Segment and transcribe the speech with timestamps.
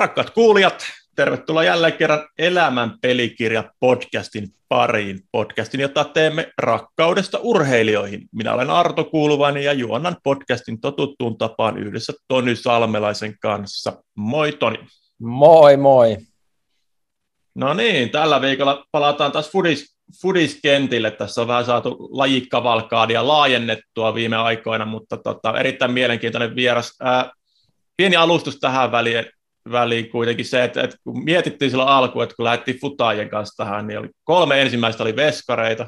[0.00, 0.84] Rakkaat kuulijat,
[1.16, 5.20] tervetuloa jälleen kerran Elämän pelikirja podcastin pariin.
[5.32, 8.28] Podcastin, jota teemme rakkaudesta urheilijoihin.
[8.32, 14.02] Minä olen Arto Kuuluvainen ja juonnan podcastin totuttuun tapaan yhdessä Toni Salmelaisen kanssa.
[14.14, 14.78] Moi Toni.
[15.18, 16.16] Moi moi.
[17.54, 21.10] No niin, tällä viikolla palataan taas Fudis, Fudiskentille.
[21.10, 26.96] Tässä on vähän saatu lajikkavalkaadia laajennettua viime aikoina, mutta tota, erittäin mielenkiintoinen vieras.
[27.00, 27.30] Ää,
[27.96, 29.24] pieni alustus tähän väliin
[29.70, 33.86] väliin kuitenkin se, että, että kun mietittiin silloin alkuun, että kun lähdettiin futaajien kanssa tähän,
[33.86, 35.86] niin oli kolme ensimmäistä oli veskareita,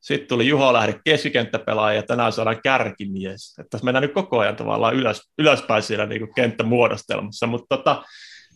[0.00, 3.54] sitten tuli Juho Lähde keskikenttäpelaaja ja tänään saadaan kärkimies.
[3.58, 7.46] Että tässä mennään nyt koko ajan tavallaan ylös, ylöspäin siellä niin kuin kenttämuodostelmassa.
[7.46, 8.04] Mutta tota,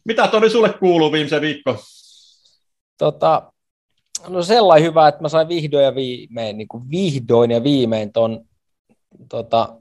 [0.05, 1.77] mitä Toni sulle kuuluu viimeisen viikko?
[2.99, 3.53] Tota,
[4.29, 8.45] no sellainen hyvä, että mä sain vihdoin ja viimein, niin kuin vihdoin ja viimein ton
[9.29, 9.77] tota,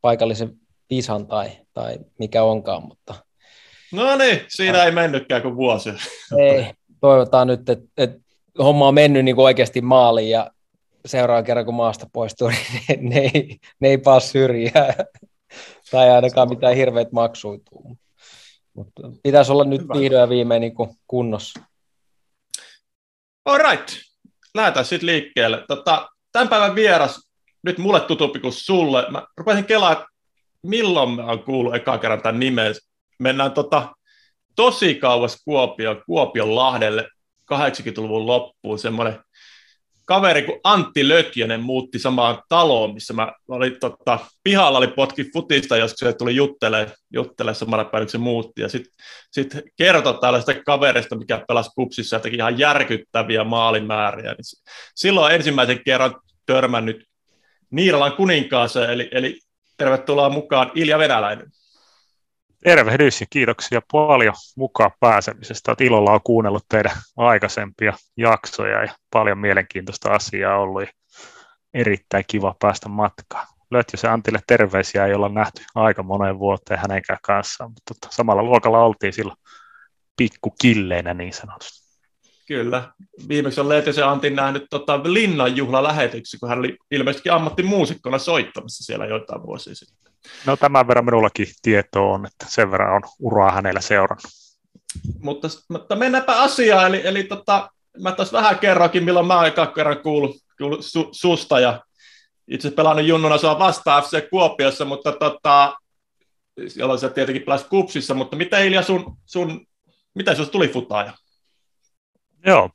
[0.00, 0.56] paikallisen
[0.90, 3.14] visan tai, tai mikä onkaan, mutta
[3.92, 5.90] No niin, siinä ei mennytkään kuin vuosi.
[6.38, 8.18] Ei, toivotaan nyt, että, että
[8.58, 10.50] homma on mennyt niin kuin oikeasti maaliin ja
[11.06, 12.48] seuraavan kerran kun maasta poistuu,
[12.88, 14.94] niin ne, ne, ei, ne ei paa syrjää.
[15.90, 17.98] tai ainakaan mitään hirveät maksuituu.
[18.74, 19.94] Mutta pitäisi olla nyt Hyvä.
[19.94, 21.60] vihdoin ja viimein niin kuin kunnossa.
[23.44, 23.88] All right.
[24.54, 25.64] Lähdetään sitten liikkeelle.
[25.68, 27.28] Tota, tämän päivän vieras,
[27.62, 29.06] nyt mulle tutumpi kuin sulle.
[29.10, 30.06] Mä rupesin kelaa,
[30.62, 32.74] milloin mä oon kuullut eka kerran tämän nimen
[33.18, 33.94] mennään tota,
[34.56, 37.08] tosi kauas Kuopio, Kuopion Lahdelle
[37.54, 38.78] 80-luvun loppuun.
[38.78, 39.18] Semmoinen
[40.08, 45.76] kaveri kuin Antti Lötjönen muutti samaan taloon, missä mä olin tota, pihalla oli potki futista,
[45.76, 48.62] jos se tuli juttele, juttele samana päivänä, kun se muutti.
[48.62, 48.92] Ja sitten
[49.30, 54.32] sit kertoi tällaista kaverista, mikä pelasi kupsissa ja teki ihan järkyttäviä maalimääriä.
[54.32, 54.60] Niin
[54.94, 56.14] silloin ensimmäisen kerran
[56.46, 57.04] törmännyt
[57.70, 59.38] Niiralan kuninkaaseen, eli, eli
[59.76, 61.46] tervetuloa mukaan Ilja Venäläinen.
[62.64, 65.70] Tervehdys ja kiitoksia paljon mukaan pääsemisestä.
[65.70, 70.88] Olet ilolla on kuunnellut teidän aikaisempia jaksoja ja paljon mielenkiintoista asiaa ollut.
[71.74, 73.46] Erittäin kiva päästä matkaan.
[73.70, 78.42] Löytyy se Antille terveisiä, ei olla nähty aika moneen vuoteen hänenkään kanssa, mutta tota, samalla
[78.42, 79.38] luokalla oltiin silloin
[80.16, 81.88] pikkukilleinä niin sanotusti.
[82.48, 82.92] Kyllä.
[83.28, 89.06] Viimeksi on Leetisen Antin nähnyt tota, Linnan juhlalähetyksi, kun hän oli ilmeisesti ammattimuusikkona soittamassa siellä
[89.06, 90.07] joitain vuosia sitten.
[90.46, 94.32] No tämän verran minullakin tieto on, että sen verran on uraa hänellä seurannut.
[95.22, 97.70] Mutta, mutta mennäänpä asiaan, eli, eli tota,
[98.02, 101.82] mä tässä vähän kerrokin, milloin mä oon kerran kuullut, kuullut su, susta, ja
[102.48, 105.76] itse pelannut junnuna sua vasta FC Kuopiossa, mutta tota,
[106.76, 109.66] jolloin sä tietenkin pelasit kupsissa, mutta mitä Ilja sun, sun
[110.14, 111.12] miten sinusta tuli futaaja?
[112.46, 112.70] Joo,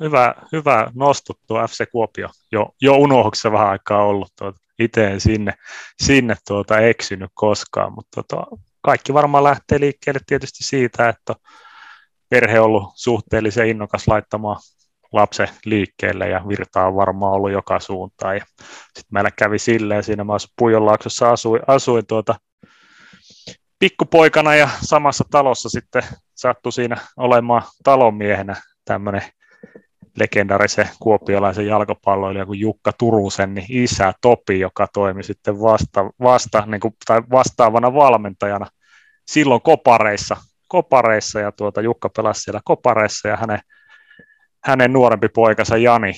[0.00, 2.28] hyvä, hyvä nostuttu FC Kuopio.
[2.52, 4.32] Jo, jo unohduksessa vähän aikaa ollut.
[4.38, 5.54] Tuota itse en sinne,
[6.02, 8.46] sinne tuota eksynyt koskaan, mutta tuota,
[8.80, 11.34] kaikki varmaan lähtee liikkeelle tietysti siitä, että
[12.28, 14.56] perhe on ollut suhteellisen innokas laittamaan
[15.12, 18.40] lapsen liikkeelle ja virtaa on varmaan ollut joka suuntaan.
[18.66, 22.34] Sitten meillä kävi silleen, siinä mä Pujonlaaksossa asuin, asuin tuota,
[23.78, 26.02] pikkupoikana ja samassa talossa sitten
[26.34, 29.22] sattui siinä olemaan talonmiehenä tämmöinen
[30.16, 36.80] legendaarisen kuopiolaisen jalkapalloilijan kuin Jukka Turusen niin isä Topi, joka toimi sitten vasta, vasta, niin
[36.80, 38.66] kuin, tai vastaavana valmentajana
[39.26, 40.36] silloin kopareissa,
[40.68, 43.60] kopareissa ja tuota, Jukka pelasi siellä kopareissa ja hänen,
[44.64, 46.12] hänen nuorempi poikansa Jani,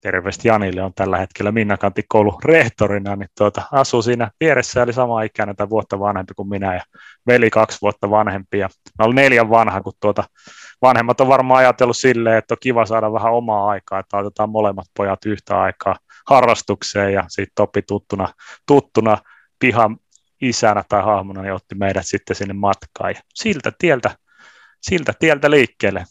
[0.00, 5.22] terveesti Janille on tällä hetkellä Minnakantin koulun rehtorina, niin tuota, asuu siinä vieressä, eli sama
[5.22, 6.82] ikäinen tai vuotta vanhempi kuin minä ja
[7.26, 8.58] veli kaksi vuotta vanhempi.
[8.58, 8.68] Ja
[8.98, 10.24] mä olin neljän vanha, kun tuota,
[10.82, 14.86] vanhemmat on varmaan ajatellut silleen, että on kiva saada vähän omaa aikaa, että otetaan molemmat
[14.96, 15.96] pojat yhtä aikaa
[16.28, 18.28] harrastukseen ja sitten Topi tuttuna,
[18.66, 19.18] tuttuna
[19.58, 19.96] pihan
[20.42, 24.10] isänä tai hahmona, niin otti meidät sitten sinne matkaan ja siltä tieltä,
[24.82, 26.04] siltä tieltä liikkeelle.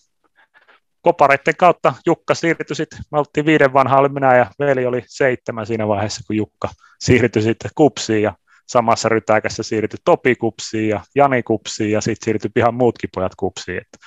[1.01, 5.65] Kopareiden kautta Jukka siirtyi sitten, me oltiin viiden vanha, oli minä ja veli oli seitsemän
[5.65, 8.33] siinä vaiheessa, kun Jukka siirtyi sitten kupsiin ja
[8.67, 13.77] samassa rytäkässä siirtyi Topi kupsiin ja Jani kupsiin ja sitten siirtyi ihan muutkin pojat kupsiin.
[13.77, 13.97] Että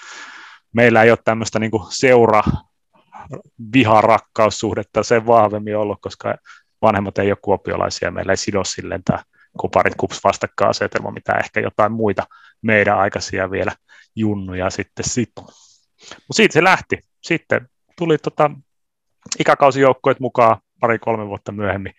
[0.75, 2.43] meillä ei ole tämmöistä niin seura
[3.73, 6.35] viharakkaussuhdetta sen vahvemmin ollut, koska
[6.83, 9.19] vanhemmat ei ole kuopiolaisia, meillä ei sido silleen tämä
[9.61, 12.27] kuparit kups vastakkainasetelma, mitä ehkä jotain muita
[12.63, 13.73] meidän aikaisia vielä
[14.17, 15.49] junnuja sitten sitoo.
[16.11, 16.99] Mutta siitä se lähti.
[17.23, 18.51] Sitten tuli tota,
[19.39, 21.93] ikäkausijoukkoet mukaan pari-kolme vuotta myöhemmin.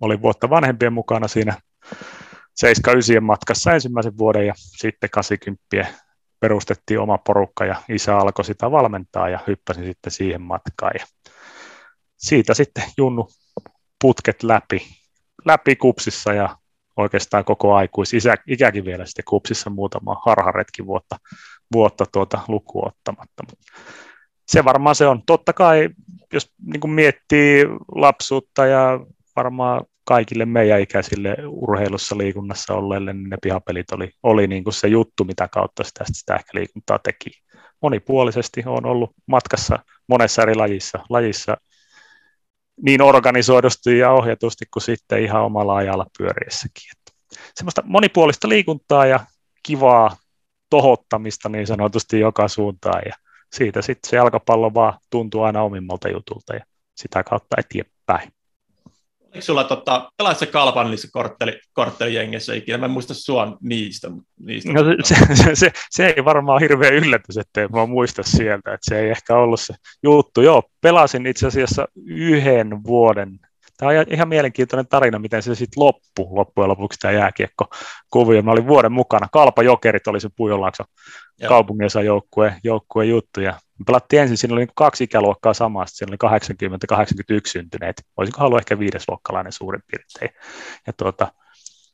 [0.00, 1.56] Oli vuotta vanhempien mukana siinä
[2.54, 5.62] 7 matkassa ensimmäisen vuoden ja sitten 80
[6.42, 10.92] perustettiin oma porukka ja isä alkoi sitä valmentaa ja hyppäsin sitten siihen matkaan.
[10.98, 11.06] Ja
[12.16, 13.28] siitä sitten Junnu
[14.02, 14.86] putket läpi,
[15.44, 16.56] läpi kupsissa ja
[16.96, 21.16] oikeastaan koko aikuisikäkin vielä sitten kupsissa muutama harharetki vuotta,
[21.72, 23.44] vuotta tuota lukuun ottamatta.
[24.46, 25.22] Se varmaan se on.
[25.26, 25.88] Totta kai,
[26.32, 29.00] jos niin miettii lapsuutta ja
[29.36, 34.88] varmaan kaikille meidän ikäisille urheilussa liikunnassa olleille, niin ne pihapelit oli, oli niin kuin se
[34.88, 37.30] juttu, mitä kautta sitä, sitä ehkä liikuntaa teki.
[37.82, 39.78] Monipuolisesti on ollut matkassa
[40.08, 41.56] monessa eri lajissa, lajissa
[42.82, 46.90] niin organisoidusti ja ohjatusti kuin sitten ihan omalla ajalla pyöriessäkin.
[46.92, 49.20] Että semmoista monipuolista liikuntaa ja
[49.62, 50.16] kivaa
[50.70, 53.14] tohottamista niin sanotusti joka suuntaan ja
[53.52, 56.64] siitä sitten se jalkapallo vaan tuntuu aina omimmalta jutulta ja
[56.96, 58.32] sitä kautta eteenpäin.
[59.32, 62.78] Oliko sulla, tota, pelaat Kalpan niissä kortteli, korttelijengissä ikinä?
[62.78, 64.10] Mä en muista sua niistä.
[64.40, 68.90] niistä no, se, se, se, se, ei varmaan hirveä yllätys, että mä muista sieltä, että
[68.90, 70.40] se ei ehkä ollut se juttu.
[70.40, 73.38] Joo, pelasin itse asiassa yhden vuoden
[73.76, 77.66] Tämä on ihan mielenkiintoinen tarina, miten se sitten loppui loppujen lopuksi tämä jääkiekko
[78.10, 78.42] kuvio.
[78.42, 79.28] Mä olin vuoden mukana.
[79.32, 80.84] Kalpa Jokerit oli se Pujonlaakso
[81.48, 83.40] kaupunginosa joukkue, joukkue juttu.
[83.40, 86.38] Ja me pelattiin ensin, siinä oli niin kaksi ikäluokkaa samasta, siinä oli
[87.36, 88.02] 80-81 syntyneet.
[88.16, 90.40] Olisiko halunnut ehkä viidesluokkalainen suurin piirtein.
[90.86, 91.32] Ja tuota,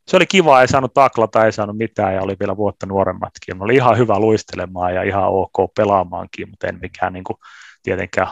[0.08, 3.56] se oli kiva, ei saanut taklata, ei saanut mitään ja oli vielä vuotta nuoremmatkin.
[3.58, 7.37] Mä oli ihan hyvä luistelemaan ja ihan ok pelaamaankin, mutta en mikään niin kuin,
[7.82, 8.29] tietenkään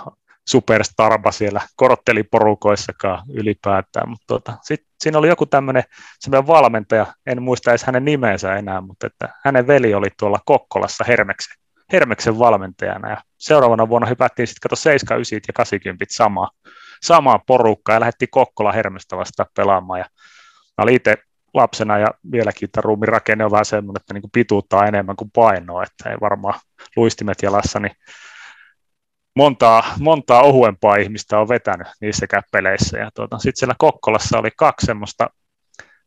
[0.48, 5.84] superstarpa siellä kortteliporukoissakaan ylipäätään, mutta tota, sitten siinä oli joku tämmöinen
[6.46, 11.56] valmentaja, en muista edes hänen nimensä enää, mutta että hänen veli oli tuolla Kokkolassa Hermeksen,
[11.92, 16.50] Hermeksen valmentajana ja seuraavana vuonna hypättiin sitten kato 79 ja 80 samaa,
[17.02, 20.06] samaa porukkaa ja lähdettiin Kokkola Hermestä vasta pelaamaan ja
[20.78, 21.16] mä olin itse
[21.54, 25.82] lapsena ja vieläkin tämä ruumin rakenne on vähän semmoinen, että niin pituuttaa enemmän kuin painoa,
[25.82, 26.60] että ei varmaan
[26.96, 27.92] luistimet jalassa, niin
[29.36, 32.98] montaa, montaa ohuempaa ihmistä on vetänyt niissä peleissä.
[32.98, 35.30] Ja tuota, sitten siellä Kokkolassa oli kaksi semmoista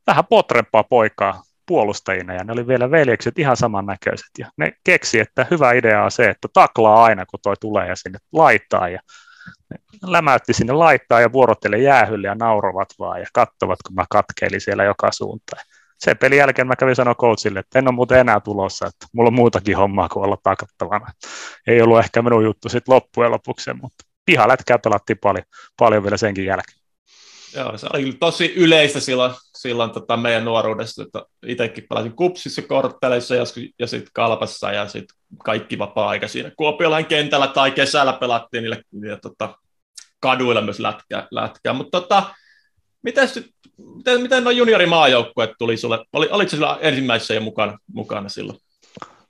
[0.07, 4.29] vähän potrempaa poikaa puolustajina, ja ne oli vielä veljekset ihan samannäköiset.
[4.39, 7.95] Ja ne keksi, että hyvä idea on se, että taklaa aina, kun toi tulee ja
[7.95, 8.89] sinne laittaa.
[8.89, 8.99] Ja
[10.03, 14.83] lämäytti sinne laittaa ja vuorottele jäähylle ja naurovat vaan ja kattovat, kun mä katkeilin siellä
[14.83, 15.63] joka suuntaan
[15.99, 19.27] sen pelin jälkeen mä kävin sanoa coachille, että en ole muuten enää tulossa, että mulla
[19.27, 21.07] on muutakin hommaa kuin olla takattavana.
[21.67, 25.45] Ei ollut ehkä minun juttu sitten loppujen lopuksi, mutta pihalätkää pelattiin paljon,
[25.79, 26.78] paljon vielä senkin jälkeen.
[27.55, 33.35] Joo, se oli tosi yleistä silloin, silloin tota meidän nuoruudessa, että itsekin pelasin kupsissa, kortteleissa
[33.35, 33.43] ja,
[33.79, 39.19] ja sitten kalpassa ja sitten kaikki vapaa-aika siinä Kuopiolain kentällä tai kesällä pelattiin niille, niille
[39.21, 39.55] tota,
[40.19, 41.27] kaduilla myös lätkää.
[41.31, 41.73] lätkää.
[41.73, 42.23] Mutta tota,
[43.01, 43.39] Mites,
[43.95, 46.05] miten, miten nuo juniorimaajoukkueet tuli sulle?
[46.13, 48.59] Oli, olitko sillä ensimmäisessä jo mukana, mukana silloin?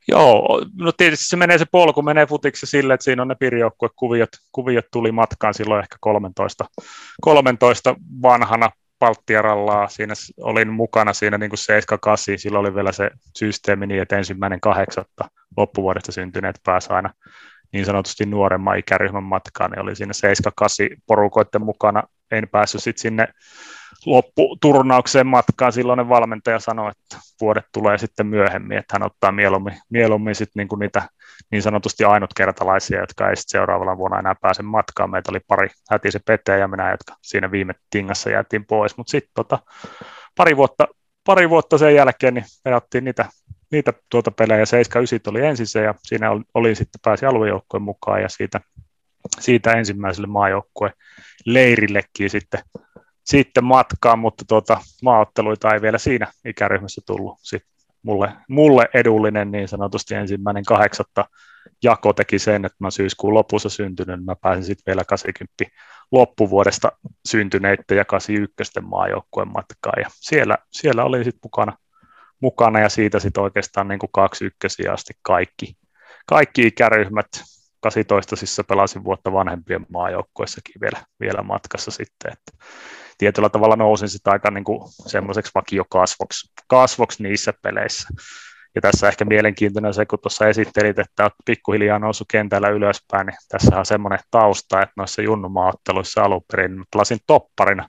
[0.09, 4.29] Joo, no tietysti se menee se polku, menee futiksi sille, että siinä on ne piirijoukkuekuviot,
[4.51, 6.65] kuviot tuli matkaan silloin ehkä 13,
[7.21, 8.69] 13 vanhana
[8.99, 11.59] Palttiarallaa, siinä olin mukana siinä niin kuin
[12.35, 17.13] 7-8, silloin oli vielä se systeemi niin, että ensimmäinen kahdeksatta loppuvuodesta syntyneet pääsi aina
[17.73, 20.13] niin sanotusti nuoremman ikäryhmän matkaan, niin oli siinä
[20.93, 22.03] 7-8 porukoiden mukana.
[22.31, 23.27] En päässyt sitten sinne
[24.05, 25.73] lopputurnaukseen matkaan.
[25.73, 30.75] Silloinen valmentaja sanoi, että vuodet tulee sitten myöhemmin, että hän ottaa mieluummin, mieluummin sitten niinku
[30.75, 31.09] niitä
[31.51, 35.09] niin sanotusti ainutkertalaisia, jotka ei sitten seuraavalla vuonna enää pääse matkaan.
[35.09, 35.69] Meitä oli pari
[36.09, 39.59] se Pete ja minä, jotka siinä viime tingassa jäätiin pois, mutta sitten tota,
[40.35, 40.87] pari, vuotta,
[41.25, 43.25] pari vuotta sen jälkeen niin pelattiin niitä,
[43.71, 44.65] niitä tuota pelejä.
[44.65, 48.61] 79 oli ensin se ja siinä oli, oli sitten pääsi aluejoukkojen mukaan ja siitä,
[49.39, 50.93] siitä ensimmäiselle maajoukkueen
[51.45, 52.61] leirillekin sitten,
[53.29, 57.37] sitten matkaan, mutta tuota, maaotteluita ei vielä siinä ikäryhmässä tullut.
[57.41, 57.71] Sitten
[58.03, 61.25] mulle, mulle edullinen niin sanotusti ensimmäinen kahdeksatta
[61.83, 65.63] jako teki sen, että mä syyskuun lopussa syntynyt, niin mä pääsin sitten vielä 80
[66.11, 66.91] loppuvuodesta
[67.27, 70.01] syntyneiden ja 81 maajoukkueen matkaan.
[70.01, 71.77] Ja siellä, siellä olin sitten mukana,
[72.41, 75.77] mukana ja siitä sitten oikeastaan niin kuin kaksi ykkösiä asti kaikki,
[76.25, 77.29] kaikki ikäryhmät
[77.81, 82.65] 18 siis pelasin vuotta vanhempien maajoukkoissakin vielä, vielä matkassa sitten, että
[83.19, 88.09] tietyllä tavalla nousin sitä aika niin kuin semmoiseksi vakiokasvoksi kasvoksi niissä peleissä.
[88.75, 93.37] Ja tässä ehkä mielenkiintoinen se, kun tuossa esittelit, että olet pikkuhiljaa noussut kentällä ylöspäin, niin
[93.49, 97.87] tässä on semmoinen tausta, että noissa junnumaaotteluissa alun perin pelasin topparina.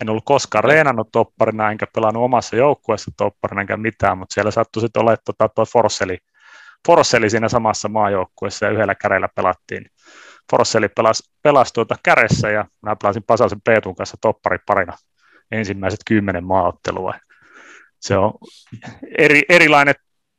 [0.00, 4.80] En ollut koskaan reenannut topparina, enkä pelannut omassa joukkueessa topparina enkä mitään, mutta siellä sattui
[4.80, 6.18] sitten olemaan tuo tota, Forsseli
[6.86, 9.86] Forsseli siinä samassa maajoukkueessa ja yhdellä kädellä pelattiin.
[10.50, 14.92] Forsseli pelasi, pelasi tuota käressä ja minä pelasin Pasasen Peetun kanssa toppari parina
[15.50, 17.14] ensimmäiset kymmenen maaottelua.
[18.00, 18.32] Se on
[19.18, 19.94] eri, erilainen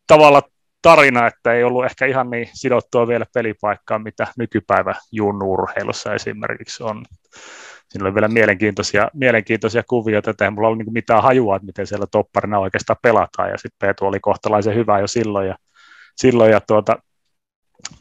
[0.07, 0.41] tavalla
[0.81, 7.05] tarina, että ei ollut ehkä ihan niin sidottua vielä pelipaikkaa, mitä nykypäivä junnuurheilussa esimerkiksi on.
[7.89, 11.88] siinä oli vielä mielenkiintoisia, mielenkiintoisia kuvioita, että ei mulla ollut niin mitään hajua, että miten
[11.88, 15.55] siellä topparina oikeastaan pelataan, ja sitten Peetu oli kohtalaisen hyvä jo silloin, ja,
[16.15, 16.98] silloin, ja tuota,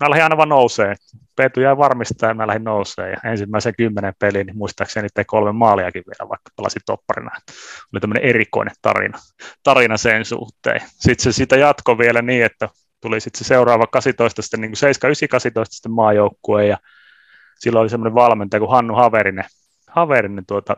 [0.00, 0.94] mä lähdin aina vaan nousee.
[1.36, 3.10] Peetu jäi varmistaa ja mä lähdin nousee.
[3.10, 7.30] Ja ensimmäisen kymmenen pelin, niin muistaakseni tein kolme maaliakin vielä, vaikka pelasin topparina.
[7.92, 9.18] Oli tämmöinen erikoinen tarina,
[9.62, 10.80] tarina sen suhteen.
[10.86, 12.68] Sitten se sitä jatkoi vielä niin, että
[13.00, 16.78] tuli sitten se seuraava 18, sitten niin 7, 9, 18 sitten maajoukkue ja
[17.58, 19.44] silloin oli semmoinen valmentaja kuin Hannu Haverinen,
[19.90, 20.76] Haverinen tuota,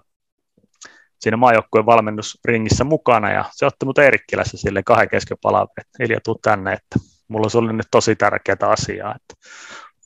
[1.20, 6.20] siinä maajoukkueen valmennusringissä mukana ja se otti mut Eerikkilässä sille kahden kesken palaveri, että Ilja,
[6.24, 9.48] tuu tänne, että mulla se oli nyt tosi tärkeää asiaa, että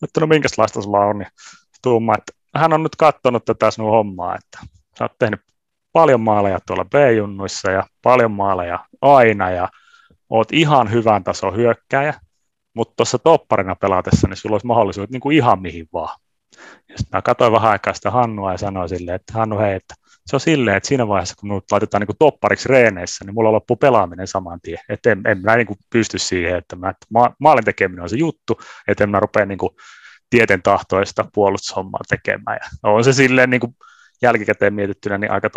[0.02, 1.28] että no minkälaista sulla on, niin
[1.82, 4.58] tuuma, että hän on nyt katsonut tätä sinun hommaa, että
[4.98, 5.40] sä oot tehnyt
[5.92, 9.68] paljon maaleja tuolla B-junnuissa ja paljon maaleja aina ja
[10.30, 12.14] oot ihan hyvän tason hyökkääjä,
[12.74, 16.18] mutta tuossa topparina pelatessa, niin sulla olisi mahdollisuus niin kuin ihan mihin vaan.
[16.88, 19.94] Ja sitten mä katsoin vähän aikaa sitä Hannua ja sanoin silleen, että Hannu hei, että
[20.28, 23.76] se on silleen, että siinä vaiheessa, kun minut laitetaan niin toppariksi reeneissä, niin mulla loppuu
[23.76, 24.78] pelaaminen saman tien.
[24.88, 28.16] Että en, en mä niin kuin pysty siihen, että mä, ma, maalin tekeminen on se
[28.16, 29.70] juttu, että en mä rupea niin kuin
[30.30, 32.58] tieten tahtoista puolustushommaa tekemään.
[32.62, 33.76] Ja on se silleen niin kuin
[34.22, 35.50] jälkikäteen mietittynä niin aika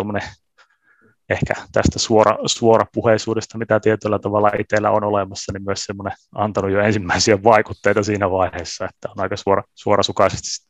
[1.30, 6.80] ehkä tästä suora, suorapuheisuudesta, mitä tietyllä tavalla itsellä on olemassa, niin myös semmoinen antanut jo
[6.80, 10.66] ensimmäisiä vaikutteita siinä vaiheessa, että on aika suora, suorasukaisesti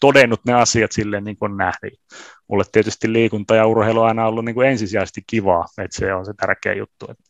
[0.00, 2.00] todennut ne asiat silleen niin kuin nähnyt.
[2.48, 6.26] Mulle tietysti liikunta ja urheilu on aina ollut niin kuin ensisijaisesti kivaa, että se on
[6.26, 7.24] se tärkeä juttu, että,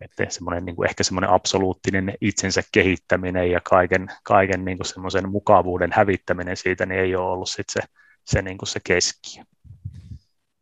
[0.00, 5.30] että semmoinen, niin kuin ehkä semmoinen absoluuttinen itsensä kehittäminen ja kaiken, kaiken niin kuin semmoisen
[5.30, 7.80] mukavuuden hävittäminen siitä, niin ei ole ollut sit se,
[8.24, 9.44] se, niin kuin se keskiö.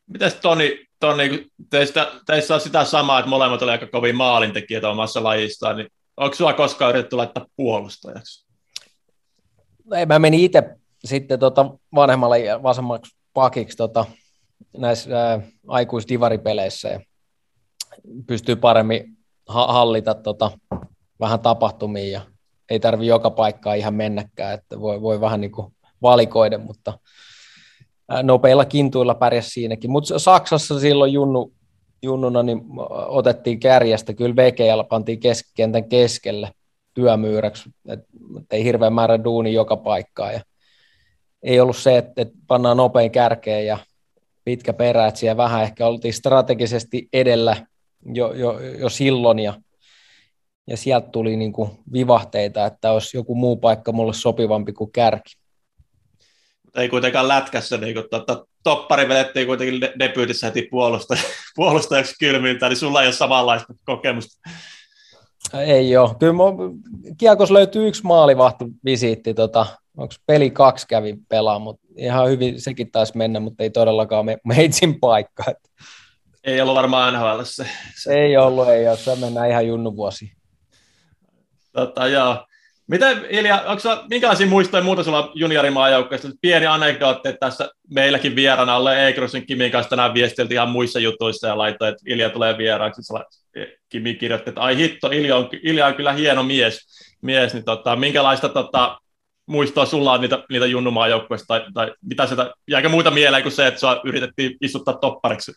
[0.08, 5.22] Mitäs Toni, Toni teistä, teissä on sitä samaa, että molemmat olivat aika kovin maalintekijöitä omassa
[5.22, 8.46] lajistaan, niin onko sinua koskaan yritetty laittaa puolustajaksi?
[9.94, 10.62] Ei, mä menin itse
[11.04, 14.04] sitten tota vanhemmalle vasemmaksi pakiksi tota,
[14.76, 17.00] näissä aikuisdivaripeleissä ja
[18.26, 20.50] pystyy paremmin ha- hallita tota,
[21.20, 22.20] vähän tapahtumia ja
[22.70, 26.98] ei tarvi joka paikkaa ihan mennäkään, että voi, voi vähän niin kuin valikoida, mutta
[28.22, 29.90] nopeilla kintuilla pärjäs siinäkin.
[29.90, 31.52] Mutta Saksassa silloin junnu,
[32.02, 32.60] junnuna niin
[33.08, 36.50] otettiin kärjestä, kyllä VGL pantiin keskentän keskelle
[36.94, 38.06] työmyyräksi, että
[38.50, 40.32] ei hirveän määrä duuni joka paikkaan.
[40.32, 40.40] Ja
[41.42, 43.78] ei ollut se, että, että pannaan nopein kärkeen ja
[44.44, 47.56] pitkä perä, että siellä vähän ehkä oltiin strategisesti edellä
[48.14, 49.54] jo, jo, jo silloin ja,
[50.66, 55.37] ja sieltä tuli niin kuin vivahteita, että olisi joku muu paikka mulle sopivampi kuin kärki
[56.78, 62.76] ei kuitenkaan lätkässä, niin kun, to, toppari vedettiin kuitenkin debyytissä heti puolustajaksi, puolustajaksi kylmiltä, niin
[62.76, 64.50] sulla ei ole samanlaista kokemusta.
[65.66, 66.14] Ei ole.
[66.20, 66.34] Kyllä
[67.18, 69.66] Kiekos löytyy yksi maalivahti-visiitti, tota,
[69.96, 74.38] onko peli kaksi kävi pelaa, mutta ihan hyvin sekin taisi mennä, mutta ei todellakaan me,
[74.44, 75.44] meitsin paikka.
[76.44, 77.66] Ei ollut varmaan NHL se.
[78.02, 78.14] se.
[78.14, 78.96] Ei ollut, ei ole.
[78.96, 80.32] Se mennään ihan junnuvuosi.
[81.72, 82.46] Tota, joo.
[82.88, 86.28] Miten Ilja, onko sulla, minkälaisia muistoja muuta sulla juniorimaajoukkoista?
[86.40, 91.46] Pieni anekdootti, että tässä meilläkin vieraana alle Ekrosin Kimin kanssa tänään viestiltiin ihan muissa jutuissa
[91.46, 93.02] ja laittoi, että Ilja tulee vieraaksi.
[93.88, 96.86] Kimi kirjoitti, että ai hitto, Ilja on, Ilja on kyllä hieno mies.
[97.22, 98.98] mies niin tota, minkälaista tota,
[99.46, 103.66] muistoa sulla on niitä, niitä junnumaajoukkoista, tai, tai mitä sieltä, jääkö muuta mieleen kuin se,
[103.66, 105.52] että sua yritettiin istuttaa toppariksi?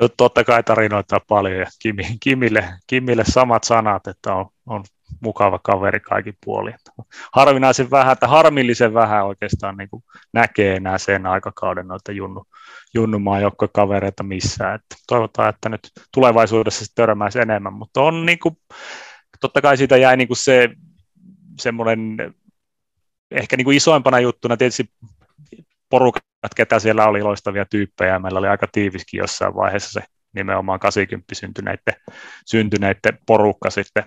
[0.00, 4.84] No, totta kai tarinoita paljon ja Kimi, Kimille, Kimille samat sanat, että on, on
[5.20, 6.74] mukava kaveri kaikin puolin.
[7.32, 10.02] Harvinaisen vähän, että harmillisen vähän oikeastaan niin kuin
[10.32, 12.44] näkee enää sen aikakauden noita junnu,
[12.94, 13.42] junnumaan
[13.72, 14.74] kavereita missään.
[14.74, 15.80] Että toivotaan, että nyt
[16.14, 18.56] tulevaisuudessa se törmäisi enemmän, mutta on niin kuin,
[19.40, 20.70] totta kai siitä jäi niin kuin se
[21.60, 22.16] semmoinen
[23.30, 24.90] ehkä niin kuin isoimpana juttuna tietysti
[25.88, 26.22] porukat,
[26.56, 31.94] ketä siellä oli loistavia tyyppejä, meillä oli aika tiiviskin jossain vaiheessa se nimenomaan 80 syntyneiden,
[32.46, 34.04] syntyneiden porukka sitten,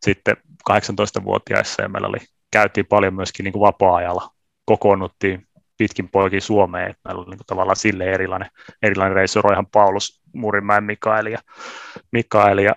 [0.00, 0.36] sitten
[0.70, 2.18] 18-vuotiaissa ja meillä oli,
[2.50, 4.30] käytiin paljon myöskin niin kuin vapaa-ajalla,
[4.64, 5.48] kokoonnuttiin
[5.78, 8.50] pitkin poikin Suomeen, että meillä oli niin kuin tavallaan sille erilainen,
[8.82, 11.38] erilainen reissu, Roihan Paulus, Murinmäen Mikael ja,
[12.12, 12.74] Mikael ja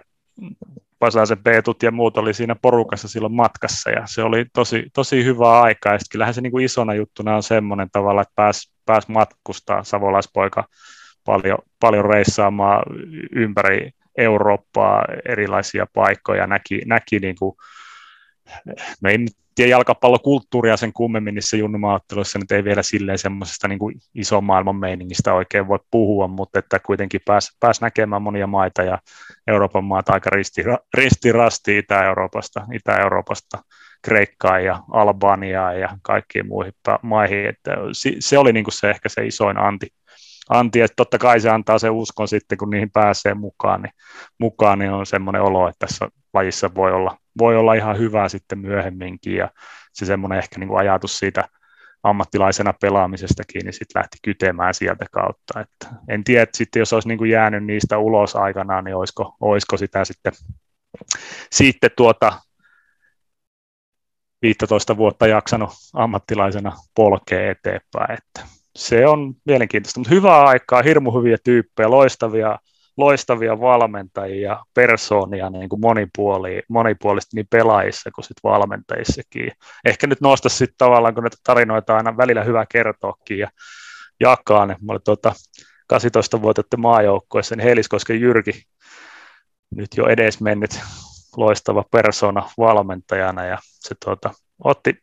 [1.00, 3.90] Pasasen Peetut ja muut oli siinä porukassa silloin matkassa.
[3.90, 7.44] Ja se oli tosi, tosi hyvää aikaa ja kyllähän se niin kuin isona juttuna on
[7.44, 10.68] semmoinen tavalla, että pääsi pääs matkustaa savolaispoika
[11.26, 12.84] paljon, paljon reissaamaan
[13.36, 17.56] ympäri Eurooppaa erilaisia paikkoja, näki, näki niin kuin,
[19.02, 23.80] no ei nyt tiedä jalkapallokulttuuria sen kummemmin niissä junnumaatteluissa, nyt ei vielä silleen semmoisesta niin
[23.80, 28.84] kuin ison maailman meiningistä oikein voi puhua, mutta että kuitenkin pääsi pääs näkemään monia maita
[28.84, 29.00] ja
[29.48, 30.30] Euroopan maat aika
[30.94, 33.58] ristirasti Itä-Euroopasta, Itä-Euroopasta
[34.02, 37.46] Kreikkaan ja Albaniaan ja kaikkiin muihin maihin.
[37.46, 37.72] Että
[38.20, 39.88] se oli niin kuin se ehkä se isoin anti,
[40.52, 43.94] anti, että totta kai se antaa se uskon sitten, kun niihin pääsee mukaan, niin,
[44.40, 48.60] mukaan, niin on semmoinen olo, että tässä lajissa voi olla, voi olla ihan hyvää sitten
[48.60, 49.50] myöhemminkin, ja
[49.94, 51.50] se semmoinen ehkä niin kuin ajatus siitä
[52.04, 55.60] ammattilaisena pelaamisestakin, niin sitten lähti kytemään sieltä kautta.
[55.60, 59.36] Että en tiedä, että sitten jos olisi niin kuin jäänyt niistä ulos aikanaan, niin olisiko,
[59.42, 60.34] olisiko sitä sitten,
[61.52, 62.34] sitten tuota
[64.42, 68.12] 15 vuotta jaksanut ammattilaisena polkea eteenpäin.
[68.12, 72.60] Että se on mielenkiintoista, mutta hyvää aikaa, hirmu hyviä tyyppejä, loistavia,
[72.98, 79.52] loistavia valmentajia, persoonia niin kuin monipuoli, monipuolisesti niin pelaajissa kuin sitten valmentajissakin.
[79.86, 83.50] Ehkä nyt nosta sitten tavallaan, kun näitä tarinoita aina välillä hyvä kertoakin ja
[84.20, 85.34] jakaa, niin mä olin tuota
[85.94, 88.64] 18-vuotiaiden maajoukkueessa, niin Heiliskosken Jyrki,
[89.76, 90.80] nyt jo edes mennyt
[91.38, 94.96] loistava persona valmentajana ja se tuota, otti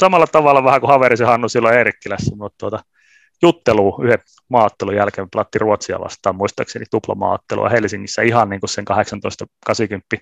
[0.00, 2.84] samalla tavalla vähän kuin haverisi Hannu silloin Eerikkilässä, mutta tuota,
[3.42, 8.84] juttelu yhden maattelun jälkeen platti Ruotsia vastaan, muistaakseni tuplamaattelua Helsingissä ihan niin kuin sen
[9.70, 10.18] 18-80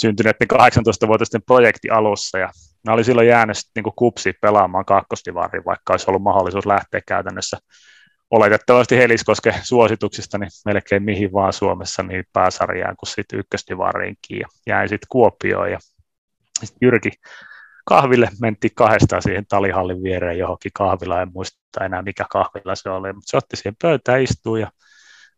[0.00, 2.50] syntyneiden 18-vuotiaiden projekti alussa, ja
[2.86, 7.58] ne oli silloin jäänyt niin kuin kupsi pelaamaan kakkostivariin, vaikka olisi ollut mahdollisuus lähteä käytännössä
[8.30, 14.88] oletettavasti Heliskoske suosituksista niin melkein mihin vaan Suomessa niin pääsarjaan kuin sitten ykköstivariinkin, ja jäi
[14.88, 15.78] sitten Kuopioon, ja
[16.60, 17.10] sitten Jyrki
[17.88, 23.12] kahville mentiin kahdestaan siihen talihallin viereen johonkin kahvila, en muista enää mikä kahvila se oli,
[23.12, 24.70] mutta se otti siihen pöytään, istuu ja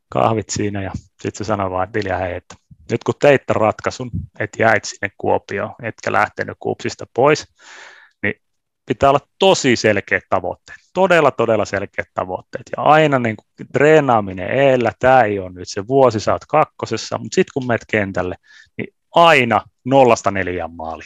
[0.09, 2.54] kahvit siinä ja sitten se sanoi vaan, että hei, että
[2.90, 7.47] nyt kun teit ratkaisun, että jäit sinne Kuopioon, etkä lähtenyt kupsista pois,
[8.23, 8.35] niin
[8.87, 12.71] pitää olla tosi selkeät tavoitteet, todella, todella selkeät tavoitteet.
[12.76, 17.19] Ja aina niin kuin treenaaminen eellä, tämä ei ole nyt se vuosi, sä oot kakkosessa,
[17.19, 18.35] mutta sitten kun menet kentälle,
[18.78, 21.04] niin aina nollasta neljän maali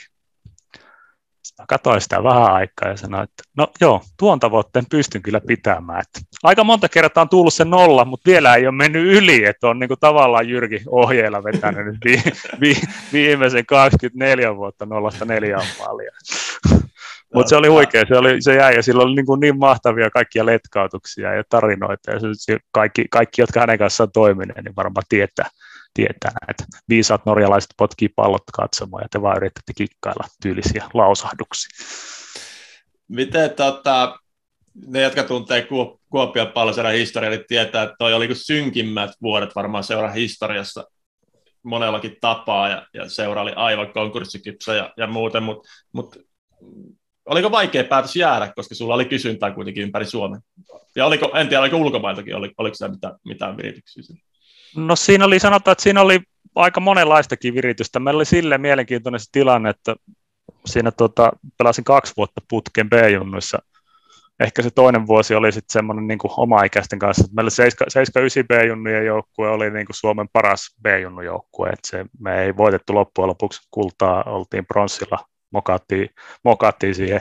[1.59, 6.01] Mä katsoin sitä vähän aikaa ja sanoin, että no joo, tuon tavoitteen pystyn kyllä pitämään.
[6.01, 9.69] Että aika monta kertaa on tullut se nolla, mutta vielä ei ole mennyt yli, että
[9.69, 12.23] on niin kuin tavallaan Jyrki ohjeella vetänyt nyt vi,
[12.61, 12.75] vi,
[13.13, 16.11] viimeisen 24 vuotta nollasta neljään maalia.
[17.35, 20.11] Mutta se oli huikea, se, oli, se jäi ja sillä oli niin, kuin niin mahtavia
[20.11, 25.49] kaikkia letkautuksia ja tarinoita ja se, kaikki, kaikki, jotka hänen kanssaan toimineet, niin varmaan tietää,
[25.95, 31.87] tietää että viisaat norjalaiset potkii pallot katsomaan ja te vaan yritätte kikkailla tyylisiä lausahduksia.
[33.09, 34.19] Miten tota,
[34.87, 35.69] ne, jotka tuntee
[36.11, 40.85] Kuopion palloseura historiaa, niin tietää, että toi oli synkimmät vuodet varmaan seura historiassa
[41.63, 46.17] monellakin tapaa, ja, ja seura oli aivan konkurssikypsä ja, ja muuten, mutta mut,
[47.27, 50.41] oliko vaikea päätös jäädä, koska sulla oli kysyntää kuitenkin ympäri Suomen?
[50.97, 54.17] Ja oliko, en tiedä, oliko ulkomailtakin, oliko, oliko se mitään, mitään virityksiä?
[54.77, 56.21] No siinä oli, sanotaan, että siinä oli
[56.55, 58.01] aika monenlaistakin viritystä.
[58.01, 59.97] Meillä oli sille mielenkiintoinen se tilanne, että
[60.67, 63.59] siinä tota, pelasin kaksi vuotta putken B-junnuissa.
[64.41, 67.25] Ehkä se toinen vuosi oli sitten semmoinen niin oma-ikäisten kanssa.
[67.33, 67.51] Meillä
[68.43, 71.69] 7-9 B-junnujen joukkue oli niin kuin Suomen paras B-junnu joukkue.
[71.69, 75.19] Et se, me ei voitettu loppujen lopuksi kultaa, oltiin pronssilla,
[75.51, 76.11] mokattiin,
[76.45, 77.21] mokattiin siihen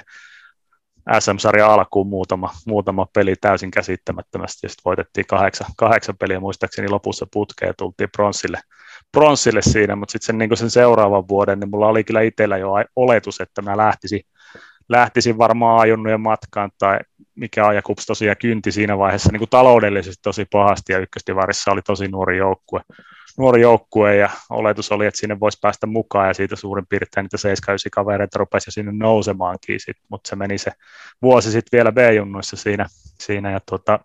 [1.19, 7.27] SM-sarjan alkuun muutama, muutama peli täysin käsittämättömästi, ja sitten voitettiin kahdeksan, kahdeksan peliä muistaakseni lopussa
[7.33, 8.59] putkeen, ja tultiin pronssille,
[9.11, 12.71] pronssille siinä, mutta sitten sen, niin sen seuraavan vuoden, niin mulla oli kyllä itsellä jo
[12.95, 14.21] oletus, että mä lähtisin,
[14.89, 16.99] lähtisin varmaan ajunnujen matkaan, tai
[17.35, 22.07] mikä Ajakups tosiaan kynti siinä vaiheessa niin kuin taloudellisesti tosi pahasti, ja ykköstivarissa oli tosi
[22.07, 22.81] nuori joukkue,
[23.37, 27.37] nuori joukkue ja oletus oli, että sinne voisi päästä mukaan ja siitä suurin piirtein niitä
[27.37, 30.71] 79 kavereita rupesi sinne nousemaankin, mutta se meni se
[31.21, 32.85] vuosi sitten vielä B-junnuissa siinä,
[33.19, 33.99] siinä ja tuota,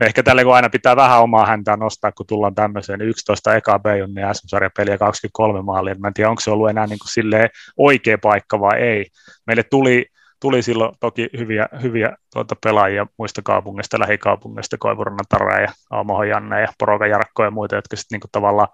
[0.00, 3.78] ehkä tälle kun aina pitää vähän omaa häntää nostaa, kun tullaan tämmöiseen 11 niin eka
[3.78, 8.60] B-junnia SM-sarjapeliä 23 maalia, mä en tiedä, onko se ollut enää niin kuin oikea paikka
[8.60, 9.06] vai ei.
[9.46, 10.06] Meille tuli
[10.44, 16.60] tuli silloin toki hyviä, hyviä tuota pelaajia muista kaupungeista, lähikaupungeista, Koivurannan Tara ja Aamohon Janne
[16.60, 18.68] ja Poroka Jarkko ja muita, jotka sitten niinku tavallaan,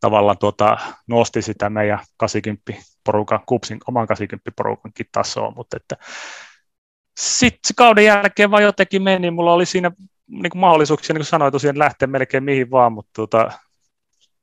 [0.00, 2.72] tavallaan tuota, nosti sitä meidän 80
[3.04, 5.96] porukan, kupsin oman 80 porukankin tasoa, mutta että
[7.20, 9.90] sitten kauden jälkeen vaan jotenkin meni, mulla oli siinä
[10.32, 13.52] niin kuin mahdollisuuksia, niin kuin sanoin, tosiaan lähteä melkein mihin vaan, mutta tuota,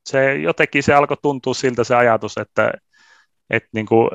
[0.05, 2.73] se jotenkin se alkoi tuntua siltä se ajatus, että,
[3.49, 4.09] että niin kuin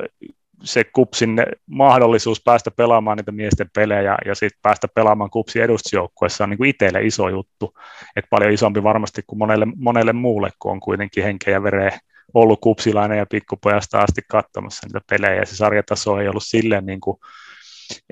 [0.63, 6.49] se kupsin mahdollisuus päästä pelaamaan niitä miesten pelejä ja sitten päästä pelaamaan kupsin edustusjoukkueessa on
[6.49, 7.73] niin kuin itselle iso juttu,
[8.15, 11.99] että paljon isompi varmasti kuin monelle, monelle muulle, kun on kuitenkin henkeä ja vereä
[12.33, 17.01] ollut kupsilainen ja pikkupojasta asti katsomassa niitä pelejä, ja se sarjataso ei ollut silleen niin
[17.01, 17.17] kuin,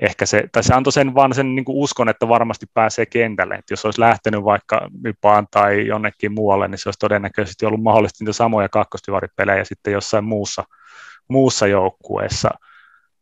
[0.02, 3.54] ehkä se, tai se antoi sen vaan sen niin kuin uskon, että varmasti pääsee kentälle,
[3.54, 8.24] että jos olisi lähtenyt vaikka Mypaan tai jonnekin muualle, niin se olisi todennäköisesti ollut mahdollisesti
[8.24, 10.64] niitä samoja kakkostivaripelejä sitten jossain muussa
[11.28, 12.50] muussa joukkueessa,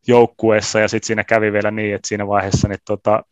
[0.06, 3.22] joukkueessa ja sitten siinä kävi vielä niin, että siinä vaiheessa niin tota,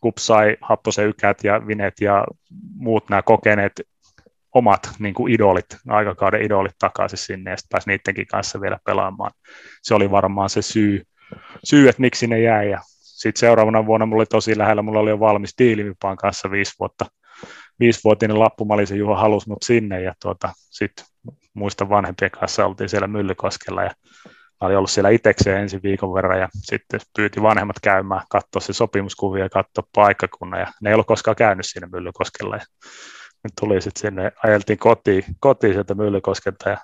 [0.00, 2.24] KUP sai Happosen ykät ja Vinet ja
[2.74, 3.72] muut nämä kokeneet
[4.54, 9.30] omat niin kuin idolit, aikakauden idolit takaisin sinne ja sitten pääsi niidenkin kanssa vielä pelaamaan.
[9.82, 11.02] Se oli varmaan se syy,
[11.64, 15.10] syy että miksi ne jäi ja sitten seuraavana vuonna mulla oli tosi lähellä, mulla oli
[15.10, 17.06] jo valmis diilivipaan kanssa viisi vuotta,
[17.80, 21.04] viisivuotinen lappumalisen Juha halusi mut sinne ja tuota, sitten
[21.54, 23.90] muista vanhempien kanssa oltiin siellä Myllykoskella ja
[24.60, 28.72] Mä olin ollut siellä itsekseen ensi viikon verran ja sitten pyyti vanhemmat käymään, katsoa se
[28.72, 30.60] sopimuskuvia ja katsoa paikkakunnan.
[30.60, 32.56] Ja ne ei ollut koskaan käynyt siinä Myllykoskella.
[32.56, 32.62] Ja
[33.44, 36.78] nyt tuli sitten sinne, ajeltiin kotiin, kotiin sieltä Myllykoskelta ja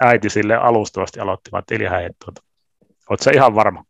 [0.00, 2.42] äiti sille alustavasti aloitti, että Ilja, että tuota,
[3.10, 3.84] oot sä ihan varma?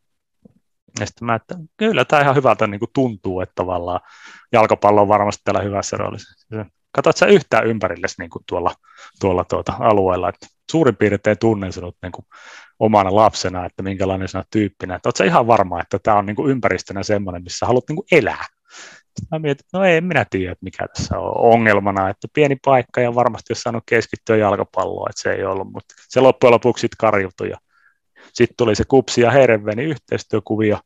[0.99, 3.99] Ja sitten mä, että kyllä tämä ihan hyvältä niin kuin tuntuu, että tavallaan
[4.51, 6.45] jalkapallo on varmasti täällä hyvässä roolissa.
[6.91, 8.73] Katsot sä yhtään ympärillesi niin kuin tuolla,
[9.19, 12.25] tuolla tuota alueella, että suurin piirtein tunnen sinut niin kuin
[12.79, 14.95] omana lapsena, että minkälainen sinä tyyppinä.
[14.95, 18.07] Että oletko ihan varma, että tämä on niin kuin ympäristönä semmoinen, missä haluat niin kuin
[18.11, 18.45] elää?
[19.17, 22.57] Sitten mä mietin, että no ei minä tiedä, että mikä tässä on ongelmana, että pieni
[22.65, 26.81] paikka ja varmasti jos saanut keskittyä jalkapalloon, että se ei ollut, mutta se loppujen lopuksi
[26.81, 27.51] sitten karjutui.
[28.37, 30.79] Sitten tuli se kupsi ja Herveni yhteistyökuvio,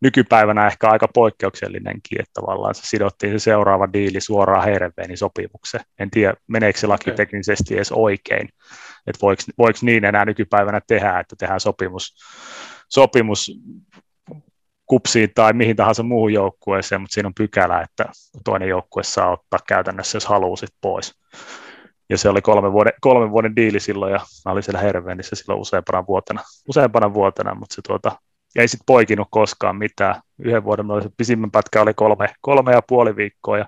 [0.00, 5.84] nykypäivänä ehkä aika poikkeuksellinenkin, että tavallaan se sidottiin se seuraava diili suoraan Herveni sopimukseen.
[5.98, 7.16] En tiedä, meneekö se laki okay.
[7.16, 8.48] teknisesti edes oikein,
[9.06, 12.14] että voiko, voiko niin enää nykypäivänä tehdä, että tehdään sopimus,
[12.88, 13.52] sopimus
[14.86, 18.04] kupsiin tai mihin tahansa muuhun joukkueeseen, mutta siinä on pykälä, että
[18.44, 21.14] toinen joukkue saa ottaa käytännössä, jos haluaa sit pois.
[22.10, 25.60] Ja se oli kolme vuoden, kolme vuoden diili silloin, ja mä olin siellä Hervenissä silloin
[25.60, 28.12] useampana vuotena, useampana vuotena mutta se tuota,
[28.56, 30.14] ei sitten poikinut koskaan mitään.
[30.38, 33.66] Yhden vuoden oli se pisimmän pätkä oli kolme, kolme ja puoli viikkoa, ja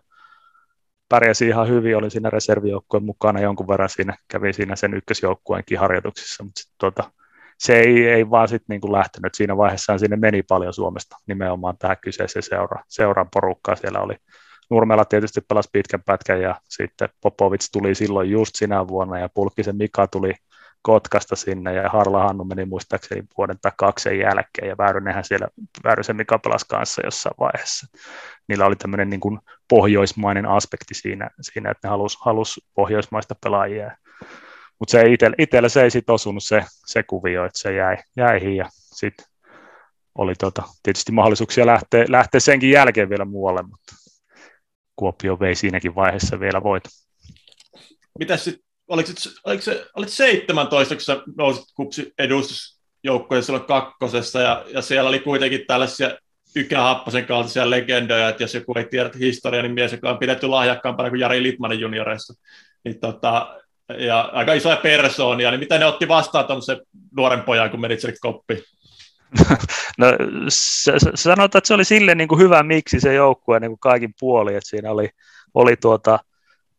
[1.09, 6.44] pärjäsi ihan hyvin, olin siinä reservijoukkueen mukana jonkun verran siinä, kävin siinä sen ykkösjoukkueenkin harjoituksissa,
[6.44, 7.11] mutta sit, tuota,
[7.59, 9.35] se ei, ei vaan sitten niin lähtenyt.
[9.35, 13.76] Siinä vaiheessa sinne meni paljon Suomesta nimenomaan tähän kyseiseen seura, seuran porukkaan.
[13.76, 14.16] Siellä oli
[14.70, 19.77] Nurmella tietysti pelasi pitkän pätkän ja sitten Popovic tuli silloin just sinä vuonna ja Pulkkisen
[19.77, 20.33] Mika tuli
[20.83, 25.48] Kotkasta sinne ja Harla Hannu meni muistaakseni vuoden tai kaksen jälkeen ja Väyrynenhän siellä,
[25.85, 27.87] Väyrysen Mika pelasi kanssa jossain vaiheessa.
[28.48, 33.96] Niillä oli tämmöinen niin kuin pohjoismainen aspekti siinä, siinä että ne halusi halus pohjoismaista pelaajia.
[34.79, 38.57] Mutta se itsellä, itsellä se ei sitten osunut se, se kuvio, että se jäi, jäi
[38.57, 39.27] ja sitten
[40.18, 43.94] oli tota, tietysti mahdollisuuksia lähteä, lähteä senkin jälkeen vielä muualle, mutta
[44.96, 46.85] Kuopio vei siinäkin vaiheessa vielä voit.
[48.18, 54.83] Mitäs sitten oliko, se, olit 17, kun sä nousit kupsi edustusjoukkojen silloin kakkosessa, ja, ja
[54.83, 56.18] siellä oli kuitenkin tällaisia
[56.57, 61.11] Ykähapposen kaltaisia legendoja, että jos joku ei tiedä historiaa, niin mies, joka on pidetty lahjakkaampana
[61.11, 62.35] kuin Jari Litmanen junioreissa,
[62.85, 63.61] niin tota,
[63.98, 66.81] ja aika isoja persoonia, niin miten ne otti vastaan tuollaisen
[67.16, 68.62] nuoren pojan, kun menit sille koppiin?
[69.99, 70.07] No,
[71.14, 74.55] sanotaan, että se oli sille niin kuin hyvä miksi se joukkue niin kuin kaikin puoli,
[74.55, 75.11] että siinä oli,
[75.55, 76.18] oli tuota,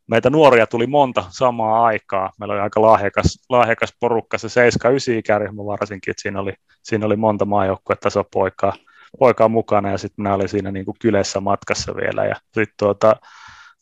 [0.08, 2.32] meitä nuoria tuli monta samaa aikaa.
[2.40, 7.16] Meillä oli aika lahjakas, lahjakas porukka, se 7-9 ikäryhmä varsinkin, että siinä oli, siinä oli
[7.16, 12.26] monta maajoukkuetasopoikaa poikaa, poikaa mukana ja sitten minä olin siinä niin kuin kylässä matkassa vielä
[12.26, 13.16] ja sitten tuota,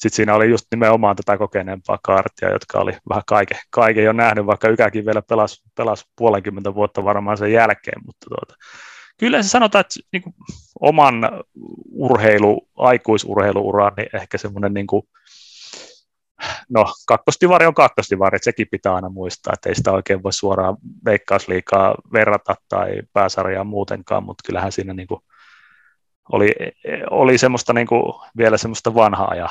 [0.01, 4.45] sit siinä oli just nimenomaan tätä kokeneempaa kaartia, jotka oli vähän kaiken, kaiken jo nähnyt,
[4.45, 8.55] vaikka Ykäkin vielä pelasi, pelasi puolenkymmentä vuotta varmaan sen jälkeen, mutta tuota,
[9.17, 10.35] kyllä se sanotaan, että niin kuin
[10.79, 11.31] oman
[11.91, 15.03] urheilu, aikuisurheiluuraan, niin ehkä semmoinen niin kuin
[16.69, 20.77] no kakkostivari on kakkostivari, että sekin pitää aina muistaa, että ei sitä oikein voi suoraan
[21.05, 25.21] veikkausliikaa verrata tai pääsarjaa muutenkaan, mutta kyllähän siinä niin kuin
[26.31, 26.51] oli,
[27.09, 29.49] oli semmoista niin kuin vielä semmoista vanhaa ajan,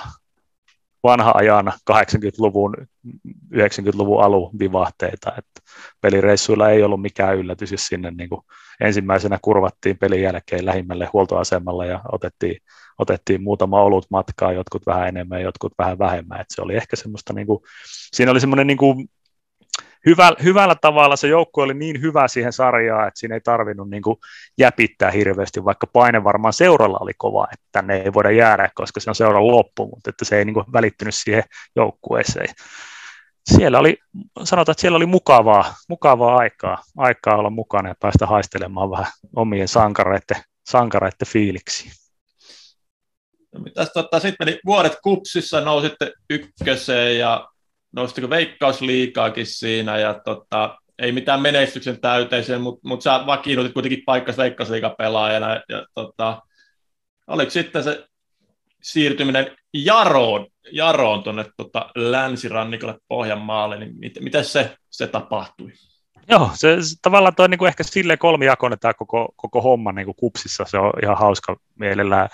[1.03, 2.77] vanha ajan 80-luvun,
[3.55, 8.41] 90-luvun alun vivahteita, että pelireissuilla ei ollut mikään yllätys, jos sinne niin kuin
[8.81, 12.57] ensimmäisenä kurvattiin pelin jälkeen lähimmälle huoltoasemalle ja otettiin
[13.01, 16.41] otettiin muutama olut matkaa, jotkut vähän enemmän, jotkut vähän vähemmän.
[16.41, 17.61] Et se oli ehkä semmoista, niin kuin,
[18.13, 19.09] siinä oli semmoinen niin kuin,
[20.07, 24.03] hyvä, hyvällä tavalla se joukko oli niin hyvä siihen sarjaan, että siinä ei tarvinnut niin
[24.03, 24.17] kuin,
[24.59, 29.11] jäpittää hirveästi, vaikka paine varmaan seuralla oli kova, että tänne ei voida jäädä, koska se
[29.11, 31.45] on seuran loppu, mutta että se ei niin kuin, välittynyt siihen
[31.77, 32.49] joukkueeseen.
[33.55, 33.99] Siellä oli,
[34.45, 39.69] sanotaan, että siellä oli mukavaa, mukavaa aikaa, aikaa olla mukana ja päästä haistelemaan vähän omien
[39.69, 41.91] sankareiden, sankareiden fiiliksi.
[43.53, 47.49] No, tota, sitten meni vuodet kupsissa, nousitte ykköseen ja
[47.93, 54.39] noustiko veikkausliikaakin siinä ja tota, ei mitään menestyksen täyteiseen, mutta mut sä vakiinnutit kuitenkin paikkas
[54.39, 56.43] veikkausliikapelaajana ja tota,
[57.27, 58.07] oliko sitten se
[58.83, 65.73] siirtyminen Jaroon, Jaroon tuonne tota, länsirannikolle Pohjanmaalle, niin mit, miten se, se tapahtui?
[66.29, 70.05] Joo, se, se tavallaan toi niin kuin ehkä silleen kolmijakoinen tämä koko, koko homma niin
[70.05, 72.29] kuin kupsissa, se on ihan hauska mielellään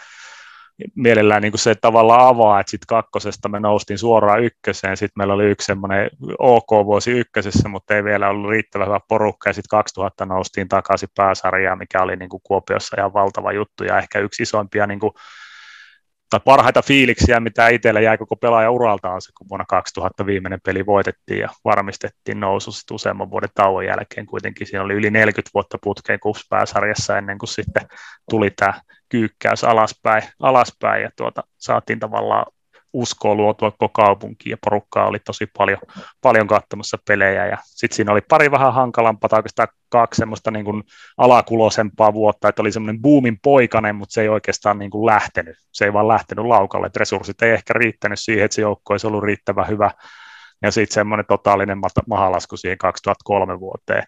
[0.94, 5.34] mielellään niin kuin se tavallaan avaa, että sitten kakkosesta me noustiin suoraan ykköseen, sitten meillä
[5.34, 10.26] oli yksi semmoinen OK-vuosi ykkösessä, mutta ei vielä ollut riittävän hyvä porukka, ja sitten 2000
[10.26, 14.86] noustiin takaisin pääsarjaan, mikä oli niin kuin Kuopiossa ihan valtava juttu, ja ehkä yksi isoimpia
[14.86, 15.12] niin kuin
[16.30, 20.60] tai parhaita fiiliksiä, mitä itsellä jäi koko pelaaja uralta on se, kun vuonna 2000 viimeinen
[20.64, 24.26] peli voitettiin ja varmistettiin nousu sitten useamman vuoden tauon jälkeen.
[24.26, 27.86] Kuitenkin siinä oli yli 40 vuotta putkeen kupspääsarjassa ennen kuin sitten
[28.30, 32.46] tuli tämä kyykkäys alaspäin, alaspäin ja tuota, saatiin tavallaan
[32.96, 35.78] uskoa luotua koko kaupunkiin ja porukkaa oli tosi paljon,
[36.20, 37.46] paljon katsomassa pelejä.
[37.46, 40.82] Ja sitten siinä oli pari vähän hankalampaa tai oikeastaan kaksi semmoista niin kuin
[41.16, 45.84] alakulosempaa vuotta, että oli semmoinen boomin poikainen, mutta se ei oikeastaan niin kuin lähtenyt, se
[45.84, 49.24] ei vaan lähtenyt laukalle, että resurssit ei ehkä riittänyt siihen, että se joukko olisi ollut
[49.24, 49.90] riittävän hyvä.
[50.62, 54.02] Ja sitten semmoinen totaalinen mahalasku siihen 2003 vuoteen,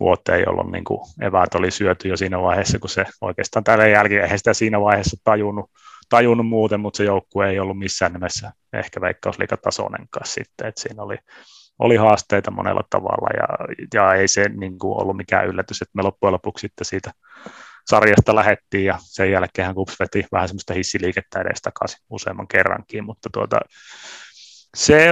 [0.00, 4.22] vuoteen, jolloin niin kuin eväät oli syöty jo siinä vaiheessa, kun se oikeastaan tällä jälkeen,
[4.22, 5.70] eihän sitä siinä vaiheessa tajunnut,
[6.08, 11.16] tajunnut muuten, mutta se joukkue ei ollut missään nimessä ehkä veikkausliikatasoinenkaan sitten, että siinä oli,
[11.78, 16.02] oli haasteita monella tavalla ja, ja ei se niin kuin ollut mikään yllätys, että me
[16.02, 17.12] loppujen lopuksi sitten siitä
[17.90, 23.28] sarjasta lähettiin ja sen jälkeen Kups veti vähän semmoista hissiliikettä edes takaisin useamman kerrankin, mutta
[23.32, 23.60] tuota,
[24.76, 25.10] se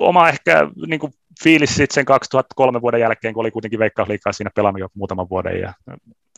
[0.00, 4.50] oma ehkä niin kuin fiilis sitten sen 2003 vuoden jälkeen, kun oli kuitenkin Veikkausliikaa siinä
[4.54, 5.74] pelannut jo muutaman vuoden ja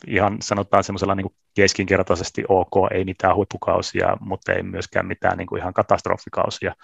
[0.07, 5.59] ihan sanotaan semmoisella niin keskinkertaisesti ok, ei mitään huippukausia, mutta ei myöskään mitään niin kuin
[5.59, 6.75] ihan katastrofikausia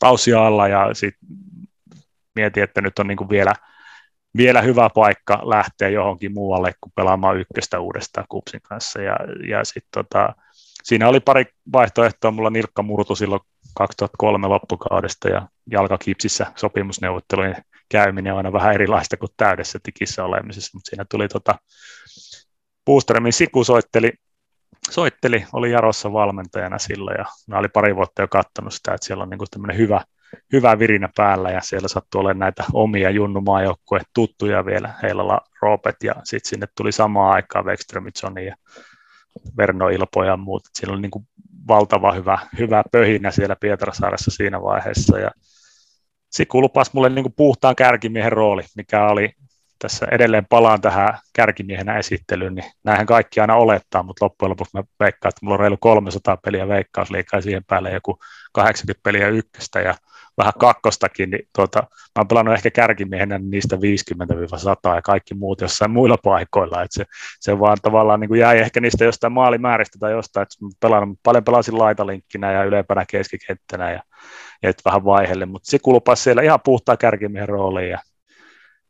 [0.00, 0.68] kausia alla.
[0.68, 1.28] Ja sitten
[2.34, 3.52] mietin, että nyt on niin kuin vielä,
[4.36, 9.02] vielä hyvä paikka lähteä johonkin muualle kuin pelaamaan ykköstä uudestaan Kupsin kanssa.
[9.02, 9.16] Ja,
[9.48, 10.34] ja sitten tota,
[10.82, 13.40] siinä oli pari vaihtoehtoa, mulla nilkka murtu silloin
[13.74, 17.56] 2003 loppukaudesta ja jalkakipsissä sopimusneuvottelujen
[17.88, 21.54] käyminen on aina vähän erilaista kuin täydessä tikissä olemisessa, mutta siinä tuli tota,
[22.86, 24.12] Boostermin Siku soitteli,
[24.90, 29.22] soitteli, oli Jarossa valmentajana silloin ja mä olin pari vuotta jo katsonut sitä, että siellä
[29.22, 30.04] on niin tämmöinen hyvä,
[30.52, 36.14] hyvä virinä päällä ja siellä sattui olemaan näitä omia junnumaajoukkueen tuttuja vielä, Heilalla Roopet ja
[36.24, 38.04] sitten sinne tuli samaan aikaan Wexström
[38.46, 38.56] ja
[39.56, 40.62] Verno Ilpo ja muut.
[40.74, 41.28] Siinä oli niin kuin
[41.68, 45.30] valtava hyvä, hyvä pöhinä siellä Pietarsaaressa siinä vaiheessa ja
[46.30, 49.32] Siku lupasi mulle niin kuin puhtaan kärkimiehen rooli, mikä oli
[49.78, 54.82] tässä edelleen palaan tähän kärkimiehenä esittelyyn, niin näinhän kaikki aina olettaa, mutta loppujen lopuksi mä
[55.00, 58.18] veikkaan, että mulla on reilu 300 peliä veikkausliikaa siihen päälle joku
[58.52, 59.94] 80 peliä ykköstä ja
[60.38, 65.90] vähän kakkostakin, niin tuota, mä oon pelannut ehkä kärkimiehenä niistä 50-100 ja kaikki muut jossain
[65.90, 67.04] muilla paikoilla, että se,
[67.40, 71.44] se vaan tavallaan niin kuin jäi ehkä niistä jostain maalimääristä tai jostain, että pelannut, paljon
[71.44, 74.02] pelasin laitalinkkinä ja ylempänä keskikenttänä ja,
[74.62, 77.98] ja vähän vaihelle, mutta se kulpasi siellä ihan puhtaa kärkimiehen rooliin ja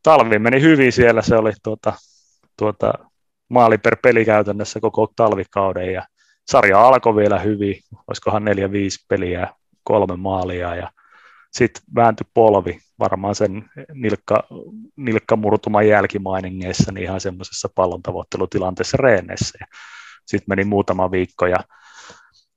[0.03, 1.93] talvi meni hyvin siellä, se oli tuota,
[2.59, 2.93] tuota,
[3.49, 6.07] maali per peli käytännössä koko talvikauden ja
[6.49, 7.75] sarja alkoi vielä hyvin,
[8.07, 9.49] olisikohan neljä viisi peliä,
[9.85, 10.91] kolme maalia ja
[11.53, 14.49] sitten vääntyi polvi varmaan sen nilkka,
[14.97, 19.59] nilkkamurtuman jälkimainingeissa niin ihan semmoisessa pallon tavoittelutilanteessa reenessä.
[20.27, 21.57] Sitten meni muutama viikko ja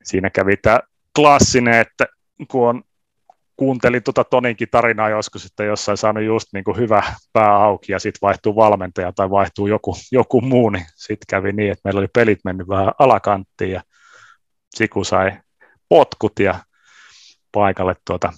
[0.04, 0.80] siinä kävi tämä
[1.16, 2.08] klassinen, että
[2.52, 2.84] kun on
[3.58, 8.00] kuuntelin tuota Toninkin tarinaa joskus, että jossain saanut just niin kuin hyvä pää auki ja
[8.00, 12.08] sitten vaihtuu valmentaja tai vaihtuu joku, joku muu, niin sitten kävi niin, että meillä oli
[12.14, 13.82] pelit mennyt vähän alakanttiin ja
[14.76, 15.32] Siku sai
[15.90, 16.60] potkut ja
[17.52, 18.34] paikalle tuota,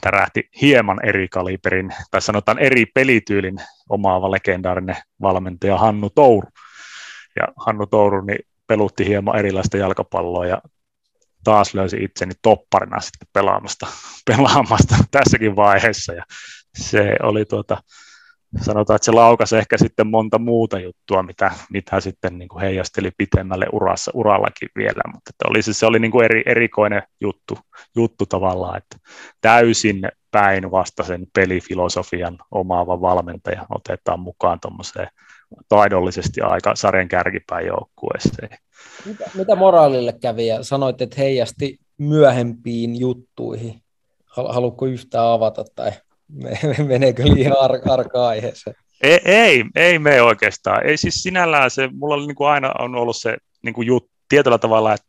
[0.00, 3.56] tärähti hieman eri kaliberin, tai sanotaan eri pelityylin
[3.88, 6.48] omaava legendaarinen valmentaja Hannu Touru.
[7.36, 10.62] Ja Hannu Touru niin pelutti hieman erilaista jalkapalloa ja
[11.44, 13.86] taas löysin itseni topparina sitten pelaamasta,
[14.30, 16.24] pelaamasta tässäkin vaiheessa ja
[16.78, 17.82] se oli tuota,
[18.60, 23.10] sanotaan, että se laukasi ehkä sitten monta muuta juttua, mitä, mitä sitten niin kuin heijasteli
[23.18, 27.58] pitemmälle urassa, urallakin vielä, mutta että oli, se oli niin kuin eri, erikoinen juttu,
[27.96, 28.96] juttu tavallaan, että
[29.40, 35.08] täysin päinvastaisen pelifilosofian omaava valmentaja otetaan mukaan tuommoiseen
[35.68, 38.58] taidollisesti aika sarjan kärkipään joukkueeseen.
[39.06, 43.82] Mitä, mitä moraalille kävi ja sanoit, että heijasti myöhempiin juttuihin?
[44.26, 45.90] Haluatko yhtään avata tai
[46.88, 48.76] meneekö liian ar- arka aiheeseen?
[49.02, 50.86] Ei, ei, ei me oikeastaan.
[50.86, 54.10] Ei siis sinällään se, mulla oli niin kuin aina on ollut se niin kuin jut,
[54.28, 55.06] tietyllä tavalla, että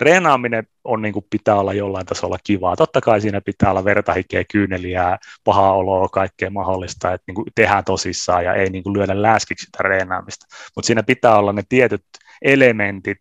[0.00, 2.76] reenaaminen on niin kuin pitää olla jollain tasolla kivaa.
[2.76, 7.84] Totta kai siinä pitää olla vertahikeä, kyyneliä, pahaa oloa, kaikkea mahdollista, että niin kuin tehdään
[7.84, 10.46] tosissaan ja ei niin kuin lyödä läskiksi sitä reenaamista.
[10.76, 12.04] Mutta siinä pitää olla ne tietyt
[12.42, 13.18] elementit,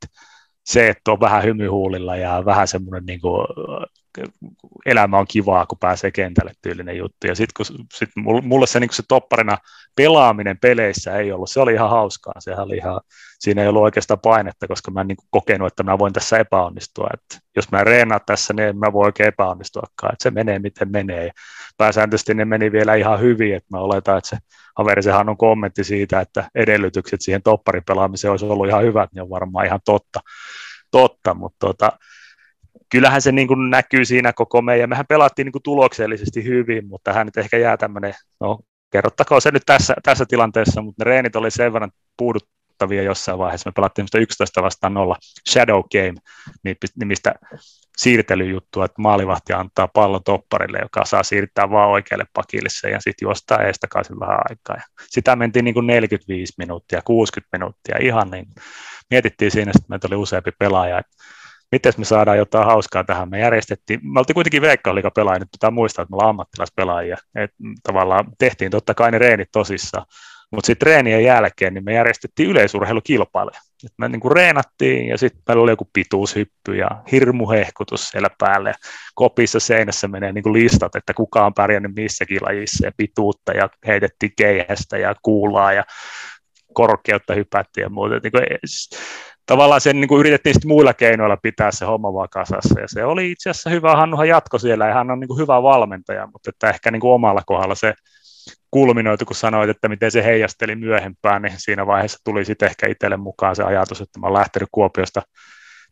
[0.66, 3.48] se, että on vähän hymyhuulilla ja vähän semmoinen niin kuin
[4.86, 7.28] elämä on kivaa, kun pääsee kentälle tyylinen juttu.
[7.28, 8.10] Ja sitten kun sit
[8.44, 9.58] mulle se, niin se topparina
[9.96, 12.34] pelaaminen peleissä ei ollut, se oli ihan hauskaa.
[12.40, 13.02] Sehän oli ihan,
[13.40, 17.10] siinä ei ollut oikeastaan painetta, koska mä en niin kokenut, että mä voin tässä epäonnistua.
[17.14, 20.14] Että jos mä reenaan tässä, niin en mä voi oikein epäonnistuakaan.
[20.14, 21.26] Että se menee miten menee.
[21.26, 21.32] Ja
[21.78, 24.38] pääsääntöisesti ne meni vielä ihan hyvin, että mä oletan, että se
[24.78, 29.30] Haveri sehän on kommentti siitä, että edellytykset siihen topparipelaamiseen olisi ollut ihan hyvät, niin on
[29.30, 30.20] varmaan ihan totta,
[30.92, 31.92] totta mutta tota,
[32.92, 37.14] kyllähän se niin kuin näkyy siinä koko meidän, mehän pelattiin niin kuin tuloksellisesti hyvin, mutta
[37.14, 38.60] hän nyt ehkä jää tämmöinen, no
[38.92, 43.70] kerrottakoon se nyt tässä, tässä tilanteessa, mutta ne reenit oli sen verran puuduttavia jossain vaiheessa,
[43.70, 45.16] me pelattiin 11 vastaan 0
[45.50, 46.14] Shadow Game
[46.96, 47.34] nimistä
[47.98, 53.26] siirtelyjuttua, että maalivahti antaa pallon topparille, joka saa siirtää vaan oikealle pakille sen ja sitten
[53.26, 54.76] juostaa ees takaisin vähän aikaa.
[54.76, 58.46] Ja sitä mentiin niin kuin 45 minuuttia, 60 minuuttia, ihan niin.
[59.10, 61.12] Mietittiin siinä, että meitä oli useampi pelaaja, että
[61.72, 63.30] miten me saadaan jotain hauskaa tähän.
[63.30, 64.62] Me järjestettiin, me oltiin kuitenkin
[65.16, 67.18] pelaajia, nyt pitää muistaa, että me ollaan ammattilaispelaajia.
[67.36, 67.52] Et
[67.84, 70.06] tavallaan tehtiin totta kai ne reenit tosissaan,
[70.52, 73.60] mutta sitten treenien jälkeen niin me järjestettiin yleisurheilukilpailuja.
[73.86, 78.74] Et me niin kuin reenattiin ja sitten meillä oli joku pituushyppy ja hirmuhehkutus siellä päälle.
[79.16, 83.70] Kopissa seinässä menee niin kuin listat, että kuka on pärjännyt missäkin lajissa ja pituutta ja
[83.88, 85.84] heitettiin keihästä ja kuulaa ja
[86.74, 88.20] korkeutta hypättiin ja muuta.
[88.24, 88.44] Niin kuin,
[89.46, 93.06] tavallaan sen niin kuin yritettiin sitten muilla keinoilla pitää se homma vaan kasassa, ja se
[93.06, 96.50] oli itse asiassa hyvä, Hannuhan jatko siellä, ja hän on niin kuin hyvä valmentaja, mutta
[96.50, 97.94] että ehkä niin kuin omalla kohdalla se
[98.72, 103.18] kulminoitu, kun sanoit, että miten se heijasteli myöhempään, niin siinä vaiheessa tuli sitten ehkä itselle
[103.18, 105.22] mukaan se ajatus, että mä olen lähtenyt Kuopiosta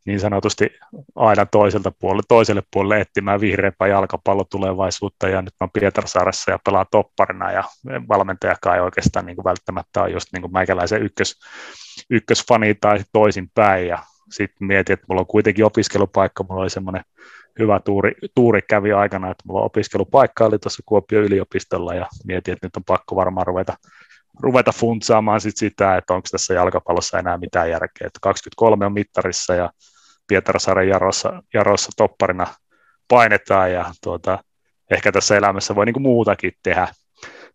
[0.09, 0.69] niin sanotusti
[1.15, 5.27] aina toiselta puolelle, toiselle puolelle etsimään vihreämpää jalkapallotulevaisuutta.
[5.27, 7.63] Ja nyt mä oon Pietarsaaressa ja pelaan topparina ja
[8.07, 11.39] valmentajakaan ei oikeastaan niin kuin välttämättä ole just niin kuin meikäläisen ykkös,
[12.09, 13.87] ykkösfani tai toisinpäin.
[13.87, 13.99] Ja
[14.31, 17.03] sitten mietin, että mulla on kuitenkin opiskelupaikka, mulla oli semmoinen
[17.59, 21.93] hyvä tuuri, tuuri kävi aikana, että mulla opiskelupaikka oli tuossa Kuopion yliopistolla.
[21.93, 23.73] Ja mietin, että nyt on pakko varmaan ruveta,
[24.39, 28.07] ruveta funtsaamaan sit sitä, että onko tässä jalkapallossa enää mitään järkeä.
[28.07, 29.69] Että 23 on mittarissa ja
[30.29, 32.47] Pietarsaaren Jarossa, Jarossa topparina
[33.07, 34.39] painetaan ja tuota,
[34.91, 36.87] ehkä tässä elämässä voi niin muutakin tehdä,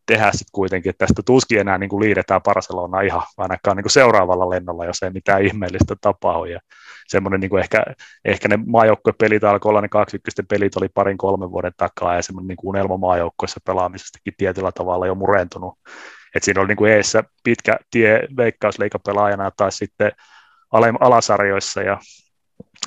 [0.06, 3.92] tehdä sitten kuitenkin, että tästä tuskin enää niin kuin liidetään Barcelona ihan ainakaan niin kuin
[3.92, 6.44] seuraavalla lennolla, jos ei mitään ihmeellistä tapahdu.
[6.44, 6.60] Ja
[7.08, 7.84] semmoinen niin kuin ehkä,
[8.24, 12.48] ehkä ne maajoukkuepelit alkoi olla, ne kaksikköisten pelit oli parin kolmen vuoden takaa ja semmoinen
[12.48, 15.78] niin kuin unelma maajoukkueessa pelaamisestakin tietyllä tavalla jo murentunut.
[16.34, 20.12] Et siinä oli niin kuin eessä pitkä tie veikkausleikapelaajana tai sitten
[21.00, 21.98] alasarjoissa ja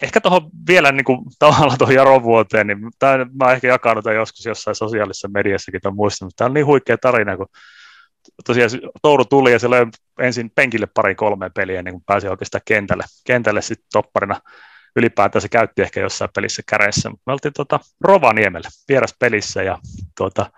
[0.02, 4.16] ehkä tuohon vielä niin kuin, tavallaan tuohon Jaron vuoteen, niin tämä, mä ehkä jakanut tämän
[4.16, 6.34] joskus jossain sosiaalisessa mediassakin tämän muistanut.
[6.36, 7.48] Tämä on niin huikea tarina, kun
[8.46, 8.70] tosiaan
[9.02, 9.86] Touru tuli ja se löi
[10.20, 14.42] ensin penkille pari kolme peliä, niin kun pääsi oikeastaan kentälle, kentälle sitten topparina.
[14.96, 19.78] Ylipäätään se käytti ehkä jossain pelissä kädessä, mutta me oltiin tuota Rovaniemellä vieras pelissä ja
[20.18, 20.52] tuota,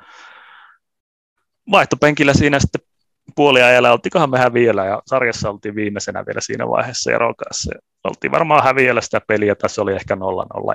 [1.71, 2.88] vaihtopenkillä siinä sitten
[3.35, 7.71] puoliajalla, oltikohan me häviöllä ja sarjassa oltiin viimeisenä vielä siinä vaiheessa Jaron kanssa.
[8.03, 10.19] Oltiin varmaan häviöllä sitä peliä, tässä oli ehkä 0-0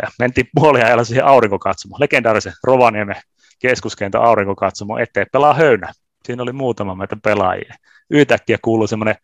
[0.03, 3.17] ja mentiin puoliajalla siihen aurinkokatsomoon, legendaarisen Rovaniemen
[3.59, 5.93] keskuskentän aurinkokatsomo eteen pelaa höynä.
[6.25, 7.75] Siinä oli muutama meitä pelaajia.
[8.11, 9.17] Yhtäkkiä kuului semmoinen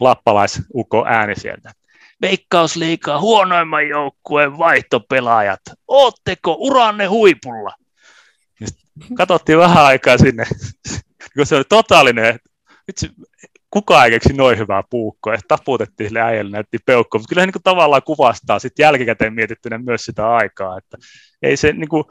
[0.00, 1.72] lappalaisuko ääni sieltä.
[2.22, 7.74] Veikkausliikaa huonoimman joukkueen vaihtopelaajat, ootteko uranne huipulla?
[9.16, 10.44] Katsottiin vähän aikaa sinne,
[11.36, 12.38] kun se oli totaalinen
[12.86, 13.10] vitsi,
[13.70, 17.46] kukaan ei keksi noin hyvää puukkoa, että taputettiin sille äijälle, näytti peukkoa, mutta kyllä se
[17.46, 20.96] niin tavallaan kuvastaa sitten jälkikäteen mietittyneen myös sitä aikaa, että
[21.42, 22.04] ei se niin kuin,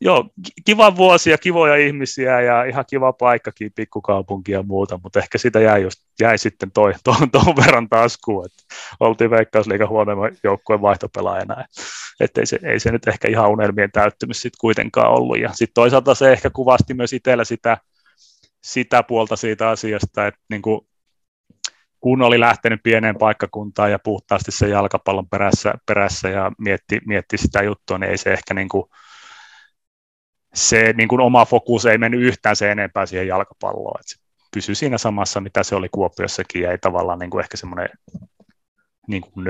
[0.00, 0.30] joo,
[0.64, 5.60] kiva vuosi ja kivoja ihmisiä ja ihan kiva paikkakin, pikkukaupunki ja muuta, mutta ehkä sitä
[5.60, 11.64] jäi, just, jäi sitten toi, tuon, tuon verran taskuun, että oltiin Veikkausliikan huonoimman joukkueen vaihtopelaajana,
[12.20, 15.74] että ei se, ei se nyt ehkä ihan unelmien täyttymys sitten kuitenkaan ollut, ja sitten
[15.74, 17.76] toisaalta se ehkä kuvasti myös itsellä sitä,
[18.68, 20.80] sitä puolta siitä asiasta, että niin kuin,
[22.00, 27.62] kun oli lähtenyt pieneen paikkakuntaan ja puhtaasti sen jalkapallon perässä, perässä ja mietti, mietti sitä
[27.62, 28.84] juttua, niin ei se ehkä niin kuin,
[30.54, 34.20] se niin kuin oma fokus ei mennyt yhtään se enempää siihen jalkapalloon, että se
[34.54, 37.88] pysyi siinä samassa, mitä se oli Kuopiossakin, ja ei tavallaan niin kuin ehkä semmoinen
[39.06, 39.46] niin kuin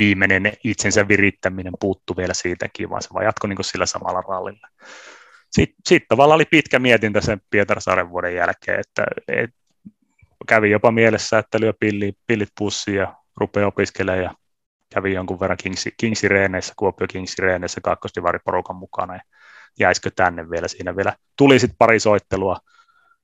[0.00, 4.68] viimeinen itsensä virittäminen puuttu vielä siitäkin, vaan se vaan jatkoi niin kuin sillä samalla rallilla
[5.50, 9.50] sitten sit tavallaan oli pitkä mietintä sen Pietarsaaren vuoden jälkeen, että et,
[10.48, 14.34] kävi jopa mielessä, että lyö pilli, pillit pussiin ja rupeaa opiskelemaan ja
[14.94, 19.20] kävi jonkun verran Kingsi, Kingsi Reeneissä, Kuopio Kingsi Reeneissä kakkosdivariporukan mukana ja
[19.80, 21.12] jäisikö tänne vielä siinä vielä.
[21.36, 22.56] Tuli sitten pari soittelua,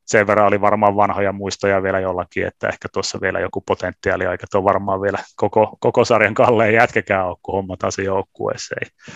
[0.05, 4.47] sen verran oli varmaan vanhoja muistoja vielä jollakin, että ehkä tuossa vielä joku potentiaali aika
[4.51, 9.15] tuo varmaan vielä koko, koko sarjan kalleen jätkäkään ole, kun homma taas joukkueessa ei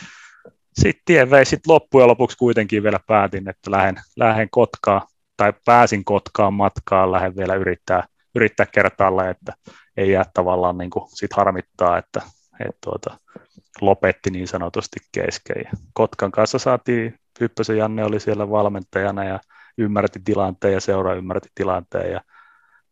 [0.80, 5.02] sitten tie vei sitten loppujen lopuksi kuitenkin vielä päätin, että lähden, lähden Kotkaan
[5.36, 8.04] tai pääsin Kotkaan matkaan, lähden vielä yrittää,
[8.34, 9.52] yrittää kertaalla, että
[9.96, 12.22] ei jää tavallaan niin kuin sit harmittaa, että,
[12.60, 13.18] että tuota,
[13.80, 15.62] lopetti niin sanotusti kesken.
[15.64, 19.40] Ja Kotkan kanssa saatiin, Hyppösen Janne oli siellä valmentajana ja
[19.78, 22.20] ymmärti tilanteen ja seura ymmärti tilanteen ja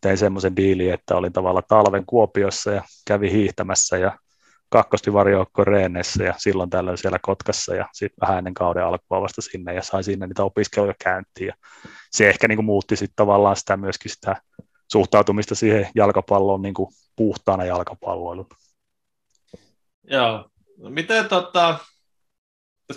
[0.01, 4.19] tein semmoisen diilin, että olin tavallaan talven Kuopiossa ja kävi hiihtämässä ja
[4.69, 9.75] kakkostivarjoukko Reenessä ja silloin tällöin siellä Kotkassa ja sitten vähän ennen kauden alkua vasta sinne
[9.75, 11.47] ja sain sinne niitä opiskeluja käyntiin.
[11.47, 11.55] Ja
[12.11, 14.37] se ehkä niin kuin muutti sitten tavallaan sitä myöskin sitä
[14.93, 18.49] suhtautumista siihen jalkapalloon niin kuin puhtaana jalkapalloilun.
[20.11, 20.51] Joo.
[20.79, 21.79] No miten tota,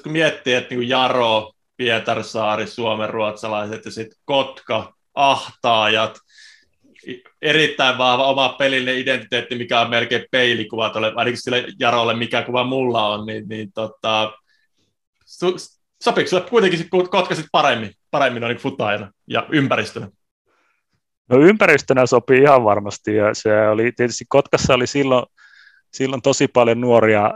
[0.04, 6.18] kun miettii, että niin Jaro, Pietarsaari, Suomen ruotsalaiset ja sitten Kotka, ahtaajat,
[7.42, 12.64] erittäin vahva oma pelillinen identiteetti, mikä on melkein peilikuva tuolle, ainakin sille Jarolle, mikä kuva
[12.64, 14.34] mulla on, niin, niin tota,
[15.26, 15.56] su,
[16.04, 20.10] sopiiko sinulle kuitenkin kotkasit paremmin, paremmin niin futajana ja ympäristönä?
[21.30, 25.26] No ympäristönä sopii ihan varmasti ja se oli tietysti Kotkassa oli silloin,
[25.94, 27.32] silloin tosi paljon nuoria,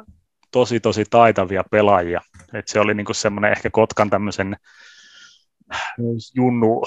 [0.51, 2.21] tosi tosi taitavia pelaajia.
[2.53, 4.55] Et se oli niinku semmoinen ehkä Kotkan tämmöisen
[6.35, 6.83] junnu,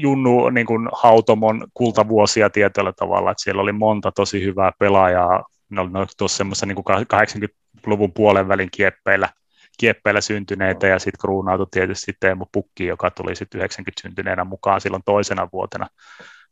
[0.00, 5.80] junnu niin kuin hautomon kultavuosia tietyllä tavalla, että siellä oli monta tosi hyvää pelaajaa, ne
[5.80, 9.28] oli tuossa semmoisessa niin 80-luvun puolen välin kieppeillä,
[9.78, 15.02] kieppeillä syntyneitä ja sitten kruunautui tietysti Teemu Pukki, joka tuli sitten 90 syntyneenä mukaan silloin
[15.06, 15.86] toisena vuotena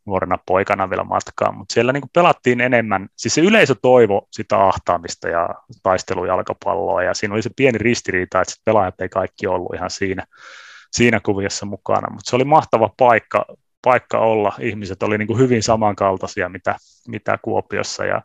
[0.05, 5.29] nuorena poikana vielä matkaan, mutta siellä niin pelattiin enemmän, siis se yleisö toivo sitä ahtaamista
[5.29, 5.49] ja
[5.83, 10.25] taistelujalkapalloa, ja siinä oli se pieni ristiriita, että pelaajat ei kaikki ollut ihan siinä,
[10.91, 13.45] siinä kuviossa mukana, mutta se oli mahtava paikka,
[13.81, 14.53] paikka olla.
[14.59, 16.75] Ihmiset oli niin kuin hyvin samankaltaisia, mitä,
[17.07, 18.21] mitä Kuopiossa, ja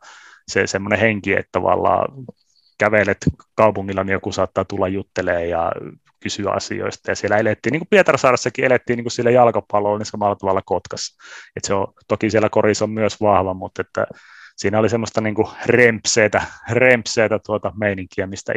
[0.48, 2.08] se semmoinen henki, että tavallaan
[2.78, 3.18] kävelet
[3.54, 5.72] kaupungilla, niin joku saattaa tulla juttelee ja
[6.20, 7.10] kysyä asioista.
[7.10, 11.16] Ja siellä elettiin, niin kuin Pietarsaarassakin elettiin niin kuin sillä jalkapallolla niin samalla tavalla Kotkassa.
[11.56, 14.06] Et se on, toki siellä korissa on myös vahva, mutta että
[14.62, 15.48] siinä oli semmoista niin kuin
[16.68, 18.52] rempseitä, tuota meininkiä, mistä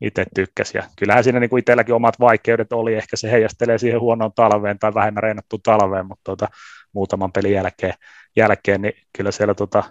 [0.00, 0.78] itse tykkäsin.
[0.78, 4.78] Ja kyllähän siinä niin kuin itselläkin omat vaikeudet oli, ehkä se heijastelee siihen huonoon talveen
[4.78, 6.48] tai vähemmän reenattu talveen, mutta tuota,
[6.92, 7.94] muutaman pelin jälkeen,
[8.36, 9.82] jälkeen niin kyllä siellä tuota,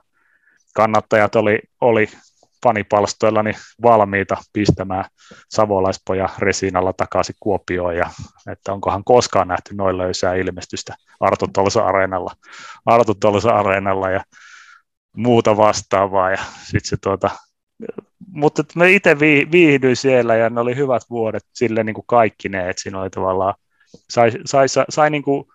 [0.75, 2.09] kannattajat oli, oli
[2.63, 5.05] fanipalstoilla niin valmiita pistämään
[5.49, 8.09] savolaispoja Resinalla takaisin Kuopioon, ja
[8.51, 11.47] että onkohan koskaan nähty noin löysää ilmestystä Arto
[11.83, 12.31] Areenalla,
[12.85, 13.13] Arto
[13.53, 14.09] Areenalla.
[14.09, 14.23] Ja
[15.15, 16.37] muuta vastaavaa, ja
[16.69, 17.29] sitten se tuota,
[18.27, 19.19] mutta me itse
[19.51, 23.09] viihdyin siellä, ja ne oli hyvät vuodet sille niin kuin kaikki ne, että siinä oli
[23.09, 23.53] tavallaan,
[24.09, 25.45] sai, sai, sai, sai niin kuin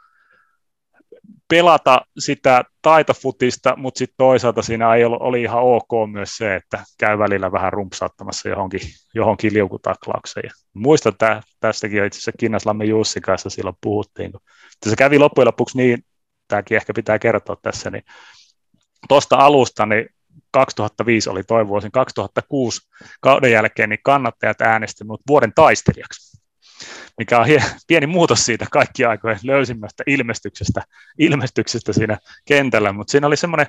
[1.48, 6.84] pelata sitä taitofutista, mutta sitten toisaalta siinä ei ollut, oli ihan ok myös se, että
[6.98, 8.80] käy välillä vähän rumpsauttamassa johonkin,
[9.14, 10.44] johonkin liukutaklaukseen.
[10.46, 14.40] Ja muistan, että tästäkin itse asiassa Kinnaslammen Jussin kanssa silloin puhuttiin, kun
[14.88, 16.04] se kävi loppujen lopuksi niin,
[16.48, 18.04] tämäkin ehkä pitää kertoa tässä, niin
[19.08, 20.08] tuosta alusta, niin
[20.50, 22.80] 2005 oli toi vuosi, 2006
[23.20, 26.36] kauden jälkeen niin kannattajat äänestivät vuoden taistelijaksi
[27.18, 27.46] mikä on
[27.86, 30.82] pieni muutos siitä kaikki aikojen löysimmästä ilmestyksestä,
[31.18, 33.66] ilmestyksestä siinä kentällä, mutta siinä oli semmoinen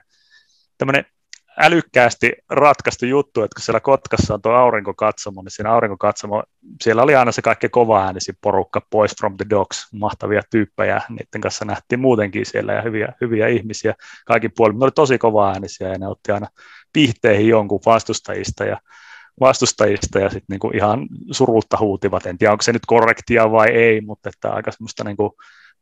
[1.58, 6.43] älykkäästi ratkaistu juttu, että kun siellä Kotkassa on tuo aurinkokatsomo, niin siinä aurinkokatsomo,
[6.84, 11.41] siellä oli aina se kaikki kova äänisi porukka, Boys from the Dogs, mahtavia tyyppejä, niiden
[11.41, 13.93] kanssa nähtiin muutenkin siellä ja hyviä, hyviä ihmisiä
[14.26, 14.80] kaikki puolin.
[14.80, 16.47] Ne oli tosi kova äänisiä ja ne otti aina
[16.93, 18.78] pihteihin jonkun vastustajista ja
[19.39, 22.26] vastustajista ja sitten niinku ihan surutta huutivat.
[22.26, 25.38] En tiedä, onko se nyt korrektia vai ei, mutta että aika semmoista niinku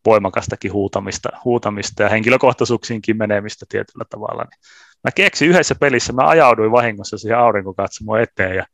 [0.06, 4.44] voimakastakin huutamista, huutamista ja henkilökohtaisuuksiinkin menemistä tietyllä tavalla.
[4.44, 4.60] Niin
[5.06, 8.66] mä keksin yhdessä pelissä, mä ajauduin vahingossa siihen aurinkokatsomoon eteen ja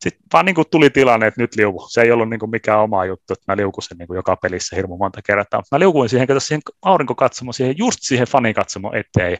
[0.00, 1.86] sitten vaan niin tuli tilanne, että nyt liuku.
[1.88, 4.76] Se ei ollut niin kuin mikään oma juttu, että mä liukusin niin kuin joka pelissä
[4.76, 5.62] hirmu monta kertaa.
[5.72, 9.38] Mä liukuin siihen, siihen aurinkokatsomoon, siihen, just siihen fanikatsomoon eteen.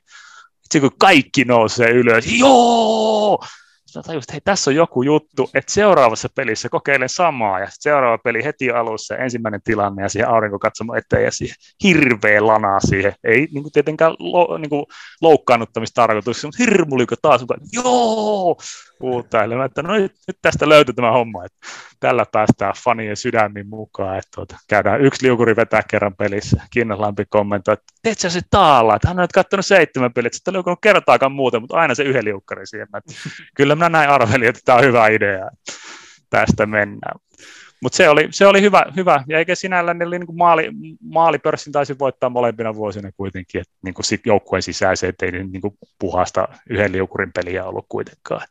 [0.63, 3.45] Sitten kun kaikki nousee ylös, joo,
[3.93, 8.19] sä tajus, että hei, tässä on joku juttu, että seuraavassa pelissä kokeilen samaa, ja seuraava
[8.19, 13.49] peli heti alussa, ensimmäinen tilanne, ja siihen aurinkokatsomo eteen, ja siihen hirveä lanaa siihen, ei
[13.53, 14.87] niin kuin tietenkään lo, niin kuin
[15.21, 18.57] loukkaannuttamistarkoitus, mutta hirmuliko taas, joo,
[18.99, 20.13] puhutaan, että no nyt,
[20.43, 21.59] tästä löytyy tämä homma, että
[22.01, 27.73] tällä päästään fanien sydämin mukaan, että tuota, käydään yksi liukuri vetää kerran pelissä, Kinnaslampi kommentoi,
[27.73, 30.79] että teet sä se taalla, että hän on nyt katsonut seitsemän peliä, että sitten liukunut
[30.83, 33.13] kertaakaan muuten, mutta aina se yhden liukkari siihen, että
[33.57, 35.51] kyllä minä näin arvelin, että tämä on hyvä idea,
[36.31, 37.21] tästä mennään.
[37.83, 40.71] Mutta se oli, se oli hyvä, hyvä, ja eikä sinällään niin, niin maali,
[41.01, 46.49] maalipörssin taisi voittaa molempina vuosina kuitenkin, että niin sit joukkueen sisäiset ei niin kuin puhasta
[46.71, 48.47] yhden liukurin peliä ollut kuitenkaan.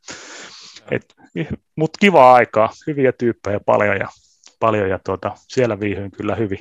[1.75, 4.07] Mutta kiva aikaa, hyviä tyyppejä paljon ja,
[4.59, 6.59] paljon ja tuota, siellä viihyin kyllä hyvin.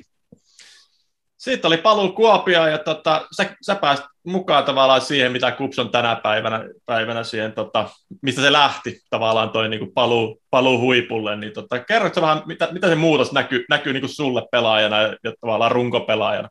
[1.39, 5.91] Siitä oli paluu Kuopioon ja tota, sä, sä pääsit mukaan tavallaan siihen, mitä Kups on
[5.91, 7.89] tänä päivänä, päivänä siihen, tota,
[8.23, 11.37] mistä se lähti tavallaan toi niin paluu, paluu huipulle.
[11.37, 15.33] Niin tota, kerrotko vähän, mitä, mitä se muutos näkyy, näkyy niin sulle pelaajana ja, ja
[15.41, 16.49] tavallaan runkopelaajana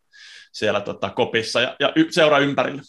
[0.51, 2.81] siellä tota, kopissa ja, ja y, seura ympärillä?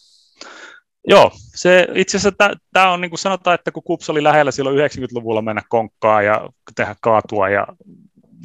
[1.08, 4.76] Joo, se itse asiassa tämä on niin kuin sanotaan, että kun Kups oli lähellä silloin
[4.76, 7.66] 90-luvulla mennä konkkaan ja tehdä kaatua ja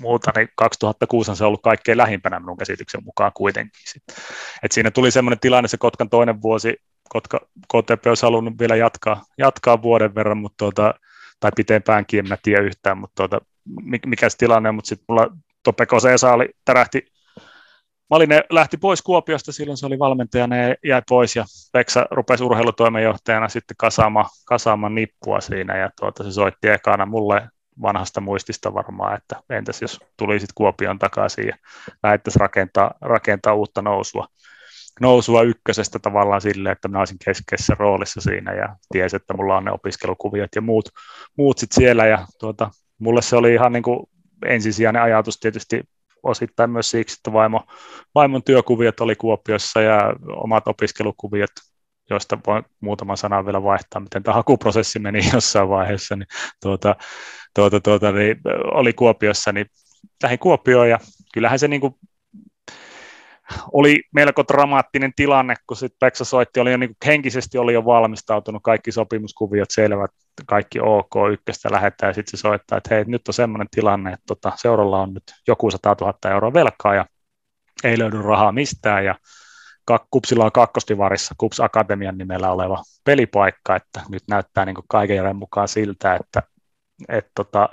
[0.02, 3.82] muuta, niin 2006 on se ollut kaikkein lähimpänä minun käsityksen mukaan kuitenkin.
[4.64, 6.78] Et siinä tuli semmoinen tilanne, se Kotkan toinen vuosi,
[7.10, 10.94] Kotka, KTP olisi halunnut vielä jatkaa, jatkaa vuoden verran, mutta tuota,
[11.40, 13.46] tai pitempäänkin, en mä tiedä yhtään, mutta tuota,
[14.06, 15.28] mikä se tilanne on, mutta sitten mulla
[15.64, 17.14] Tope Koseesa oli, tärähti
[18.10, 23.50] Malinen lähti pois Kuopiosta, silloin se oli valmentajana ja jäi pois ja Peksa rupesi urheilutoimenjohtajana
[23.50, 27.50] sitten kasaamaan, kasaamaan nippua siinä ja tuota, se soitti ekana mulle
[27.82, 31.58] vanhasta muistista varmaan, että entäs jos tulisit Kuopion takaisin ja
[32.04, 34.28] lähdettäisiin rakentaa, rakentaa uutta nousua,
[35.02, 39.66] nousua ykkösestä tavallaan sille, että minä olisin keskeisessä roolissa siinä ja tiesi, että mulla on
[39.66, 40.90] ne opiskelukuviot ja muut,
[41.38, 44.00] muut sit siellä ja tuota, mulle se oli ihan niin kuin
[44.46, 45.82] ensisijainen ajatus tietysti
[46.24, 47.62] osittain myös siksi, että vaimo,
[48.16, 51.52] vaimon työkuviot oli Kuopiossa ja omat opiskelukuviot
[52.10, 56.28] joista voin muutaman sanan vielä vaihtaa, miten tämä hakuprosessi meni jossain vaiheessa, niin,
[56.62, 56.96] tuota,
[57.56, 58.38] tuota, tuota, niin
[58.74, 59.66] oli Kuopiossa, niin
[60.24, 61.00] lähdin Kuopioon ja
[61.34, 61.96] kyllähän se niin kuin
[63.74, 68.64] oli melko dramaattinen tilanne, kun sitten Peksa soitti, oli jo niin henkisesti oli jo valmistautunut,
[68.64, 70.12] kaikki sopimuskuviot selvät,
[70.46, 74.24] kaikki ok, ykköstä lähettää, ja sitten se soittaa, että hei, nyt on semmoinen tilanne, että
[74.28, 77.06] tota, seuralla on nyt joku 100 000 euroa velkaa, ja
[77.84, 79.16] ei löydy rahaa mistään, ja
[80.12, 85.68] Kupsilla on kakkostivarissa Kups Akatemian nimellä oleva pelipaikka, että nyt näyttää niin kaiken järjen mukaan
[85.68, 86.44] siltä, että
[87.10, 87.70] et tota,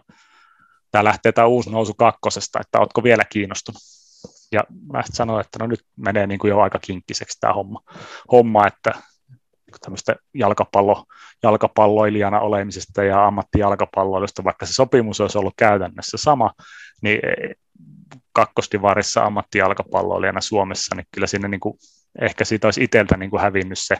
[0.90, 3.82] tämä lähtee tämä uusi nousu kakkosesta, että oletko vielä kiinnostunut.
[4.52, 7.82] Ja mä sanoin, että no nyt menee niin kuin jo aika kinkkiseksi tämä homma,
[8.32, 8.92] homma että
[9.80, 11.04] tämmöistä jalkapallo,
[11.42, 16.50] jalkapalloilijana olemisesta ja ammattijalkapalloilusta, vaikka se sopimus olisi ollut käytännössä sama,
[17.02, 17.20] niin
[18.32, 21.78] kakkostivarissa ammattijalkapalloilijana Suomessa, niin kyllä sinne niin kuin
[22.20, 23.96] ehkä siitä olisi itseltä niin kuin hävinnyt se,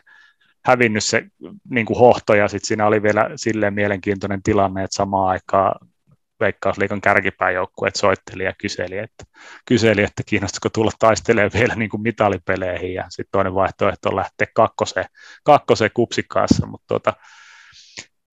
[0.65, 1.25] hävinnyt se
[1.71, 5.89] niin kuin hohto, ja sitten siinä oli vielä silleen mielenkiintoinen tilanne, että samaan aikaan
[6.41, 9.25] Veikkausliikan kärkipääjoukkueet soitteli ja kyseli, että,
[9.67, 14.47] kyseli, että kiinnostaisiko tulla taistelemaan vielä niin kuin mitalipeleihin, ja sitten toinen vaihtoehto on lähteä
[14.55, 15.07] kakkoseen,
[15.45, 17.13] kakkoseen kupsikkaassa, mutta tuota,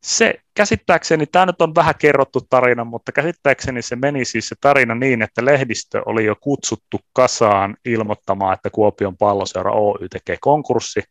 [0.04, 4.95] se käsittääkseni, tämä nyt on vähän kerrottu tarina, mutta käsittääkseni se meni siis se tarina
[4.95, 11.04] niin, että lehdistö oli jo kutsuttu kasaan ilmoittamaan, että Kuopion palloseura Oy tekee konkurssi,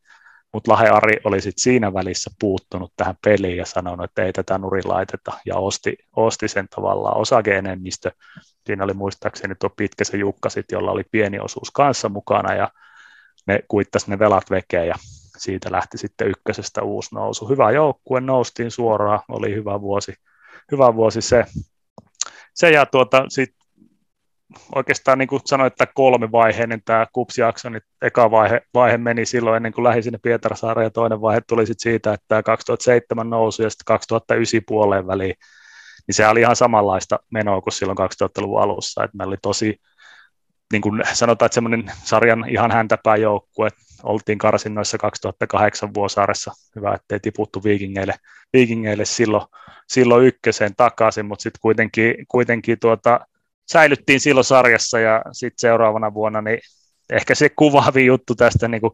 [0.53, 4.59] mutta Lahe Ari oli sitten siinä välissä puuttunut tähän peliin ja sanonut, että ei tätä
[4.59, 8.11] nuri laiteta, ja osti, osti sen tavallaan osakeenemmistö.
[8.67, 9.71] Siinä oli muistaakseni tuo
[10.03, 12.71] se Jukka sit, jolla oli pieni osuus kanssa mukana, ja
[13.47, 14.95] ne kuittasi ne velat vekeen, ja
[15.37, 17.49] siitä lähti sitten ykkösestä uusi nousu.
[17.49, 20.15] Hyvä joukkue, noustiin suoraan, oli hyvä vuosi,
[20.73, 21.45] hyvä vuosi se.
[22.55, 23.57] Se ja tuota, sit
[24.75, 29.73] oikeastaan niin kuin sanoin, että kolmivaiheinen tämä kupsijakso, niin eka vaihe, vaihe meni silloin ennen
[29.73, 33.71] kuin lähdin sinne Pietarsaareen ja toinen vaihe tuli sitten siitä, että tämä 2007 nousu ja
[33.71, 35.35] sitten 2009 puoleen väliin,
[36.07, 39.81] niin se oli ihan samanlaista menoa kuin silloin 2000-luvun alussa, että meillä oli tosi,
[40.73, 43.69] niin kuin sanotaan, että semmoinen sarjan ihan häntäpää joukkue,
[44.07, 46.53] oltiin karsinnoissa 2008 Vuosaaressa.
[46.77, 48.15] Hyvä, ettei tiputtu viikingeille,
[48.53, 49.47] viikingeille silloin,
[49.89, 53.21] silloin ykköseen takaisin, mutta sitten kuitenkin, kuitenkin tuota,
[53.73, 56.59] säilyttiin silloin sarjassa ja sitten seuraavana vuonna niin
[57.13, 58.93] ehkä se kuvaavi juttu tästä niin kuin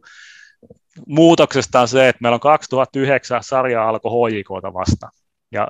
[1.07, 5.09] muutoksesta on se, että meillä on 2009 sarja alkoi HJKta vasta
[5.51, 5.67] ja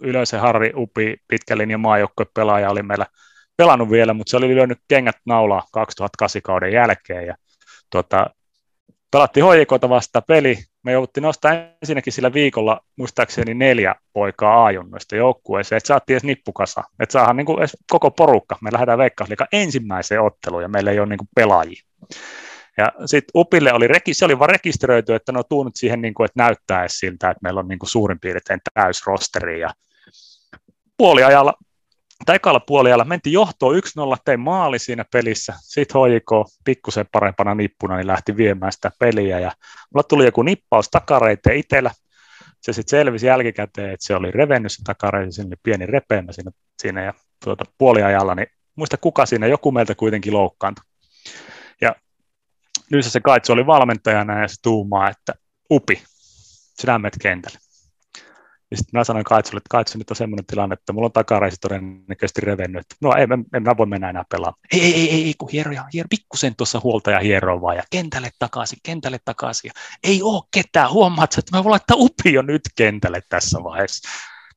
[0.00, 1.80] Ylösen Harri Upi, pitkän linjan
[2.34, 3.06] pelaaja oli meillä
[3.56, 7.34] pelannut vielä, mutta se oli lyönyt kengät naulaa 2008 kauden jälkeen ja
[7.90, 8.26] tuota,
[9.14, 10.58] pelattiin hoikota vasta peli.
[10.82, 16.84] Me jouduttiin nostaa ensinnäkin sillä viikolla muistaakseni neljä poikaa A-junnoista joukkueeseen, että saatiin edes nippukasa,
[17.00, 18.58] että saadaan niin edes koko porukka.
[18.60, 21.82] Me lähdetään Veikkausliikan ensimmäiseen otteluun ja meillä ei ole niin pelaajia.
[22.76, 26.24] Ja sitten Upille oli, se oli vaan rekisteröity, että no tuu nyt siihen, niin kuin,
[26.24, 29.60] että näyttää siltä, että meillä on niin suurin piirtein täys rosteri.
[29.60, 29.70] Ja
[30.96, 31.54] puoliajalla
[32.24, 33.80] tai ekalla puolella mentiin johtoon 1-0,
[34.24, 35.54] tein maali siinä pelissä.
[35.60, 36.30] Sitten HJK
[36.64, 39.40] pikkusen parempana nippuna niin lähti viemään sitä peliä.
[39.40, 39.52] Ja
[39.94, 41.90] mulla tuli joku nippaus takareiteen itsellä.
[42.60, 46.50] Se sitten selvisi jälkikäteen, että se oli revennyt se takareite, sinne pieni repeämä siinä,
[46.82, 47.14] siinä ja
[47.44, 48.46] tuota, puoliajalla, niin
[48.76, 50.84] muista kuka siinä, joku meiltä kuitenkin loukkaantui.
[51.80, 51.96] Ja
[52.90, 55.34] nyt se kaitsu oli valmentajana ja se tuumaa, että
[55.70, 56.02] upi,
[56.74, 57.58] sinä menet kentälle.
[58.74, 61.56] Ja sitten mä sanoin Kaitsulle, että Kaitsu nyt on semmoinen tilanne, että mulla on takareisi
[61.60, 64.60] todennäköisesti revennyt, että no ei, en, en mä voi mennä enää pelaamaan.
[64.72, 68.30] Ei, ei, ei, ei kun hieroja, hiero, pikkusen tuossa huolta ja hieroa vaan, ja kentälle
[68.38, 69.68] takaisin, kentälle takaisin.
[69.68, 74.08] Ja ei oo ketään, huomaat, että mä voin laittaa upio nyt kentälle tässä vaiheessa.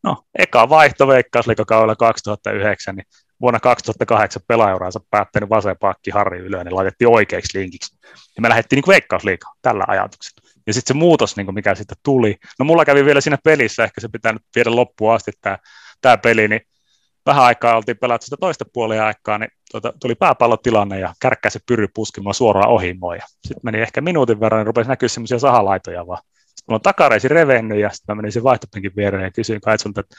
[0.03, 3.05] No, eka vaihto Veikkausliikakaudella 2009, niin
[3.41, 7.97] vuonna 2008 pelaajuransa päättänyt vasempakki Harri Ylönen laitettiin oikeaksi linkiksi.
[8.36, 10.47] Ja me lähdettiin niin Veikkausliikaa tällä ajatuksella.
[10.68, 14.01] Ja sitten se muutos, niin mikä sitten tuli, no mulla kävi vielä siinä pelissä, ehkä
[14.01, 15.32] se pitää nyt viedä loppuun asti
[16.01, 16.61] tämä, peli, niin
[17.26, 21.88] vähän aikaa oltiin pelattu sitä toista puolia aikaa, niin tuota, tuli pääpallotilanne ja kärkkäisi pyry
[21.93, 23.15] puskimaan suoraan ohi mua.
[23.15, 26.22] Sitten meni ehkä minuutin verran, niin rupesi näkyä semmoisia sahalaitoja vaan.
[26.38, 29.99] Sitten mulla on takareisi revennyt ja sitten mä menin sen vaihtopenkin viereen ja kysyin Kaitsulta,
[29.99, 30.15] että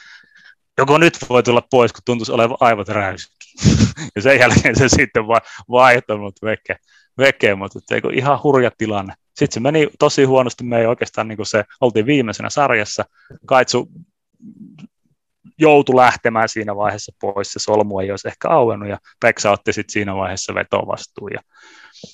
[0.77, 3.37] joko nyt voi tulla pois, kun tuntuisi olevan aivot räysikin.
[4.15, 5.41] ja sen jälkeen se sitten vaan
[5.71, 6.75] vaihtanut veke,
[7.19, 7.79] veke mutta
[8.13, 9.13] ihan hurja tilanne.
[9.27, 13.05] Sitten se meni tosi huonosti, me ei oikeastaan niin kuin se, oltiin viimeisenä sarjassa,
[13.45, 13.91] Kaitsu
[15.57, 19.93] joutui lähtemään siinä vaiheessa pois, se solmu ei olisi ehkä auennut, ja Peksa otti sitten
[19.93, 21.39] siinä vaiheessa vetovastuun, ja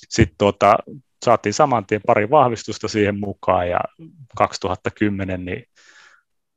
[0.08, 0.78] sitten tuota,
[1.24, 3.80] saatiin saman tien pari vahvistusta siihen mukaan, ja
[4.36, 5.64] 2010 niin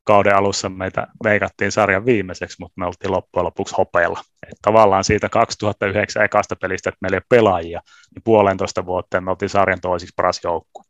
[0.10, 4.22] kauden alussa meitä veikattiin sarjan viimeiseksi, mutta me oltiin loppujen lopuksi hopeilla.
[4.52, 7.82] Et tavallaan siitä 2009 ekasta pelistä, että meillä ei ole pelaajia,
[8.16, 10.84] niin puolentoista vuotta me oltiin sarjan toisiksi paras joukkue.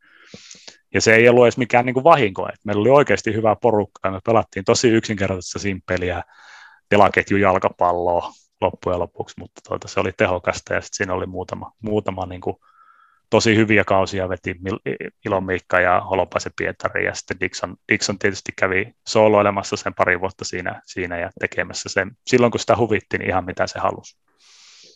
[0.94, 4.08] Ja se ei ollut edes mikään niin kuin vahinko, että meillä oli oikeasti hyvä porukka
[4.08, 6.22] ja me pelattiin tosi yksinkertaista simpeliä
[6.88, 12.26] telaketju jalkapalloa loppujen lopuksi, mutta tuota, se oli tehokasta ja sitten siinä oli muutama, muutama
[12.26, 12.56] niin kuin
[13.30, 14.56] tosi hyviä kausia veti
[15.26, 20.44] Ilon Miikka ja Holopaisen Pietari ja sitten Dixon, Dixon tietysti kävi sooloilemassa sen pari vuotta
[20.44, 22.10] siinä, siinä ja tekemässä sen.
[22.26, 24.16] Silloin, kun sitä huvitti, niin ihan mitä se halusi.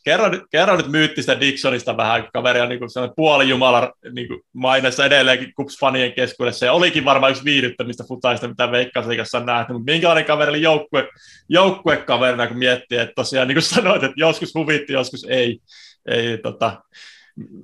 [0.04, 2.80] Kerro, kerro nyt myyttistä Dixonista vähän, kaveri on niin
[3.16, 9.38] puoli jumala niin mainessa edelleenkin KUPS-fanien keskuudessa, ja olikin varmaan yksi viihdyttämistä futaista, mitä Veikkausliikassa
[9.38, 11.08] on nähty, mutta minkälainen kaveri oli joukkue,
[11.48, 15.58] joukkuekaverina, kun miettii, että tosiaan niin kuin sanoit, että joskus huvitti, joskus ei,
[16.06, 16.82] ei tota,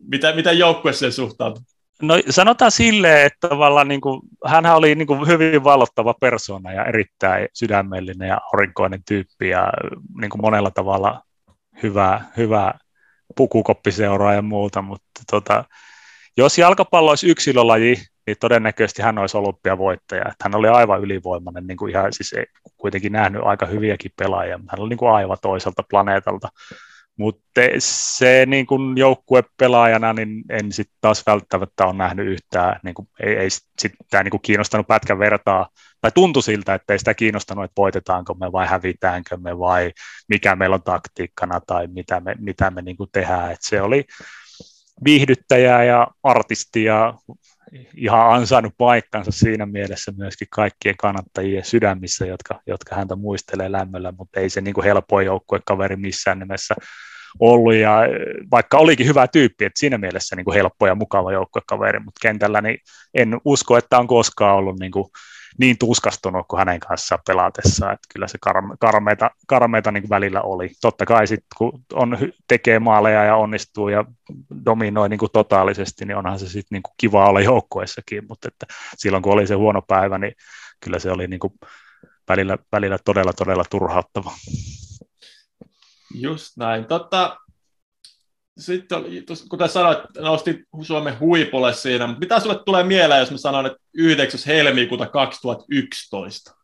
[0.09, 1.62] mitä, mitä joukkueeseen suhtautuu?
[2.03, 6.85] No sanotaan silleen, että tavallaan niin kuin, hänhän oli niin kuin hyvin valottava persona ja
[6.85, 9.73] erittäin sydämellinen ja aurinkoinen tyyppi ja
[10.21, 11.23] niin kuin monella tavalla
[11.83, 12.75] hyvä, hyvä
[13.37, 15.64] pukukoppiseuraa ja muuta, mutta tota,
[16.37, 17.97] jos jalkapallo olisi yksilölaji,
[18.27, 20.23] niin todennäköisesti hän olisi olympiavoittaja.
[20.23, 22.35] Että hän oli aivan ylivoimainen, niin kuin ihan, siis
[22.77, 26.49] kuitenkin nähnyt aika hyviäkin pelaajia, mutta hän oli niin kuin aivan toiselta planeetalta.
[27.17, 33.09] Mutta se niin kuin joukkuepelaajana, niin en sitten taas välttämättä ole nähnyt yhtään, niin kuin,
[33.21, 35.69] ei, ei sitä niin kiinnostanut pätkän vertaa,
[36.01, 39.93] tai tuntui siltä, että ei sitä kiinnostanut, että voitetaanko me vai hävitäänkö me vai
[40.29, 43.53] mikä meillä on taktiikkana tai mitä me, mitä me niin tehdään.
[43.53, 44.05] Et se oli
[45.05, 47.15] viihdyttäjä ja artisti ja
[47.97, 54.41] ihan ansainnut paikkansa siinä mielessä myöskin kaikkien kannattajien sydämissä, jotka, jotka häntä muistelee lämmöllä, mutta
[54.41, 56.75] ei se niin kuin helpoin joukkuekaveri missään nimessä
[57.39, 58.01] ollut ja
[58.51, 62.61] vaikka olikin hyvä tyyppi, että siinä mielessä niin kuin helppo ja mukava joukkuekaveri, mutta kentällä
[62.61, 62.78] niin
[63.14, 65.11] en usko, että on koskaan ollut niin, kuin
[65.59, 70.43] niin tuskastunut kuin hänen kanssaan pelatessa, että kyllä se karme, karmeita, karmeita niin kuin välillä
[70.43, 70.70] oli.
[70.81, 72.18] Totta kai sitten kun on,
[72.49, 74.05] tekee maaleja ja onnistuu ja
[74.64, 78.66] dominoi niin kuin totaalisesti, niin onhan se sitten niin kuin kiva olla joukkueessakin, mutta että
[78.97, 80.33] silloin kun oli se huono päivä, niin
[80.81, 81.53] kyllä se oli niin kuin
[82.28, 84.33] välillä, välillä todella, todella turhauttava.
[86.15, 86.85] Just näin.
[86.85, 87.37] Totta,
[88.59, 89.05] sitten,
[89.49, 93.79] kuten sanoit, nostit Suomen huipulle siinä, mutta mitä sulle tulee mieleen, jos mä sanon, että
[93.95, 94.41] 9.
[94.47, 96.61] helmikuuta 2011?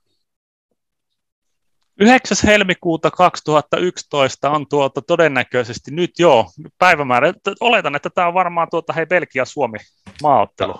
[2.01, 2.37] 9.
[2.45, 6.47] helmikuuta 2011 on tuota todennäköisesti nyt jo
[6.79, 7.33] päivämäärä.
[7.61, 9.79] Oletan, että tämä on varmaan tuota, hei Belgia-Suomi
[10.23, 10.75] maaottelu.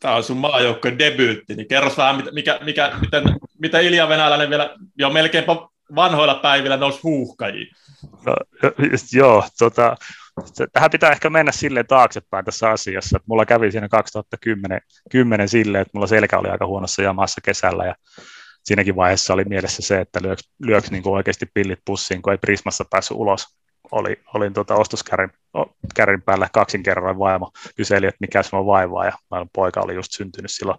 [0.00, 3.22] Tämä on sun maajoukkojen debyytti, niin kerros vähän, mikä, mikä, miten,
[3.58, 5.52] miten Ilja Venäläinen vielä jo melkeinpä
[5.94, 7.68] vanhoilla päivillä nousi huuhkajiin.
[8.26, 8.36] No,
[9.12, 9.96] joo, tota,
[10.72, 14.80] tähän pitää ehkä mennä silleen taaksepäin tässä asiassa, mulla kävi siinä 2010
[15.10, 17.94] 10 silleen, että mulla selkä oli aika huonossa jamassa kesällä ja
[18.64, 22.38] siinäkin vaiheessa oli mielessä se, että lyöks, lyöks niin kuin oikeasti pillit pussiin, kun ei
[22.38, 23.46] Prismassa päässyt ulos.
[23.90, 25.30] Oli, olin tuota ostoskärin
[25.94, 29.12] kärin päällä kaksin kerran vaimo kyseli, että mikä se on vaivaa ja
[29.52, 30.78] poika oli just syntynyt silloin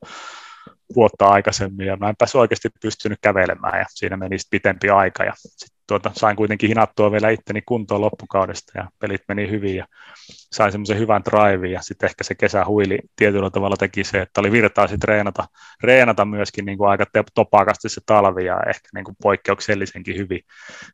[0.96, 5.34] vuotta aikaisemmin ja mä en päässyt oikeasti pystynyt kävelemään ja siinä meni pitempi aika ja
[5.36, 9.86] sit tuota, sain kuitenkin hinattua vielä itteni kuntoon loppukaudesta ja pelit meni hyvin ja
[10.30, 14.42] sain semmoisen hyvän drivein ja sitten ehkä se kesä huili tietyllä tavalla teki se, että
[14.42, 15.48] oli virtaa sitten treenata,
[15.82, 20.42] treenata myöskin niin kuin aika topakasti se talvi ja ehkä niin kuin poikkeuksellisenkin hyvin,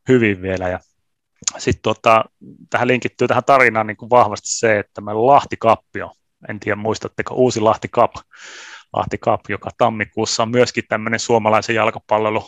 [0.08, 0.80] hyvin vielä ja
[1.58, 2.24] sitten tota,
[2.70, 6.12] tähän linkittyy tähän tarinaan niin kuin vahvasti se, että meillä on Lahti Kappio
[6.48, 8.12] en tiedä muistatteko, uusi Lahti Cup,
[8.92, 12.42] Lahti Cup, joka tammikuussa on myöskin tämmöinen suomalaisen jalkapallon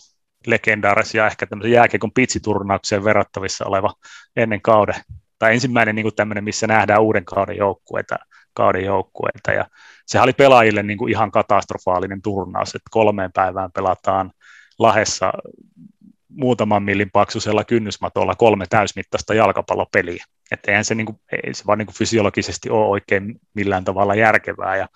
[0.47, 3.95] legendaarisia ehkä tämmöisen jääkiekon pitsiturnaukseen verrattavissa oleva
[4.37, 4.95] ennen kauden,
[5.39, 8.17] tai ensimmäinen niin tämmöinen, missä nähdään uuden kauden joukkueita,
[8.55, 9.65] kauden joukkueita, ja
[10.07, 14.33] sehän oli pelaajille niin kuin ihan katastrofaalinen turnaus, että kolmeen päivään pelataan
[14.79, 15.33] Lahessa
[16.39, 20.24] muutaman millin paksuisella kynnysmatolla kolme täysmittaista jalkapallopeliä.
[20.51, 24.14] Että eihän se, niin kuin, ei se vaan niin kuin fysiologisesti ole oikein millään tavalla
[24.14, 24.76] järkevää.
[24.76, 24.89] Ja,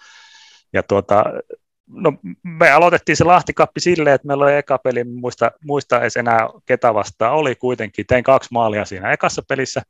[0.73, 1.25] ja tuota,
[1.87, 2.13] no,
[2.43, 6.95] me aloitettiin se Lahtikappi silleen, että meillä oli eka peli, muista, muista edes enää ketä
[6.95, 9.83] vastaan, oli kuitenkin, tein kaksi maalia siinä ekassa pelissä.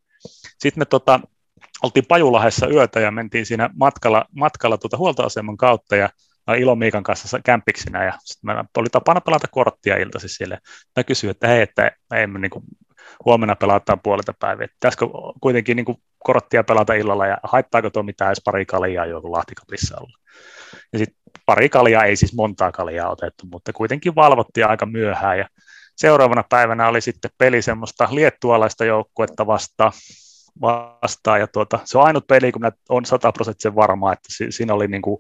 [0.59, 1.21] Sitten me tota,
[1.83, 6.09] oltiin Pajulahessa yötä ja mentiin siinä matkalla, matkalla tuota huoltoaseman kautta ja
[6.59, 10.59] Ilo Miikan kanssa kämpiksinä ja sitten meillä oli tapana pelata korttia iltaisin sille.
[10.97, 12.51] Mä kysyin, että hei, että ei me niin
[13.25, 14.67] huomenna pelataan puolelta päivää.
[14.69, 15.07] Pitäisikö
[15.41, 19.97] kuitenkin niin kuin, korttia pelata illalla ja haittaako tuo mitään edes pari kaljaa joku Lahtikapissa
[20.01, 20.19] olla.
[20.93, 21.17] Ja sitten
[21.47, 25.49] pari kaljaa, ei siis montaa kaljaa otettu, mutta kuitenkin valvottiin aika myöhään ja
[25.97, 29.93] seuraavana päivänä oli sitten peli semmoista liettualaista joukkuetta vastaan,
[30.61, 35.03] vastaan ja tuota, se on ainut peli, kun on sataprosenttisen varma, että siinä oli niin
[35.03, 35.19] kuin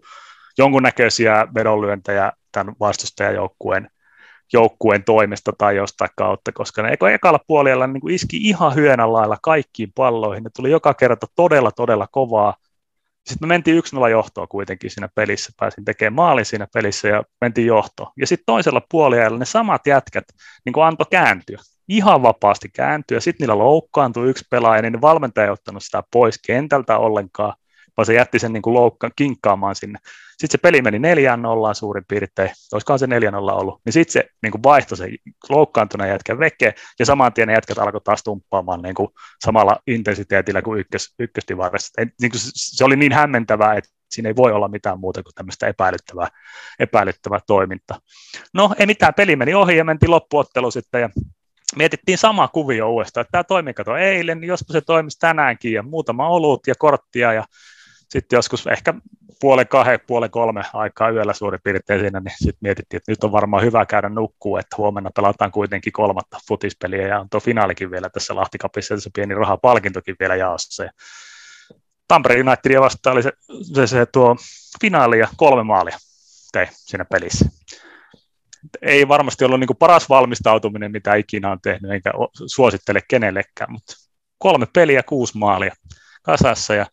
[0.59, 3.90] jonkunnäköisiä vedonlyöntejä tämän vastustajajoukkueen
[4.53, 9.36] joukkueen toimesta tai jostain kautta, koska ne ekalla puolella niin kuin iski ihan hyönän lailla
[9.42, 10.44] kaikkiin palloihin.
[10.44, 12.55] Ne tuli joka kerta todella, todella kovaa.
[13.26, 15.53] Sitten me mentiin 1-0 johtoon kuitenkin siinä pelissä.
[15.61, 18.12] Pääsin tekemään maalin siinä pelissä ja mentiin johtoon.
[18.16, 20.24] Ja sitten toisella puolella ne samat jätkät
[20.64, 21.59] niin kuin antoi kääntyä.
[21.88, 23.20] Ihan vapaasti kääntyä.
[23.20, 27.55] Sitten niillä loukkaantui yksi pelaaja, niin valmentaja ei ottanut sitä pois kentältä ollenkaan
[27.97, 29.99] vaan se jätti sen niin kuin loukka, kinkkaamaan sinne.
[30.30, 34.12] Sitten se peli meni neljään nollaan suurin piirtein, olisikohan se neljän nolla ollut, niin sitten
[34.12, 35.09] se niin kuin vaihtoi se
[35.49, 39.09] loukkaantuneen jätkän veke, ja saman tien ne jätkät alkoi taas tumppaamaan niin kuin
[39.45, 42.03] samalla intensiteetillä kuin ykkös, ykköstivarissa.
[42.20, 45.66] Niin kuin se oli niin hämmentävää, että siinä ei voi olla mitään muuta kuin tämmöistä
[45.66, 46.28] epäilyttävää,
[46.78, 47.99] epäilyttävää toimintaa.
[48.55, 51.11] No ei mitään, peli meni ohi ja mentiin loppuottelu sitten ja
[51.76, 55.82] mietittiin sama kuvio uudestaan, että tämä toimi kato eilen, niin jospa se toimisi tänäänkin ja
[55.82, 57.45] muutama olut ja korttia ja
[58.12, 58.94] sitten joskus ehkä
[59.40, 63.32] puolen kahden, puolen kolme aikaa yöllä suurin piirtein siinä, niin sitten mietittiin, että nyt on
[63.32, 68.10] varmaan hyvä käydä nukkuu, että huomenna pelataan kuitenkin kolmatta futispeliä ja on tuo finaalikin vielä
[68.10, 70.84] tässä Lahtikapissa, se pieni rahapalkintokin vielä jaossa.
[72.08, 73.32] Tampere Unitedia vastaan oli se,
[73.74, 74.36] se, se tuo
[74.80, 75.98] finaali ja kolme maalia
[76.52, 77.44] tein siinä pelissä.
[78.82, 82.10] Ei varmasti ollut niin paras valmistautuminen, mitä ikinä on tehnyt, enkä
[82.46, 83.94] suosittele kenellekään, mutta
[84.38, 85.74] kolme peliä, kuusi maalia
[86.22, 86.86] kasassa ja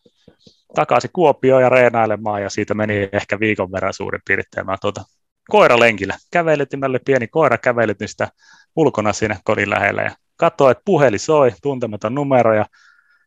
[0.74, 4.66] takaisin Kuopioon ja reenailemaan ja siitä meni ehkä viikon verran suurin piirtein.
[4.66, 5.04] Mä tuota,
[5.50, 8.28] koiralenkillä kävelytimälle pieni koira kävelytin sitä
[8.76, 12.66] ulkona siinä kodin lähellä ja katsoin, että puhelin soi, tuntematon numero ja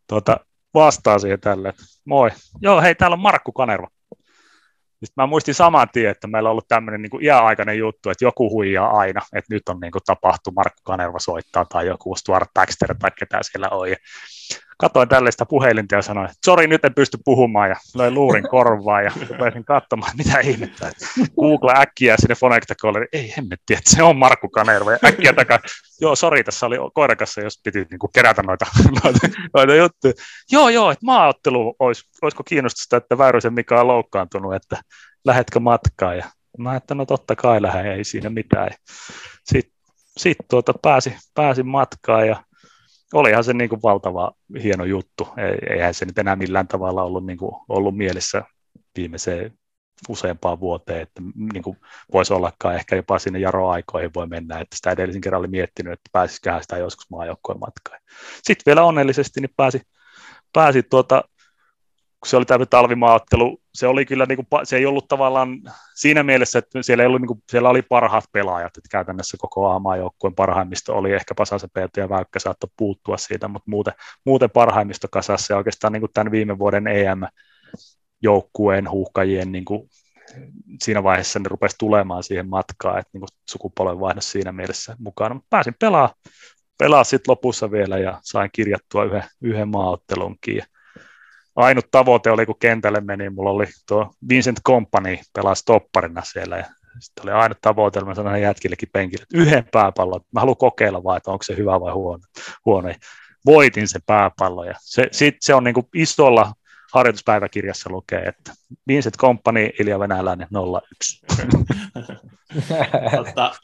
[0.08, 0.38] tuota,
[0.74, 2.30] vastaa siihen tälle, että moi,
[2.62, 3.88] joo hei täällä on Markku Kanerva.
[4.90, 8.50] Sitten mä muistin saman tien, että meillä on ollut tämmöinen niin iäaikainen juttu, että joku
[8.50, 10.02] huijaa aina, että nyt on niin kuin
[10.56, 13.88] Markku Kanerva soittaa tai joku Stuart Baxter tai ketä siellä on.
[14.84, 19.04] Katoin tällaista puhelinta ja sanoin, että sori, nyt en pysty puhumaan ja löin luurin korvaan
[19.04, 20.92] ja rupesin katsomaan, mitä ihmettä.
[21.40, 25.60] Google äkkiä sinne Fonectacolle, ei hemmetti, että se on Markku Kanerva ja äkkiä takaa,
[26.02, 28.66] joo, sori, tässä oli koirakassa, jos piti niin kuin kerätä noita,
[29.04, 29.20] noita,
[29.54, 30.14] noita juttuja.
[30.52, 34.78] Joo, joo, että maaottelu, olisi, olisiko kiinnostusta, että Väyrysen Mika on loukkaantunut, että
[35.26, 36.26] lähetkö matkaan ja
[36.58, 38.70] mä että no totta kai lähden, ei siinä mitään.
[39.46, 39.74] Sitten
[40.18, 42.44] sit tuota pääsi, pääsin matkaan ja
[43.14, 44.32] olihan se niin kuin valtava
[44.64, 45.28] hieno juttu.
[45.70, 48.44] Eihän se nyt enää millään tavalla ollut, niin kuin, ollut mielessä
[48.98, 49.54] viimeiseen
[50.10, 51.22] useampaan vuoteen, että
[51.54, 51.78] niin kuin
[52.14, 56.10] voisi ollakaan ehkä jopa sinne jaroaikoihin voi mennä, että sitä edellisen kerran oli miettinyt, että
[56.12, 58.00] pääsisikään sitä joskus maajoukkojen matkaan.
[58.44, 59.82] Sitten vielä onnellisesti niin pääsi,
[60.54, 61.24] pääsi tuota,
[62.24, 65.62] kun se oli tämä talvimaaottelu, se oli kyllä, niin kuin, se ei ollut tavallaan
[65.96, 69.70] siinä mielessä, että siellä, ei ollut, niin kuin, siellä oli parhaat pelaajat, että käytännössä koko
[69.70, 73.94] A-maajoukkueen parhaimmista oli ehkä Pasasepeeltä ja Väykkä saattoi puuttua siitä, mutta muuten,
[74.26, 79.90] muuten parhaimmisto kasassa ja oikeastaan niin kuin tämän viime vuoden EM-joukkueen huuhkajien niin kuin,
[80.82, 85.34] siinä vaiheessa ne rupesi tulemaan siihen matkaan, että niin sukupolvenvaihdos siinä mielessä mukana.
[85.34, 86.14] Mutta pääsin pelaa,
[86.78, 90.58] pelaa sitten lopussa vielä ja sain kirjattua yhden, yhden maaottelunkin.
[90.58, 90.66] Ja
[91.56, 96.66] ainut tavoite oli, kun kentälle meni, mulla oli tuo Vincent Company pelasi topparina siellä ja
[97.00, 101.18] sitten oli ainut tavoite, mä sanoin jätkillekin penkille, että yhden pääpallon, mä haluan kokeilla vaan,
[101.18, 102.24] että onko se hyvä vai huono.
[102.66, 102.94] huono.
[103.46, 106.54] Voitin se pääpallo ja se, sit se on niin kuin isolla
[106.94, 108.54] harjoituspäiväkirjassa lukee, että
[108.88, 110.48] Vincent Company, Ilja Venäläinen
[110.92, 111.26] 01.
[113.16, 113.56] Totta,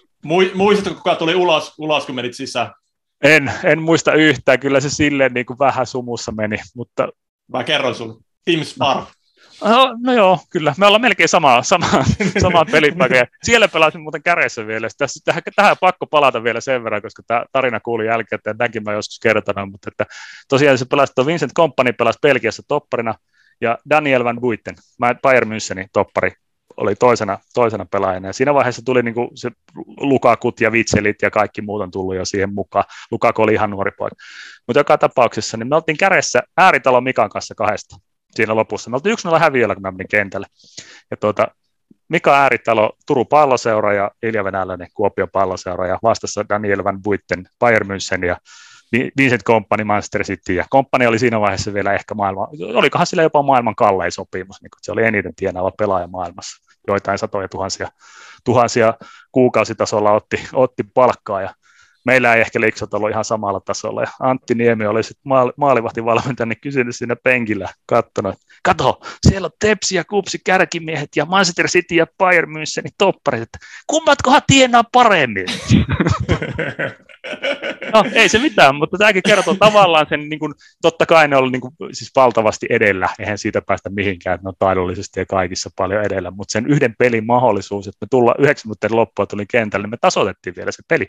[0.53, 2.71] muistatko, kuka tuli ulos, ulos, kun menit sisään?
[3.23, 7.07] En, en muista yhtään, kyllä se silleen niin kuin vähän sumussa meni, mutta
[7.51, 8.23] Mä kerron sun.
[8.45, 9.03] Tim Sparv.
[9.63, 10.75] No, no joo, kyllä.
[10.77, 12.03] Me ollaan melkein samaa, samaa,
[12.41, 13.25] samaa pelipaikkaa.
[13.43, 14.87] Siellä pelasin muuten kädessä vielä.
[14.97, 18.83] Tässä, tähän, tähän pakko palata vielä sen verran, koska tämä tarina kuuli jälkeen, että näkin
[18.83, 20.05] mä joskus kertonut, mutta että
[20.49, 23.15] tosiaan se pelasi, Vincent Company pelasi Belgiassa topparina,
[23.61, 24.75] ja Daniel Van Buiten,
[25.21, 26.31] Bayern Münchenin toppari,
[26.79, 28.27] oli toisena, toisena pelaajana.
[28.27, 29.51] Ja siinä vaiheessa tuli niin kuin se
[29.97, 32.85] Lukakut ja Vitselit ja kaikki muut on tullut jo siihen mukaan.
[33.11, 34.15] Lukaku oli ihan nuori poika.
[34.67, 37.95] Mutta joka tapauksessa niin me oltiin kädessä ääritalo Mikan kanssa kahdesta
[38.31, 38.89] siinä lopussa.
[38.89, 40.47] Me oltiin yksi nolla häviöllä, kun mä menin kentälle.
[41.11, 41.47] Ja tuota,
[42.09, 47.87] Mika Ääritalo, Turun palloseura ja Ilja Venäläinen, Kuopio palloseura ja vastassa Daniel Van Buitten, Bayern
[47.87, 48.37] München ja
[49.17, 53.41] Vincent Company, Manchester City, ja Company oli siinä vaiheessa vielä ehkä maailman, olikohan sillä jopa
[53.41, 57.87] maailman kallein sopimus, niin se oli eniten tienaava pelaaja maailmassa, joitain satoja tuhansia,
[58.45, 58.93] tuhansia
[59.31, 61.53] kuukausitasolla otti, otti palkkaa, ja
[62.05, 64.01] meillä ei ehkä liksot ollut ihan samalla tasolla.
[64.01, 69.51] Ja Antti Niemi oli sitten maali, maalivahtivalmentaja, niin kysynyt siinä penkillä, katsonut, kato, siellä on
[69.59, 73.57] Tepsi ja Kupsi kärkimiehet ja Manchester City ja Bayern Münchenin topparit, että
[73.87, 75.45] kummatkohan tienaa paremmin?
[77.93, 81.51] no ei se mitään, mutta tämäkin kertoo tavallaan sen, niin kuin, totta kai ne oli
[81.51, 85.69] niin kuin, siis valtavasti edellä, eihän siitä päästä mihinkään, että ne on taidollisesti ja kaikissa
[85.75, 89.83] paljon edellä, mutta sen yhden pelin mahdollisuus, että me tullaan yhdeksän minuutin loppua tuli kentälle,
[89.83, 91.07] niin me tasoitettiin vielä se peli.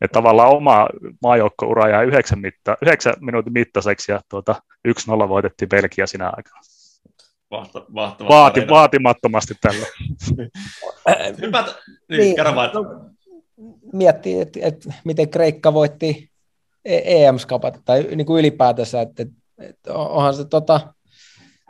[0.00, 0.88] Että tavallaan oma
[1.22, 6.60] maajoukkoura jäi yhdeksän, mitta, yhdeksän minuutin mittaiseksi ja tuota, 1-0 voitettiin Belgia sinä aikana.
[7.50, 9.86] Vahtava Vaati, vaatimattomasti tällä.
[11.42, 11.74] Hypätä,
[12.08, 12.36] niin, niin,
[12.74, 13.09] no,
[13.92, 16.30] miettii, että, että miten Kreikka voitti
[16.84, 19.26] EM-skapat e tai niin kuin ylipäätänsä, että,
[19.58, 20.94] että onhan se tota,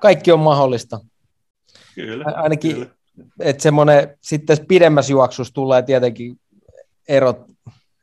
[0.01, 1.01] kaikki on mahdollista.
[1.95, 2.24] Kyllä.
[2.36, 2.91] Ainakin, kyllä.
[3.41, 6.41] että semmoinen sitten pidemmässä juoksussa tulee tietenkin
[7.09, 7.51] erot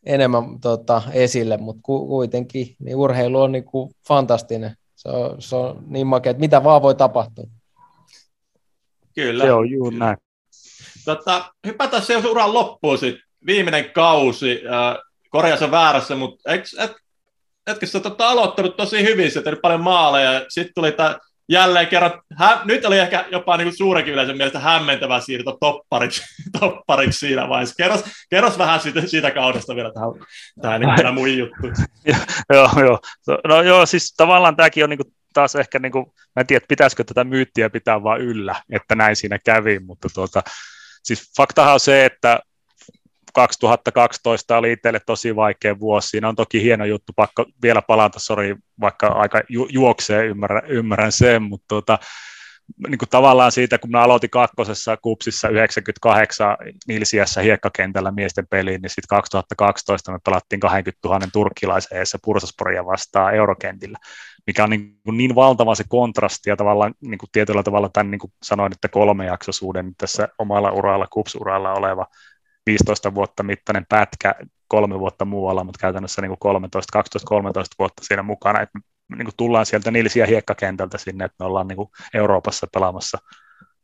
[0.06, 4.76] enemmän tota, esille, mutta ku, kuitenkin niin urheilu on niin kuin fantastinen.
[4.96, 7.46] Se on, se on niin makea, että mitä vaan voi tapahtua.
[9.16, 9.44] Kyllä.
[9.44, 10.18] Se on juuri näin.
[11.06, 13.27] Tota, hypätään se uran loppuun sitten.
[13.46, 14.62] Viimeinen kausi.
[14.66, 14.98] Äh,
[15.30, 16.96] korjaa väärässä, mutta etkö, et,
[17.68, 21.18] etkö sä tota, aloittanut tosi hyvin, se paljon maaleja, sitten tuli tämä
[21.50, 26.24] jälleen kerran, hä, nyt oli ehkä jopa niin suurenkin yleisön mielestä hämmentävä siirto toppariksi,
[26.60, 27.76] toppariksi siinä vaiheessa.
[27.78, 30.10] Kerros, kerros vähän siitä, siitä kaudesta vielä tähän,
[30.62, 31.68] tähän niin tämä mun juttu.
[32.54, 33.00] joo, joo.
[33.48, 36.66] No joo, siis tavallaan tämäkin on niin kuin taas ehkä, niin kuin, mä en tiedä,
[36.70, 40.44] pitäisikö tätä myyttiä pitää vaan yllä, että näin siinä kävi, mutta tuota,
[41.04, 42.40] siis faktahan on se, että
[43.38, 46.08] 2012 oli itselle tosi vaikea vuosi.
[46.08, 51.12] Siinä on toki hieno juttu, pakko vielä palata, sori, vaikka aika ju- juoksee, ymmärrän, ymmärrän
[51.12, 52.00] sen, mutta tuota,
[52.88, 56.58] niin kuin tavallaan siitä, kun mä aloitin kakkosessa kupsissa 98
[56.88, 63.36] Nilsiässä hiekkakentällä miesten peliin, niin sitten 2012 me pelattiin 20 000 turkkilaisen eessä Pursasporia vastaan
[63.36, 63.98] eurokentillä,
[64.48, 68.20] mikä on niin, niin valtava se kontrasti ja tavallaan niin kuin tietyllä tavalla tämän niin
[68.20, 72.08] kuin sanoin, että kolmejaksoisuuden tässä omalla uralla, kupsuralla oleva
[72.68, 74.36] 15 vuotta mittainen pätkä,
[74.68, 77.02] kolme vuotta muualla, mutta käytännössä niin 13, 12-13
[77.80, 78.80] vuotta siinä mukana, että
[79.18, 83.18] niin kuin tullaan sieltä Nilsiä hiekkakentältä sinne, että me ollaan niin kuin Euroopassa pelaamassa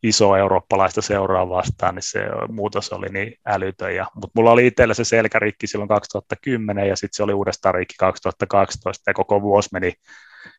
[0.03, 2.19] iso eurooppalaista seuraa vastaan, niin se
[2.49, 3.95] muutos oli niin älytön.
[3.95, 7.95] Ja, mutta mulla oli itsellä se selkärikki silloin 2010 ja sitten se oli uudestaan rikki
[7.99, 9.93] 2012 ja koko vuosi meni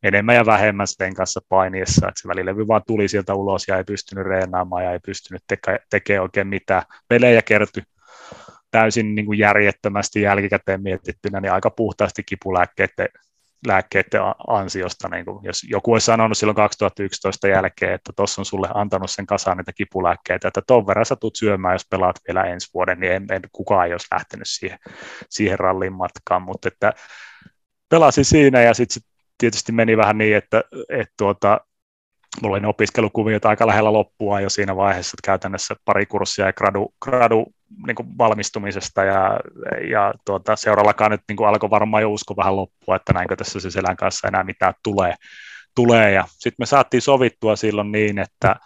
[0.02, 3.84] enemmän ja vähemmän sen kanssa painiessa, että se välilevy vaan tuli sieltä ulos ja ei
[3.84, 6.82] pystynyt reenaamaan ja ei pystynyt teke- tekemään oikein mitään.
[7.08, 7.82] Pelejä kertyi
[8.74, 13.08] täysin niin kuin järjettömästi jälkikäteen mietittynä, niin aika puhtaasti kipulääkkeiden
[13.66, 18.68] lääkkeiden ansiosta, niin kuin, jos joku olisi sanonut silloin 2011 jälkeen, että tuossa on sulle
[18.74, 22.70] antanut sen kasaan niitä kipulääkkeitä, että ton verran sä tulet syömään, jos pelaat vielä ensi
[22.74, 24.78] vuoden, niin en, en kukaan ei olisi lähtenyt siihen,
[25.30, 26.92] siihen rallin matkaan, mutta että
[27.88, 29.02] pelasin siinä ja sitten
[29.38, 31.60] tietysti meni vähän niin, että, että tuota,
[32.42, 36.52] mulla oli ne opiskelukuviot aika lähellä loppua jo siinä vaiheessa, että käytännössä pari kurssia ja
[36.52, 37.46] gradu, gradu
[37.86, 39.40] niin kuin valmistumisesta ja,
[39.90, 43.60] ja tuota, seuraavallakaan nyt niin kuin alkoi varmaan jo usko vähän loppua, että näinkö tässä
[43.60, 45.14] se selän kanssa enää mitään tulee.
[45.74, 46.12] tulee.
[46.12, 48.56] Ja sitten me saatiin sovittua silloin niin, että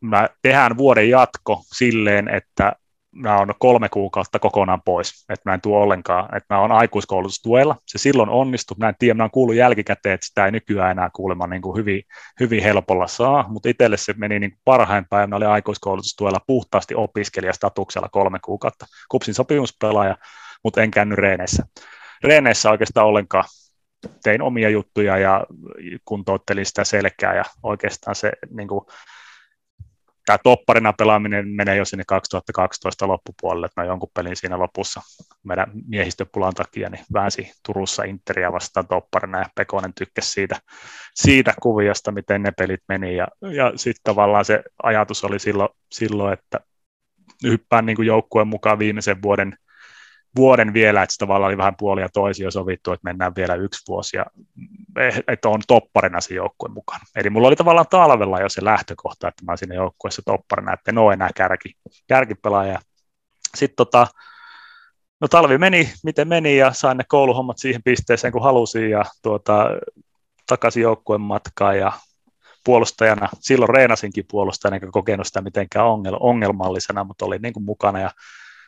[0.00, 2.72] mä tehdään vuoden jatko silleen, että
[3.14, 7.76] mä oon kolme kuukautta kokonaan pois, että mä en tule ollenkaan, että mä oon aikuiskoulutustuella.
[7.86, 11.10] Se silloin onnistui, mä en tiedä, mä oon kuullut jälkikäteen, että sitä ei nykyään enää
[11.12, 12.02] kuulemma niin kuin hyvin,
[12.40, 16.94] hyvin helpolla saa, mutta itselle se meni niin kuin parhaimpaan ja mä olin aikuiskoulutustuella puhtaasti
[16.94, 18.86] opiskelijastatuksella kolme kuukautta.
[19.08, 20.16] Kupsin sopimuspelaaja,
[20.64, 21.62] mutta en käynyt reeneissä.
[22.24, 23.44] Reeneissä oikeastaan ollenkaan
[24.22, 25.46] tein omia juttuja ja
[26.04, 28.86] kuntouttelin sitä selkää ja oikeastaan se niin kuin,
[30.26, 35.00] tämä topparina pelaaminen menee jo sinne 2012 loppupuolelle, että mä jonkun pelin siinä lopussa
[35.42, 40.60] meidän miehistöpulan takia niin väänsi Turussa Interia vastaan topparina ja Pekonen tykkäsi siitä,
[41.14, 43.16] siitä kuviosta, miten ne pelit meni.
[43.16, 46.60] Ja, ja sitten tavallaan se ajatus oli silloin, silloin että
[47.42, 49.56] hyppään niin kuin joukkueen mukaan viimeisen vuoden
[50.36, 54.26] vuoden vielä, että tavallaan oli vähän puolia toisia sovittu, että mennään vielä yksi vuosi ja
[54.98, 57.04] eh, että on topparina se joukkue mukana.
[57.16, 60.90] Eli mulla oli tavallaan talvella jo se lähtökohta, että mä olen siinä joukkueessa topparina, että
[60.90, 61.74] en ole enää kärki,
[62.08, 62.78] kärkipelaaja.
[63.54, 64.06] Sitten tota,
[65.20, 69.66] no talvi meni, miten meni ja sain ne kouluhommat siihen pisteeseen, kun halusin ja tuota,
[70.46, 71.92] takaisin joukkueen matkaan ja
[72.64, 75.86] puolustajana, silloin reenasinkin puolustajana, enkä kokenut sitä mitenkään
[76.20, 78.10] ongelmallisena, mutta olin niin kuin mukana ja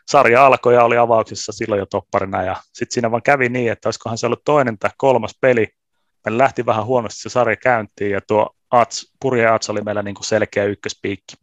[0.09, 3.89] sarja alkoi ja oli avauksessa silloin jo topparina ja sitten siinä vaan kävi niin, että
[3.89, 5.69] olisikohan se ollut toinen tai kolmas peli.
[6.25, 10.15] Meillä lähti vähän huonosti se sarja käyntiin ja tuo Ats, Purje Ats oli meillä niin
[10.15, 11.37] kuin selkeä ykköspiikki.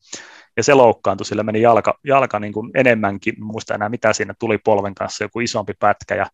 [0.58, 4.34] Ja se loukkaantui, sillä meni jalka, jalka niin kuin enemmänkin, en muista enää mitä siinä
[4.40, 6.26] tuli polven kanssa, joku isompi pätkä ja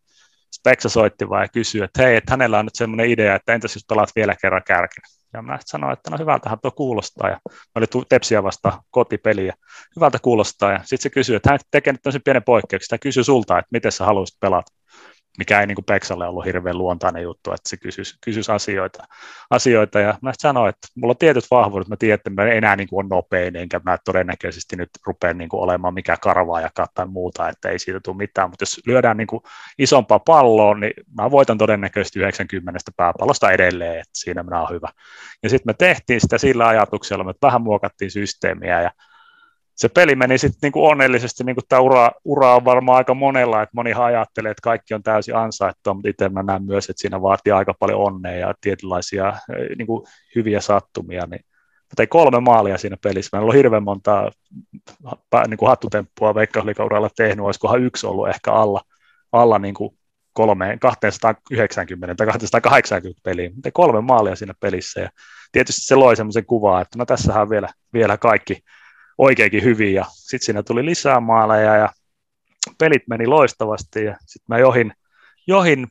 [0.52, 3.74] Speksa soitti vaan ja kysyi, että hei, että hänellä on nyt semmoinen idea, että entäs
[3.74, 5.19] jos pelaat vielä kerran kärkenä.
[5.32, 7.28] Ja mä sanoin, että no hyvältähän tuo kuulostaa.
[7.28, 9.52] Ja mä olin Tepsiä vasta kotipeli ja
[9.96, 10.72] hyvältä kuulostaa.
[10.72, 12.88] Ja sitten se kysyi, että hän tekee nyt tämmöisen pienen poikkeuksen.
[12.94, 14.72] Hän kysyi sulta, että miten sä haluaisit pelata
[15.38, 19.04] mikä ei niin kuin Peksalle ollut hirveän luontainen juttu, että se kysyisi, kysyisi asioita,
[19.50, 20.00] asioita.
[20.00, 23.04] Ja mä sanoin, että mulla on tietyt vahvuudet, mä tiedän, että mä enää niin kuin
[23.04, 27.48] ole nopein, enkä mä todennäköisesti nyt rupea niin kuin olemaan mikä karvaa ja tai muuta,
[27.48, 29.42] että ei siitä tule mitään, mutta jos lyödään niin kuin
[29.78, 34.88] isompaa palloa, niin mä voitan todennäköisesti 90 pääpallosta edelleen, että siinä minä on hyvä.
[35.42, 38.90] Ja sitten me tehtiin sitä sillä ajatuksella, että vähän muokattiin systeemiä ja
[39.80, 43.62] se peli meni sitten niinku onnellisesti, niin kuin tämä ura, ura on varmaan aika monella,
[43.62, 47.22] että moni ajattelee, että kaikki on täysin ansaittua, mutta itse mä näen myös, että siinä
[47.22, 52.40] vaatii aika paljon onnea ja tietynlaisia eh, niin kuin hyviä sattumia, niin mä tein kolme
[52.40, 53.36] maalia siinä pelissä.
[53.36, 54.30] Mä en ollut hirveän monta
[55.48, 58.80] niin kuin hattutemppua veikkausliikauralla tehnyt, olisikohan yksi ollut ehkä alla,
[59.32, 59.98] alla niin kuin
[60.32, 63.50] kolme, 290 tai 280 peliä.
[63.62, 65.10] Tein kolme maalia siinä pelissä ja
[65.52, 68.62] tietysti se loi semmoisen kuvaa, että no tässähän on vielä, vielä kaikki,
[69.20, 71.88] oikeinkin hyvin ja sitten siinä tuli lisää maaleja ja
[72.78, 74.92] pelit meni loistavasti ja sitten mä johin,
[75.46, 75.86] johin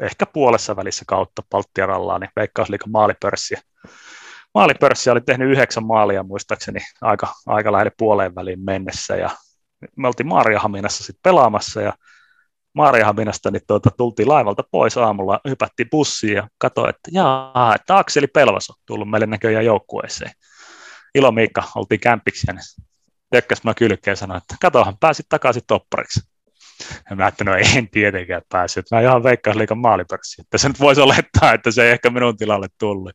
[0.00, 3.60] ehkä puolessa välissä kautta Palttiarallaan niin Veikkausliikan maalipörssiä.
[4.54, 9.30] Maalipörssi oli tehnyt yhdeksän maalia muistaakseni aika, aika lähelle puoleen väliin mennessä ja
[9.96, 11.92] me oltiin Maariahaminassa sitten pelaamassa ja
[12.74, 18.26] Maariahaminasta niin tuota, tultiin laivalta pois aamulla, hypättiin bussiin ja katsoin, että jaa, että Akseli
[18.26, 20.30] Pelvas on tullut meille näköjään joukkueeseen.
[21.14, 22.54] Ilo Miikka, oltiin kämpiksi ja
[23.30, 26.20] tökkäs mä kylkeen ja sanoi, että katohan, pääsit takaisin toppariksi.
[27.10, 28.86] Ja mä ajattelin, no en tietenkään päässyt.
[28.90, 30.42] Mä ihan veikkausliikan maalipörssi.
[30.42, 33.12] Että se nyt voisi olettaa, että se ei ehkä minun tilalle tullut.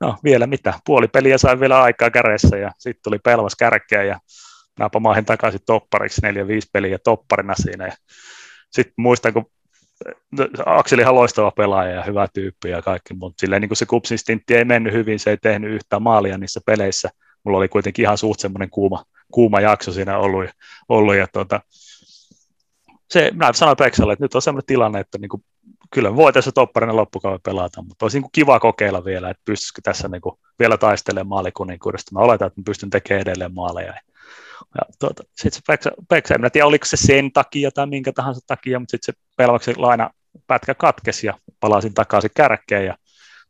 [0.00, 4.20] No vielä mitä, puoli peliä sain vielä aikaa kädessä ja sitten tuli pelvas kärkeä ja
[4.92, 7.86] pamaahin takaisin toppariksi, neljä viisi peliä topparina siinä.
[7.86, 7.92] Ja
[8.70, 9.50] sitten muistan, kun
[10.66, 14.18] Akseli ihan loistava pelaaja ja hyvä tyyppi ja kaikki, mutta silleen niin kuin se kupsin
[14.50, 17.10] ei mennyt hyvin, se ei tehnyt yhtään maalia niissä peleissä.
[17.44, 20.50] Mulla oli kuitenkin ihan suht semmoinen kuuma, kuuma jakso siinä ollut,
[20.88, 21.60] ollut ja tuota,
[23.10, 25.44] se, mä sanoin Peksalle, että nyt on semmoinen tilanne, että niin kuin,
[25.90, 29.80] kyllä voi tässä topparina loppukauden pelata, mutta olisi niin kuin kiva kokeilla vielä, että pystyisikö
[29.84, 32.10] tässä niin kuin vielä taistelemaan maalikuninkuudesta.
[32.14, 33.94] Mä oletan, että mä pystyn tekemään edelleen maaleja.
[34.74, 38.40] Ja tuota, sitten se Peksa, Peksa, en tiedä oliko se sen takia tai minkä tahansa
[38.46, 40.10] takia, mutta sitten se pelvaksi laina
[40.46, 42.96] pätkä katkesi ja palasin takaisin kärkeen ja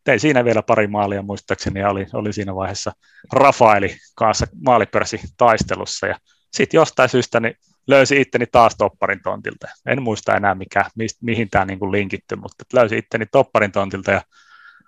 [0.04, 2.92] tein siinä vielä pari maalia muistaakseni ja oli, oli siinä vaiheessa
[3.32, 6.18] Rafaeli kanssa maalipörssi taistelussa ja
[6.52, 7.54] sitten jostain syystä niin
[7.86, 9.68] löysin itteni taas topparin tontilta.
[9.86, 14.22] En muista enää mikä, mist, mihin tämä niin linkitty, mutta löysin itteni topparin tontilta ja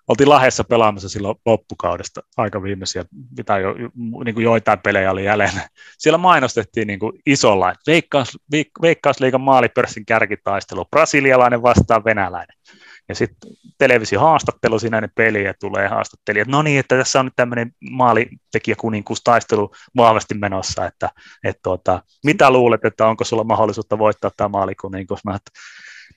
[0.08, 3.04] oltiin Lahdessa pelaamassa silloin loppukaudesta aika viimeisiä,
[3.36, 3.74] mitä jo,
[4.24, 5.60] niin kuin joitain pelejä oli jäljellä.
[5.98, 8.38] Siellä mainostettiin niin kuin isolla, että Veikkaus,
[8.82, 12.56] Veikkausliigan maalipörssin kärkitaistelu, brasilialainen vastaan venäläinen.
[13.08, 17.26] Ja sitten televisiohaastattelu siinä ne peli, ja tulee haastattelija, että no niin, että tässä on
[17.26, 21.10] nyt tämmöinen maalitekijäkuninkuustaistelu vahvasti menossa, että,
[21.44, 25.24] että tuota, mitä luulet, että onko sulla mahdollisuutta voittaa tämä maalikuninkus?
[25.24, 25.38] Mä,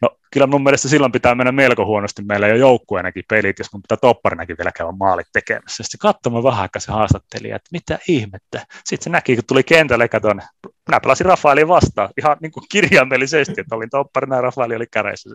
[0.01, 3.81] No kyllä mun mielestä silloin pitää mennä melko huonosti meillä jo joukkueenakin pelit, jos mun
[3.81, 5.83] pitää topparinakin vielä käydä maalit tekemässä.
[5.83, 8.65] Sitten katsomaan vähän aikaa se haastattelija, että mitä ihmettä.
[8.85, 10.41] Sitten se näki, kun tuli kentälle, katon,
[10.87, 15.29] minä pelasin Rafaelin vastaan ihan niin kuin kirjaimellisesti, että olin topparina ja Rafaeli oli käreissä.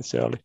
[0.00, 0.36] Se oli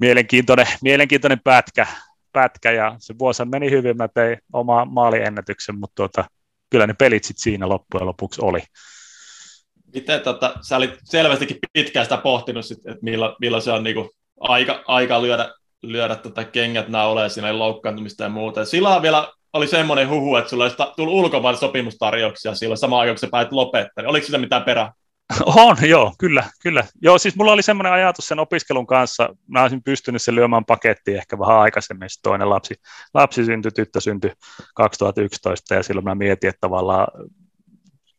[0.00, 1.86] mielenkiintoinen, mielenkiintoinen pätkä,
[2.32, 6.24] pätkä ja se vuosi meni hyvin, mä tein oma maaliennätyksen, mutta tuota,
[6.70, 8.60] kyllä ne pelit sitten siinä loppujen lopuksi oli.
[9.94, 14.10] Miten tota, sä olit selvästikin pitkään sitä pohtinut, sit, että milloin, milloin se on niinku
[14.40, 18.64] aika, aika lyödä, lyödä tota kengät nauleen siinä loukkaantumista ja muuta.
[18.64, 23.18] Silloin vielä oli semmoinen huhu, että sulla olisi tullut ulkomaan sopimustarjouksia silloin samaan aikaan, kun
[23.18, 24.04] sä päätit lopettaa.
[24.06, 24.92] Oliko sitä mitään perää?
[25.46, 26.84] On, joo, kyllä, kyllä.
[27.02, 31.16] Joo, siis mulla oli semmoinen ajatus sen opiskelun kanssa, mä olisin pystynyt sen lyömään pakettiin
[31.16, 32.74] ehkä vähän aikaisemmin, toinen lapsi,
[33.14, 34.32] lapsi syntyi, tyttö syntyi
[34.74, 37.06] 2011, ja silloin mä mietin, että tavallaan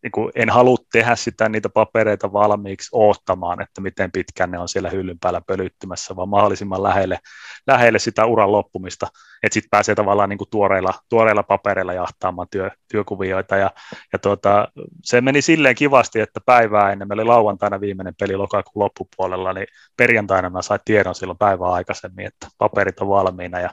[0.03, 4.69] niin kuin en halua tehdä sitä niitä papereita valmiiksi oottamaan, että miten pitkään ne on
[4.69, 7.19] siellä hyllyn päällä pölyttymässä, vaan mahdollisimman lähelle,
[7.67, 9.07] lähelle sitä uran loppumista,
[9.43, 13.55] että sitten pääsee tavallaan niin kuin tuoreilla, tuoreilla papereilla jahtaamaan työ, työkuvioita.
[13.55, 13.71] Ja,
[14.13, 14.67] ja tuota,
[15.03, 19.67] se meni silleen kivasti, että päivää ennen, meillä oli lauantaina viimeinen peli lokakuun loppupuolella, niin
[19.97, 23.69] perjantaina mä sain tiedon silloin päivää aikaisemmin, että paperit on valmiina ja,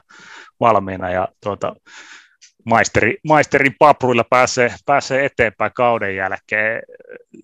[0.59, 1.75] valmiina ja tuota,
[2.65, 6.81] maisteri, maisterin papruilla pääsee, pääsee eteenpäin kauden jälkeen.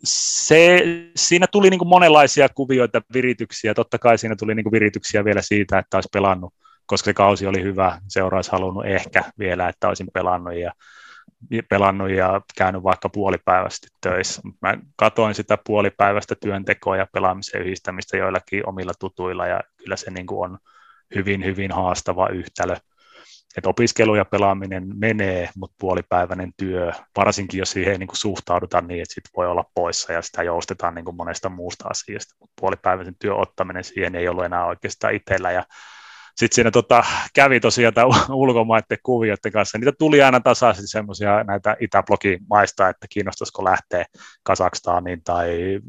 [0.03, 0.83] Se,
[1.15, 3.73] siinä tuli niin kuin monenlaisia kuvioita, virityksiä.
[3.73, 6.53] Totta kai siinä tuli niin kuin virityksiä vielä siitä, että olisi pelannut,
[6.85, 7.99] koska se kausi oli hyvä.
[8.07, 10.71] Seura olisi halunnut ehkä vielä, että olisin pelannut ja,
[11.69, 14.41] pelannut ja käynyt vaikka puolipäiväisesti töissä.
[14.61, 20.25] Mä katoin sitä puolipäiväistä työntekoa ja pelaamisen yhdistämistä joillakin omilla tutuilla ja kyllä se niin
[20.25, 20.57] kuin on
[21.15, 22.75] hyvin, hyvin haastava yhtälö
[23.57, 29.01] että opiskelu ja pelaaminen menee, mutta puolipäiväinen työ, varsinkin jos siihen niin kuin suhtauduta niin,
[29.01, 33.15] että sit voi olla poissa ja sitä joustetaan niin kuin monesta muusta asiasta, mutta puolipäiväisen
[33.19, 35.63] työ ottaminen siihen ei ollut enää oikeastaan itsellä ja
[36.37, 37.93] sitten siinä tota, kävi tosiaan
[38.29, 39.77] ulkomaiden kuvioiden kanssa.
[39.77, 44.05] Niitä tuli aina tasaisesti semmoisia näitä itäblogimaista, että kiinnostaisiko lähteä
[44.43, 45.79] Kasakstaniin tai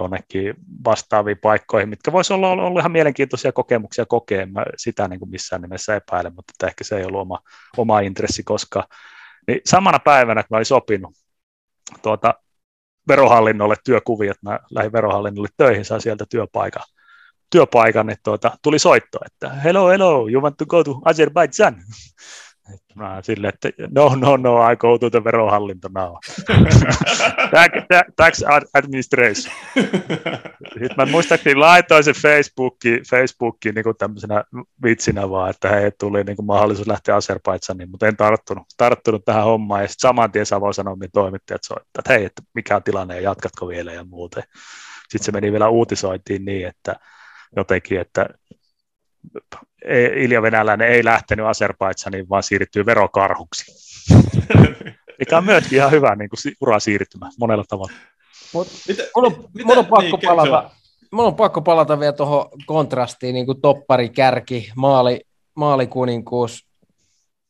[0.00, 4.46] jonnekin vastaaviin paikkoihin, mitkä voisi olla ollut ihan mielenkiintoisia kokemuksia kokea.
[4.46, 7.38] Mä sitä niin kuin missään nimessä epäilen, mutta että ehkä se ei ollut oma,
[7.76, 8.88] oma intressi, koska
[9.46, 11.14] niin samana päivänä, kun mä olin sopinut
[12.02, 12.34] tuota,
[13.08, 16.82] verohallinnolle työkuvia, että mä lähdin verohallinnolle töihin, sain sieltä työpaikan
[17.54, 21.76] työpaikan, että tuota, tuli soitto, että hello, hello, you want to go to Azerbaijan?
[22.94, 26.14] Mä sille, että no, no, no, I go to the verohallinto now.
[28.16, 28.42] tax
[28.74, 29.54] administration.
[30.72, 34.44] Sitten mä muistaakseni laitoin se Facebookiin, Facebookiin niin kuin tämmöisenä
[34.84, 39.44] vitsinä vaan, että hei, tuli niin kuin mahdollisuus lähteä Azerbaidsaniin, mutta en tarttunut, tarttunut tähän
[39.44, 39.82] hommaan.
[39.82, 43.20] Ja sitten saman tien Savon Sanomien toimittajat soittaa, että hei, että mikä on tilanne ja
[43.20, 44.42] jatkatko vielä ja muuten.
[45.08, 46.96] Sitten se meni vielä uutisointiin niin, että
[47.56, 48.28] jotenkin, että
[50.16, 53.64] Ilja Venäläinen ei lähtenyt Azerbaidsaniin, vaan siirtyy verokarhuksi.
[55.18, 57.92] Mikä on myöskin ihan hyvä niin kuin ura siirtymä monella tavalla.
[58.54, 58.68] Mut,
[59.16, 60.70] mun, on, mun, on pakko niin, palata,
[61.12, 65.20] mun on pakko palata vielä tuohon kontrastiin, niin kuin toppari, kärki, maali,
[65.54, 66.66] maalikuninkuus.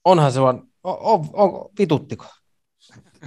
[0.04, 2.26] Onhan se on, on, on, on vituttiko?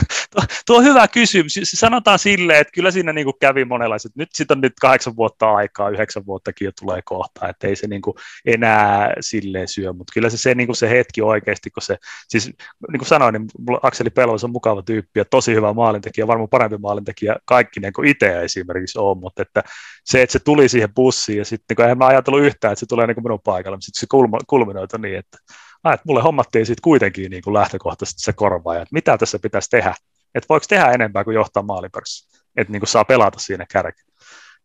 [0.66, 1.60] tuo on hyvä kysymys.
[1.64, 4.12] Sanotaan silleen, että kyllä siinä niin kuin kävi monenlaiset.
[4.16, 7.88] Nyt sitten on nyt kahdeksan vuotta aikaa, yhdeksän vuottakin jo tulee kohta, että ei se
[7.88, 11.84] niin kuin enää silleen syö, mutta kyllä se, se, niin kuin se hetki oikeasti, kun
[11.84, 12.46] se, siis
[12.92, 13.48] niin kuin sanoin, niin
[13.82, 18.08] Akseli Pelvos on mukava tyyppi ja tosi hyvä maalintekijä, varmaan parempi maalintekijä kaikki niin kuin
[18.08, 19.64] itse esimerkiksi on, mutta että
[20.06, 22.86] se, että se tuli siihen bussiin ja sitten niin en mä ajatellut yhtään, että se
[22.86, 25.38] tulee niin kuin minun paikalle, mutta sitten se kulminoitu niin, että
[25.84, 29.70] ah, että mulle hommattiin sitten kuitenkin niin kuin lähtökohtaisesti se korvaaja, että mitä tässä pitäisi
[29.70, 29.96] tehdä,
[30.36, 34.02] että voiko tehdä enempää kuin johtaa maalipörssi, että niin kuin saa pelata siinä kärki.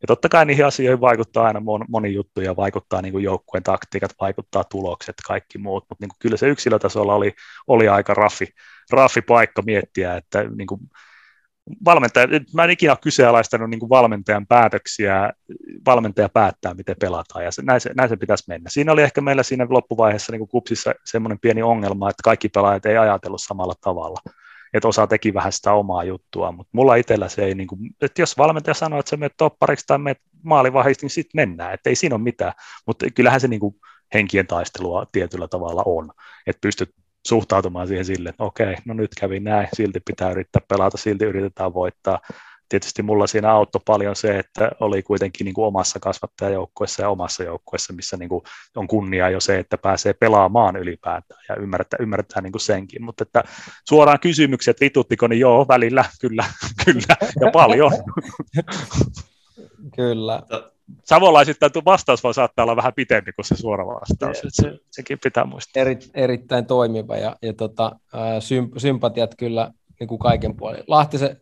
[0.02, 4.14] Ja totta kai niihin asioihin vaikuttaa aina moni juttu ja vaikuttaa niin kuin joukkueen taktiikat,
[4.20, 7.32] vaikuttaa tulokset, kaikki muut, mutta niin kuin kyllä se yksilötasolla oli,
[7.66, 8.46] oli aika raffi,
[8.90, 10.80] raffi paikka miettiä, että niin kuin
[11.84, 15.32] valmentaja, mä en ikinä kyseenalaistanut niin valmentajan päätöksiä,
[15.86, 18.70] valmentaja päättää, miten pelataan, ja se, näin, se, näin se pitäisi mennä.
[18.70, 22.96] Siinä oli ehkä meillä siinä loppuvaiheessa niin kupsissa semmoinen pieni ongelma, että kaikki pelaajat ei
[22.96, 24.20] ajatellut samalla tavalla,
[24.74, 28.22] että osa teki vähän sitä omaa juttua, mutta mulla itsellä se ei, niin kuin, että
[28.22, 31.96] jos valmentaja sanoo, että se menet toppariksi tai menet maalivahiksi, niin sitten mennään, että ei
[31.96, 32.52] siinä ole mitään,
[32.86, 33.74] mutta kyllähän se niin kuin
[34.14, 36.10] henkien taistelua tietyllä tavalla on,
[36.46, 36.94] että pystyt
[37.26, 41.74] suhtautumaan siihen sille, että okei, no nyt kävi näin, silti pitää yrittää pelata, silti yritetään
[41.74, 42.20] voittaa.
[42.68, 47.42] Tietysti mulla siinä auttoi paljon se, että oli kuitenkin niin kuin omassa kasvattajajoukkuessa ja omassa
[47.42, 48.42] joukkuessa, missä niin kuin
[48.76, 53.04] on kunnia jo se, että pääsee pelaamaan ylipäätään ja ymmärtää, ymmärtää niin kuin senkin.
[53.04, 53.42] Mutta että
[53.88, 56.44] suoraan kysymykset, vituttiko, niin joo, välillä, kyllä,
[56.84, 57.92] kyllä ja paljon.
[59.96, 60.42] Kyllä.
[61.04, 64.38] Savolaisittain tuo vastaus voi saattaa olla vähän pitempi kuin se suora vastaus.
[64.38, 65.80] Se, se, sekin pitää muistaa.
[65.80, 67.92] Eri, erittäin toimiva ja, ja tota,
[68.38, 69.70] symp- sympatiat kyllä
[70.00, 70.84] niin kuin kaiken puolin.
[70.86, 71.40] Lahtisen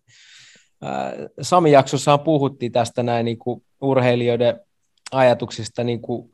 [1.42, 4.60] Sami jaksossahan puhuttiin tästä näin niin kuin urheilijoiden
[5.12, 6.30] ajatuksista niin kuin,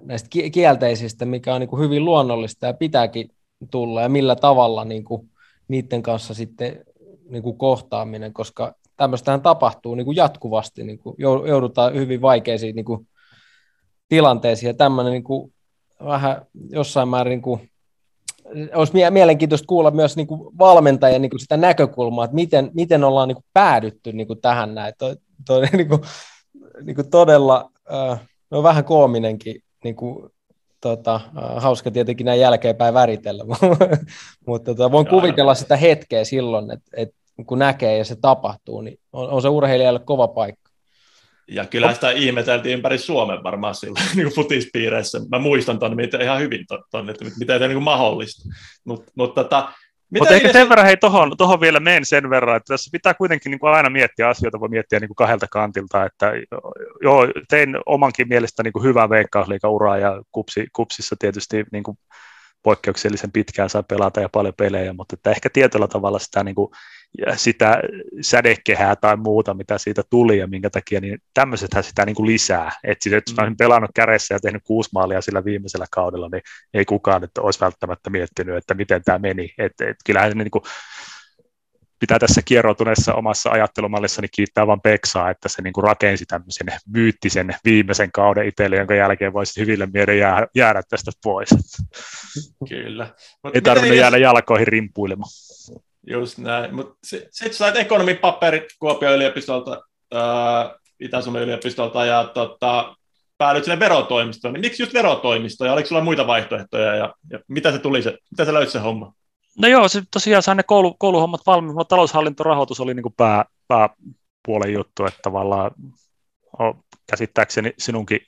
[0.00, 3.30] näistä kielteisistä, mikä on niin kuin hyvin luonnollista ja pitääkin
[3.70, 5.30] tulla ja millä tavalla niin kuin
[5.68, 6.84] niiden kanssa sitten
[7.28, 11.16] niin kuin kohtaaminen, koska tämmöistähän tapahtuu niin kuin jatkuvasti, niin kuin
[11.48, 13.08] joudutaan hyvin vaikeisiin niin kuin
[14.08, 15.52] tilanteisiin ja tämmöinen niin kuin
[16.04, 17.70] vähän jossain määrin niin kuin,
[18.74, 23.28] olisi mielenkiintoista kuulla myös niin kuin valmentajan niin kuin sitä näkökulmaa, että miten, miten ollaan
[23.28, 24.94] niin kuin päädytty niin kuin tähän näin.
[24.98, 25.16] Toi,
[25.46, 26.00] toi, niin kuin,
[26.84, 28.20] niin kuin todella, äh,
[28.50, 30.30] no vähän koominenkin, niin kuin,
[30.80, 33.44] tota, äh, hauska tietenkin näin jälkeenpäin väritellä,
[34.46, 38.98] mutta tota, voin kuvitella sitä hetkeä silloin, että, että kun näkee ja se tapahtuu, niin
[39.12, 40.70] on, on se urheilijalle kova paikka.
[41.50, 45.20] Ja kyllä sitä ihmeteltiin ympäri Suomen varmaan silloin niin futispiireissä.
[45.30, 48.48] Mä muistan tuonne miten ihan hyvin, ton, että miten se on niin mahdollista.
[48.84, 49.72] Mut, mutta tota,
[50.18, 53.50] mutta ehkä sen verran, hei, tohon, tohon vielä menen sen verran, että tässä pitää kuitenkin
[53.50, 56.32] niin kuin aina miettiä asioita, voi miettiä niin kuin kahdelta kantilta, että
[57.02, 61.98] joo, tein omankin mielestä niin kuin hyvää veikkausliikauraa ja kupsi, kupsissa tietysti niin kuin
[62.62, 66.70] poikkeuksellisen pitkään saa pelata ja paljon pelejä, mutta että ehkä tietyllä tavalla sitä, niin kuin,
[67.36, 67.80] sitä
[68.20, 72.72] sädekehää tai muuta, mitä siitä tuli ja minkä takia, niin tämmöisethän sitä niin kuin lisää.
[72.84, 73.56] Että siis, että mm.
[73.56, 76.42] pelannut kädessä ja tehnyt kuusi maalia sillä viimeisellä kaudella, niin
[76.74, 79.54] ei kukaan että olisi välttämättä miettinyt, että miten tämä meni.
[79.58, 80.62] Että, että kyllähän niin kuin,
[82.00, 87.54] pitää tässä kierroutuneessa omassa ajattelumallissani kiittää vain Peksaa, että se niin kuin rakensi tämmöisen myyttisen
[87.64, 91.48] viimeisen kauden itselle, jonka jälkeen voisi hyville mielen jäädä, jäädä tästä pois.
[92.68, 93.14] Kyllä.
[93.44, 94.00] Mut Ei tarvinnut jos...
[94.00, 95.30] jäädä jalkoihin rimpuilemaan.
[96.10, 96.70] Just näin.
[97.04, 99.80] Sitten sit sait ekonomin paperit Kuopion yliopistolta,
[101.00, 102.96] Itä-Suomen yliopistolta ja tota,
[103.38, 104.54] päädyit sinne verotoimistoon.
[104.54, 108.18] Niin miksi just verotoimisto ja oliko sulla muita vaihtoehtoja ja, ja mitä se tuli se,
[108.30, 109.12] mitä se löysi se homma?
[109.58, 113.44] No joo, se tosiaan sai ne koulu, kouluhommat valmiin, mutta taloushallintorahoitus oli niin kuin pää,
[113.68, 115.70] pääpuolen juttu, että tavallaan
[117.10, 118.20] käsittääkseni sinunkin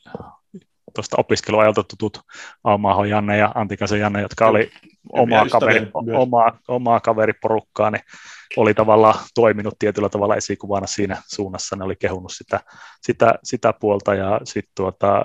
[0.94, 2.20] tuosta opiskeluajalta tutut
[2.64, 4.70] Aumaaho Janne ja Antikasen Janne, jotka oli
[5.12, 8.02] omaa, kaveri, omaa, omaa kaveriporukkaa, niin
[8.56, 12.60] oli tavallaan toiminut tietyllä tavalla esikuvana siinä suunnassa, ne oli kehunut sitä,
[13.02, 15.22] sitä, sitä puolta ja sitten tuota,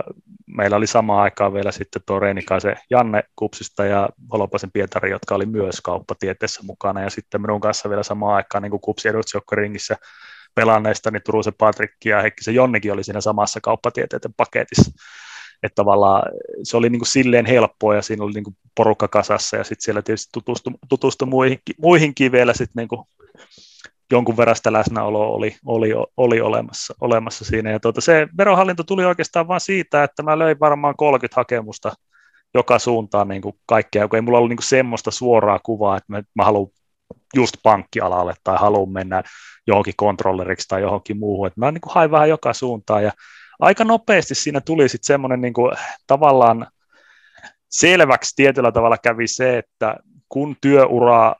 [0.47, 5.45] meillä oli samaan aikaan vielä sitten tuo Reinikaisen Janne Kupsista ja Holopaisen Pietari, jotka oli
[5.45, 7.01] myös kauppatieteessä mukana.
[7.01, 9.09] Ja sitten minun kanssa vielä samaan aikaan niin kuin Kupsi
[9.51, 9.97] ringissä
[10.55, 14.91] pelanneista, niin Turusen Patrik ja Heikkisen Jonnikin oli siinä samassa kauppatieteiden paketissa
[15.63, 16.23] että tavallaan
[16.63, 19.83] se oli niin kuin silleen helppoa ja siinä oli niin kuin porukka kasassa ja sitten
[19.83, 23.05] siellä tietysti tutustui, tutustui muihinkin, muihinkin vielä sitten niin
[24.11, 27.71] jonkun verran sitä läsnäoloa oli, oli, oli olemassa, olemassa siinä.
[27.71, 31.91] Ja tuota, se verohallinto tuli oikeastaan vain siitä, että mä löin varmaan 30 hakemusta
[32.53, 36.13] joka suuntaan niin kuin kaikkea, kun ei mulla ollut niin kuin semmoista suoraa kuvaa, että
[36.13, 36.67] mä, mä haluan
[37.35, 39.23] just pankkialalle tai haluan mennä
[39.67, 41.47] johonkin kontrolleriksi tai johonkin muuhun.
[41.47, 43.11] Että mä niin kuin hain vähän joka suuntaan ja
[43.59, 45.71] aika nopeasti siinä tuli sitten semmoinen niin kuin,
[46.07, 46.67] tavallaan
[47.71, 49.97] selväksi tietyllä tavalla kävi se, että
[50.29, 51.35] kun työura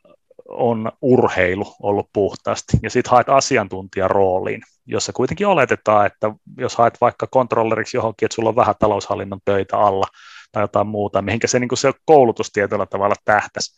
[0.48, 6.98] on urheilu ollut puhtaasti, ja sitten haet asiantuntijan rooliin, jossa kuitenkin oletetaan, että jos haet
[7.02, 10.06] vaikka kontrolleriksi johonkin, että sulla on vähän taloushallinnon töitä alla,
[10.52, 13.76] tai jotain muuta, mihinkä se, niin se koulutus tietyllä tavalla tähtäisi.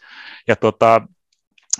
[0.47, 1.01] Ja tota,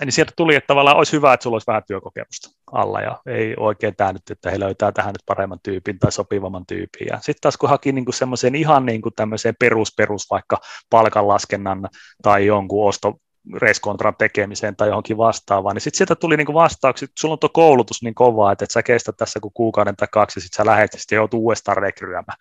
[0.06, 3.56] niin sieltä tuli, että tavallaan olisi hyvä, että sulla olisi vähän työkokemusta alla ja ei
[3.57, 7.07] oikein nyt, että he löytää tähän nyt paremman tyypin tai sopivamman tyypin.
[7.15, 10.57] Sitten taas kun haki niin semmoiseen ihan niin kuin tämmöiseen perus, perus vaikka
[10.90, 11.90] palkanlaskennan
[12.22, 13.14] tai jonkun osto
[13.53, 17.49] reiskontran tekemiseen tai johonkin vastaavaan, niin sitten sieltä tuli niinku vastauksia, että sulla on tuo
[17.49, 20.65] koulutus niin kovaa, että et sä kestät tässä kuin kuukauden tai kaksi, ja sitten sä
[20.65, 22.38] lähdet, ja sitten joudut uudestaan rekryämään.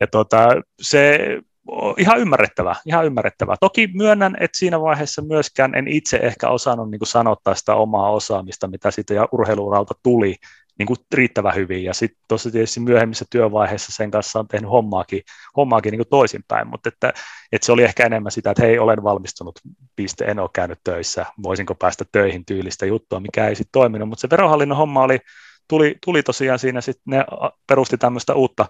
[0.00, 0.48] Ja tota,
[0.80, 1.18] se
[1.98, 3.56] ihan ymmärrettävää, ihan ymmärrettävää.
[3.60, 8.10] Toki myönnän, että siinä vaiheessa myöskään en itse ehkä osannut niin kuin sanottaa sitä omaa
[8.10, 10.36] osaamista, mitä siitä ja urheiluuralta tuli
[10.78, 11.84] niin kuin riittävän hyvin.
[11.84, 15.22] Ja sitten tuossa tietysti myöhemmissä työvaiheissa sen kanssa on tehnyt hommaakin,
[15.56, 17.12] hommaakin niin kuin toisinpäin, mutta että,
[17.52, 19.60] että se oli ehkä enemmän sitä, että hei, olen valmistunut,
[19.96, 24.20] piste, en ole käynyt töissä, voisinko päästä töihin tyylistä juttua, mikä ei sitten toiminut, mutta
[24.20, 25.18] se verohallinnon homma oli,
[25.68, 27.24] tuli, tuli tosiaan siinä, sitten ne
[27.66, 28.66] perusti tämmöistä uutta,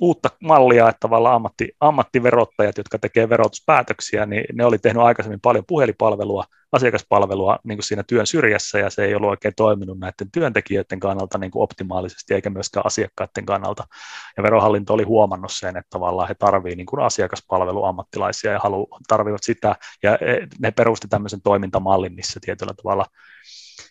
[0.00, 5.64] uutta mallia, että tavallaan ammatti, ammattiverottajat, jotka tekevät verotuspäätöksiä, niin ne oli tehnyt aikaisemmin paljon
[5.68, 11.00] puhelipalvelua, asiakaspalvelua niin kuin siinä työn syrjässä, ja se ei ollut oikein toiminut näiden työntekijöiden
[11.00, 13.84] kannalta niin kuin optimaalisesti, eikä myöskään asiakkaiden kannalta.
[14.36, 19.76] Ja verohallinto oli huomannut sen, että tavallaan he tarvitsevat niin asiakaspalveluammattilaisia ja halu, tarvivat sitä,
[20.02, 20.18] ja
[20.58, 23.06] ne perusti tämmöisen toimintamallin, missä tietyllä tavalla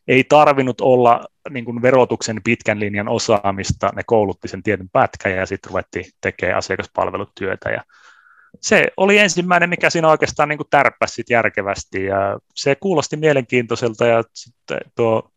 [0.07, 5.45] ei tarvinnut olla niin kuin verotuksen pitkän linjan osaamista, ne koulutti sen tietyn pätkän ja
[5.45, 7.83] sitten ruvettiin tekemään asiakaspalvelutyötä ja
[8.61, 14.77] se oli ensimmäinen, mikä siinä oikeastaan niin tärppäsi järkevästi ja se kuulosti mielenkiintoiselta ja sitten
[14.95, 15.31] tuo,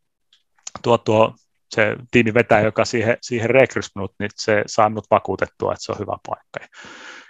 [0.83, 1.35] tuo, tuo
[1.71, 5.93] se tiimi vetää, joka siihen, siihen rekrysi minut, niin se saa minut vakuutettua, että se
[5.93, 6.61] on hyvä paikka.
[6.61, 6.69] Ja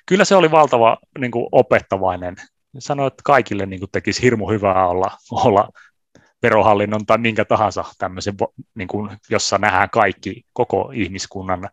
[0.06, 2.36] kyllä se oli valtava niin kuin opettavainen.
[2.78, 5.68] Sanoin, että kaikille niin kuin tekisi hirmu hyvää olla, olla
[6.42, 8.34] verohallinnon tai minkä tahansa tämmöisen,
[8.74, 11.68] niin kuin, jossa nähdään kaikki koko ihmiskunnan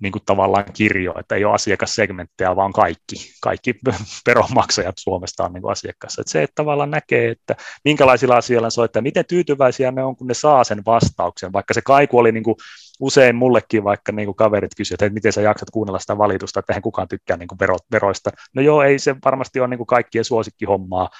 [0.00, 3.74] niin kuin tavallaan kirjo, että ei ole asiakassegmenttejä, vaan kaikki, kaikki
[4.26, 6.20] veronmaksajat Suomesta on niin kuin asiakkaassa.
[6.20, 10.34] Että se, että tavallaan näkee, että minkälaisilla asioilla soittaa, miten tyytyväisiä ne on, kun ne
[10.34, 12.56] saa sen vastauksen, vaikka se kaiku oli niin kuin
[13.00, 16.72] usein mullekin vaikka niin kuin kaverit kysyvät, että miten sä jaksat kuunnella sitä valitusta, että
[16.72, 18.30] eihän kukaan tykkää niin kuin vero, veroista.
[18.54, 21.10] No joo, ei se varmasti ole niin kuin kaikkien suosikkihommaa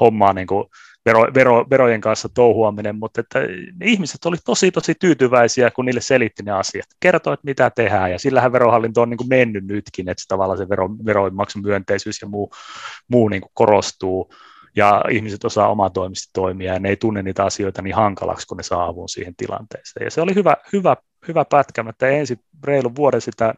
[0.00, 0.64] hommaa niin kuin
[1.06, 3.40] vero, vero, verojen kanssa touhuaminen, mutta että
[3.82, 6.86] ihmiset oli tosi tosi tyytyväisiä, kun niille selitti ne asiat.
[7.00, 10.58] Kertoi, että mitä tehdään, ja sillähän verohallinto on niin kuin mennyt nytkin, että se tavallaan
[10.58, 12.50] se vero, veroinmaksun myönteisyys ja muu,
[13.08, 14.32] muu niin kuin korostuu,
[14.76, 18.62] ja ihmiset osaa omatoimisesti toimia, ja ne ei tunne niitä asioita niin hankalaksi, kun ne
[18.62, 20.04] saa avun siihen tilanteeseen.
[20.04, 20.96] Ja se oli hyvä, hyvä,
[21.28, 23.54] hyvä pätkä, että ensin reilun vuoden sitä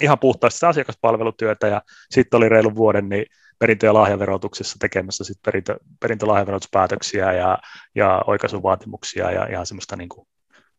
[0.00, 3.26] ihan puhtaasti sitä asiakaspalvelutyötä, ja sitten oli reilun vuoden, niin
[3.58, 7.58] perintö- ja lahjaverotuksessa tekemässä sit perintö, perintö- ja lahjaverotuspäätöksiä ja,
[7.94, 10.28] ja oikaisuvaatimuksia ja ihan semmoista niin kuin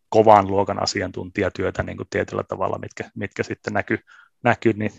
[0.10, 3.99] kovan luokan asiantuntijatyötä niin kuin tietyllä tavalla, mitkä, mitkä sitten näkyy,
[4.43, 4.91] näkyy niin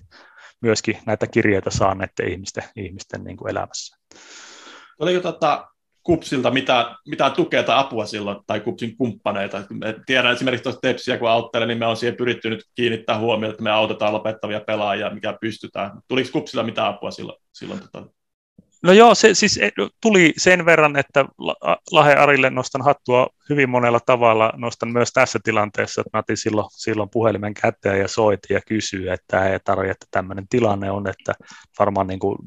[0.60, 3.96] myöskin näitä kirjeitä saaneiden ihmisten, ihmisten niin kuin elämässä.
[4.98, 5.68] Oliko tota,
[6.02, 9.62] Kupsilta mitä, mitä tukea tai apua silloin, tai Kupsin kumppaneita.
[10.06, 13.62] tiedän esimerkiksi tuosta Tepsiä, kun auttelen, niin me on siihen pyritty nyt kiinnittää huomiota, että
[13.62, 15.90] me autetaan lopettavia pelaajia, mikä pystytään.
[16.08, 17.38] Tuliko Kupsilla mitä apua silloin?
[17.52, 18.06] silloin tota?
[18.82, 19.70] No joo, se siis e,
[20.02, 21.24] tuli sen verran, että
[21.92, 24.52] Lahe Arille nostan hattua hyvin monella tavalla.
[24.56, 29.12] Nostan myös tässä tilanteessa, että mä otin silloin, silloin puhelimen käteen ja soitin ja kysyin,
[29.12, 31.34] että ei tarvitse, että tämmöinen tilanne on, että
[31.78, 32.38] varmaan niin kuin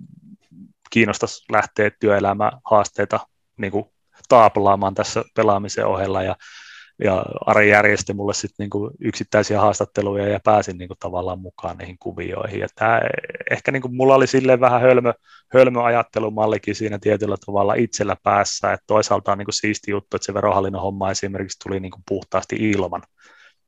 [0.91, 3.19] kiinnostaisi lähteä työelämähaasteita
[3.57, 3.85] niin kuin
[4.29, 6.35] taaplaamaan tässä pelaamisen ohella ja,
[7.03, 11.97] ja Ari järjesti mulle sitten niin yksittäisiä haastatteluja ja pääsin niin kuin tavallaan mukaan niihin
[11.99, 12.59] kuvioihin.
[12.59, 13.01] Ja tämä,
[13.51, 15.13] ehkä niin kuin mulla oli silleen vähän hölmö,
[15.53, 20.25] hölmö ajattelumallikin siinä tietyllä tavalla itsellä päässä, että toisaalta on niin kuin siisti juttu, että
[20.25, 23.03] se verohallinnon homma esimerkiksi tuli niin kuin puhtaasti ilman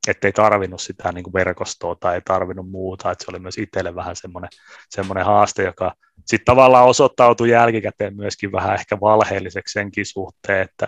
[0.08, 3.96] ettei tarvinnut sitä niin kuin verkostoa tai ei tarvinnut muuta, että se oli myös itselle
[3.96, 4.50] vähän semmoinen,
[4.90, 5.94] semmoinen haaste, joka
[6.26, 10.88] sitten tavallaan osoittautui jälkikäteen myöskin vähän ehkä valheelliseksi senkin suhteen, että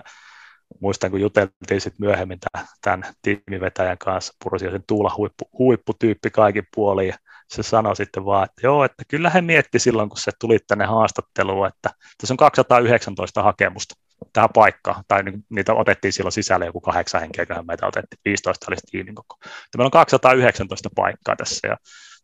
[0.82, 2.40] muistan, kun juteltiin sitten myöhemmin
[2.82, 7.18] tämän, tiimivetäjän kanssa, Pursi sen Tuula huippu, huipputyyppi kaikin puolin, ja
[7.48, 10.86] se sanoi sitten vaan, että joo, että kyllä he mietti silloin, kun se tuli tänne
[10.86, 16.82] haastatteluun, että tässä on 219 hakemusta tähän paikkaan, tai niin, niitä otettiin silloin sisälle joku
[16.82, 19.38] kahdeksan henkeä, meitä otettiin, 15 oli tiimin koko.
[19.44, 21.78] Ja meillä on 219 paikkaa tässä, ja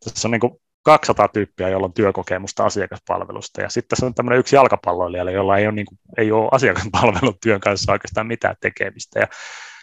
[0.03, 0.53] tässä on niin kuin
[0.83, 5.67] 200 tyyppiä, jolla on työkokemusta asiakaspalvelusta, ja sitten tässä on tämmöinen yksi jalkapalloilija, jolla ei
[5.67, 9.27] ole, niin kuin, ei ole asiakaspalvelun työn kanssa oikeastaan mitään tekemistä, ja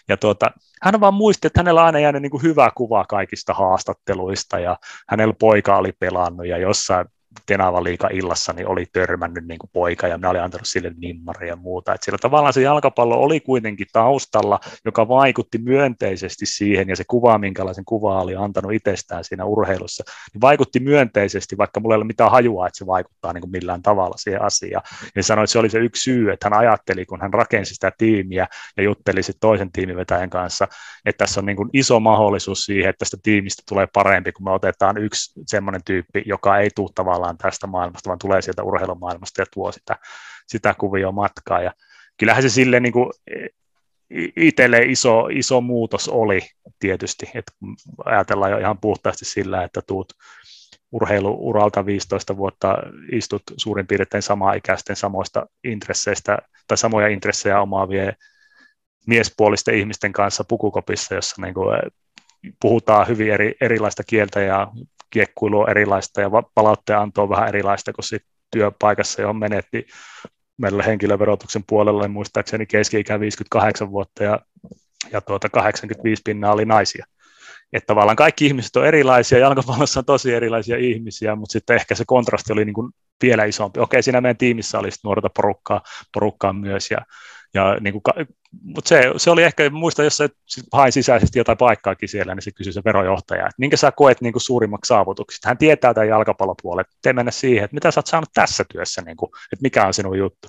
[0.09, 0.51] ja tuota,
[0.82, 4.77] hän vaan muisti, että hänellä on aina jäänyt niin kuin hyvä kuva kaikista haastatteluista ja
[5.09, 7.07] hänellä poika oli pelannut ja jossain
[7.47, 11.48] Tenava liika illassa niin oli törmännyt niin kuin poika ja minä olin antanut sille nimmari
[11.48, 11.94] ja muuta.
[11.94, 17.39] Et sillä tavallaan se jalkapallo oli kuitenkin taustalla, joka vaikutti myönteisesti siihen ja se kuva,
[17.39, 20.05] minkälaisen kuva oli antanut itsestään siinä urheilussa,
[20.35, 23.82] niin vaikutti myönteisesti, vaikka mulla ei ole mitään hajua, että se vaikuttaa niin kuin millään
[23.82, 24.82] tavalla siihen asiaan.
[25.16, 27.93] Ja sanoi, että se oli se yksi syy, että hän ajatteli, kun hän rakensi sitä
[27.98, 28.47] tiimiä
[28.77, 30.69] ja jutteli sitten toisen tiimivetäjän kanssa,
[31.05, 34.51] että tässä on niin kuin iso mahdollisuus siihen, että tästä tiimistä tulee parempi, kun me
[34.51, 39.42] otetaan yksi semmoinen tyyppi, joka ei tule tavallaan tavallaan tästä maailmasta, vaan tulee sieltä urheilumaailmasta
[39.42, 39.97] ja tuo sitä,
[40.47, 41.62] sitä kuvioa matkaa.
[41.62, 41.72] Ja
[42.16, 43.10] kyllähän se sille niin kuin
[44.36, 46.40] itselle iso, iso muutos oli
[46.78, 47.52] tietysti, että
[48.05, 50.12] ajatellaan jo ihan puhtaasti sillä, että tuut
[50.92, 52.76] urheiluuralta 15 vuotta
[53.12, 58.16] istut suurin piirtein samaa ikäisten samoista intresseistä tai samoja intressejä omaavien
[59.06, 61.78] miespuolisten ihmisten kanssa pukukopissa, jossa niin kuin
[62.60, 64.68] puhutaan hyvin eri, erilaista kieltä ja
[65.11, 69.85] kiekkuilu on erilaista ja palautteen on vähän erilaista kuin sit työpaikassa, johon menet, niin
[70.57, 74.41] meillä henkilöverotuksen puolella niin muistaakseni keski-ikä 58 vuotta ja,
[75.12, 77.07] ja tuota 85 pinnaa oli naisia.
[77.73, 82.05] Että tavallaan kaikki ihmiset on erilaisia, jalkapallossa on tosi erilaisia ihmisiä, mutta sitten ehkä se
[82.07, 82.93] kontrasti oli niin kuin
[83.23, 83.81] vielä isompi.
[83.81, 85.82] Okei, siinä meidän tiimissä oli nuorta porukkaa,
[86.15, 86.99] porukkaa myös, ja
[87.55, 88.27] ja niin kuin,
[88.62, 90.18] mutta se, se, oli ehkä, muista, jos
[90.72, 94.32] hain sisäisesti jotain paikkaakin siellä, niin se kysyi se verojohtaja, että minkä sä koet niin
[94.32, 95.48] kuin suurimmaksi saavutuksista.
[95.48, 99.02] Hän tietää tämän jalkapallopuolen, että te mennä siihen, että mitä sä oot saanut tässä työssä,
[99.02, 100.48] niin kuin, että mikä on sinun juttu.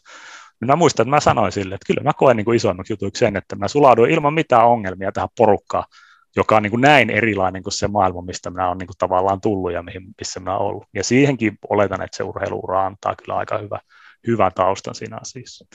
[0.61, 3.19] Niin mä muistan, että mä sanoin sille, että kyllä mä koen niin kuin isoimmaksi jutuiksi
[3.19, 5.83] sen, että mä sulauduin ilman mitään ongelmia tähän porukkaan,
[6.35, 9.41] joka on niin kuin näin erilainen kuin se maailma, mistä minä olen niin kuin tavallaan
[9.41, 10.83] tullut ja mihin, missä minä olen ollut.
[10.93, 13.79] Ja siihenkin oletan, että se urheiluura antaa kyllä aika hyvä,
[14.27, 15.65] hyvä taustan siinä asiassa.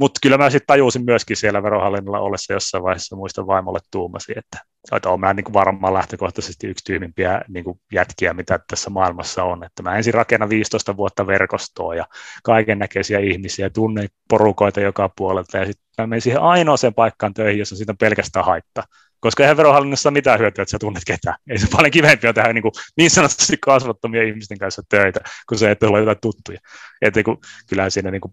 [0.00, 4.58] Mutta kyllä mä sitten tajusin myöskin siellä verohallinnolla ollessa jossain vaiheessa, muistan vaimolle tuumasi, että,
[4.92, 9.44] että olen mä niin kuin varmaan lähtökohtaisesti yksi tyhmimpiä niin kuin jätkiä, mitä tässä maailmassa
[9.44, 9.64] on.
[9.64, 12.06] Että mä ensin rakennan 15 vuotta verkostoa ja
[12.42, 17.58] kaiken näköisiä ihmisiä, tunnen porukoita joka puolelta ja sitten mä menen siihen ainoaseen paikkaan töihin,
[17.58, 18.84] jossa siitä on pelkästään haittaa
[19.20, 21.36] koska eihän verohallinnossa ole mitään hyötyä, että sä tunnet ketään.
[21.50, 25.58] Ei se paljon kivempi on tehdä niin, kuin, niin sanotusti kasvattomia ihmisten kanssa töitä, kun
[25.58, 26.58] se, että ole jotain tuttuja.
[27.02, 27.38] Että kun,
[27.68, 28.32] kyllähän siinä niin kuin,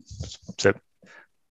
[0.59, 0.73] se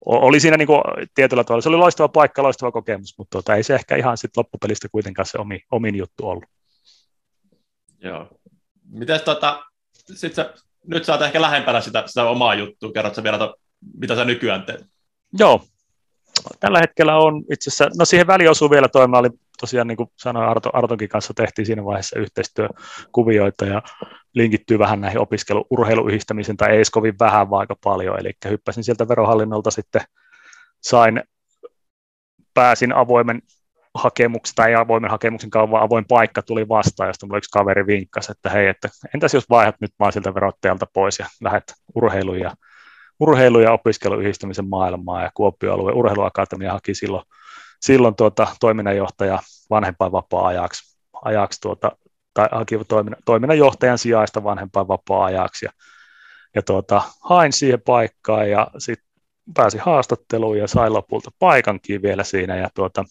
[0.05, 0.83] oli siinä niin kuin,
[1.15, 4.37] tietyllä tavalla, se oli loistava paikka, loistava kokemus, mutta tuota, ei se ehkä ihan sit
[4.37, 6.45] loppupelistä kuitenkaan se omi, omin juttu ollut.
[8.01, 8.29] Joo.
[8.91, 9.65] Mites tota,
[10.15, 10.55] sit sä,
[10.87, 13.55] nyt sä oot ehkä lähempänä sitä, sitä omaa juttua, kerrotko vielä,
[13.99, 14.87] mitä sä nykyään teet?
[15.39, 15.65] Joo,
[16.61, 19.31] tällä hetkellä on itse asiassa, no siihen väliin osuu vielä toima, oli
[19.61, 23.83] tosiaan niin kuin sanoin Arto, Artonkin kanssa tehtiin siinä vaiheessa yhteistyökuvioita ja
[24.35, 29.71] linkittyy vähän näihin opiskelu-urheiluyhdistämisen tai ei kovin vähän, vaan aika paljon, eli hyppäsin sieltä verohallinnolta
[29.71, 30.03] sitten,
[30.83, 31.23] sain,
[32.55, 33.43] pääsin avoimen
[33.95, 38.33] hakemuksen tai avoimen hakemuksen kautta vaan avoin paikka tuli vastaan, josta mulla yksi kaveri vinkkasi,
[38.33, 42.55] että hei, että entäs jos vaihdat nyt vaan siltä verottajalta pois ja lähdet urheiluun ja
[43.21, 47.25] urheilu- ja opiskeluyhdistämisen maailmaa ja Kuopio-alueen urheiluakatemia haki silloin,
[47.81, 49.39] silloin tuota, toiminnanjohtaja
[49.71, 51.93] vanhempainvapaa-ajaksi ajaksi tuota,
[52.35, 55.71] tai haki toiminnan, toiminnanjohtajan sijaista vanhempainvapaa-ajaksi ja,
[56.55, 59.07] ja tuota, hain siihen paikkaan ja sitten
[59.55, 63.05] pääsi haastatteluun ja sai lopulta paikankin vielä siinä ja tuota,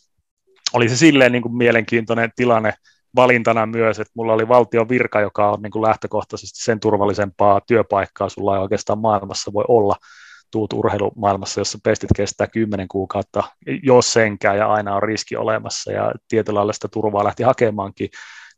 [0.73, 2.73] oli se silleen niin kuin mielenkiintoinen tilanne
[3.15, 8.29] valintana myös, että mulla oli valtion virka, joka on niin kuin lähtökohtaisesti sen turvallisempaa työpaikkaa
[8.29, 9.95] sulla ei oikeastaan maailmassa voi olla.
[10.51, 13.43] Tuut urheilumaailmassa, jossa pestit kestää kymmenen kuukautta,
[13.83, 18.09] jos senkään, ja aina on riski olemassa, ja tietyllä lailla sitä turvaa lähti hakemaankin,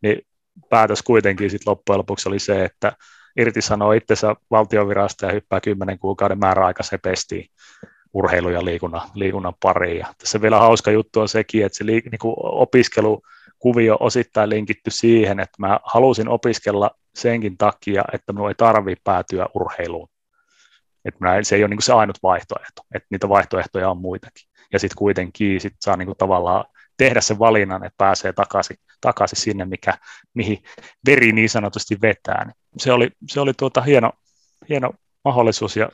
[0.02, 0.22] niin
[0.70, 2.92] päätös kuitenkin sitten loppujen lopuksi oli se, että
[3.38, 7.46] irtisanoo itsensä valtiovirasta ja hyppää kymmenen kuukauden määräaikaiseen pestiin
[8.14, 9.98] urheilu- ja liikunnan, liikunnan pariin.
[9.98, 13.22] Ja tässä vielä hauska juttu on sekin, että se li, niin opiskelu
[13.60, 19.48] kuvio osittain linkitty siihen, että mä halusin opiskella senkin takia, että minun ei tarvitse päätyä
[19.54, 20.10] urheiluun.
[21.06, 24.50] Että mä, se ei ole niin se ainut vaihtoehto, että niitä vaihtoehtoja on muitakin.
[24.74, 26.66] Ja sitten kuitenkin sit saa niin tavallaan
[26.98, 29.94] tehdä sen valinnan, että pääsee takaisin, takaisin sinne, mikä,
[30.34, 30.64] mihin
[31.06, 32.52] veri niin sanotusti vetää.
[32.78, 34.12] Se oli, se oli tuota hieno,
[34.70, 34.92] hieno
[35.26, 35.90] mahdollisuus ja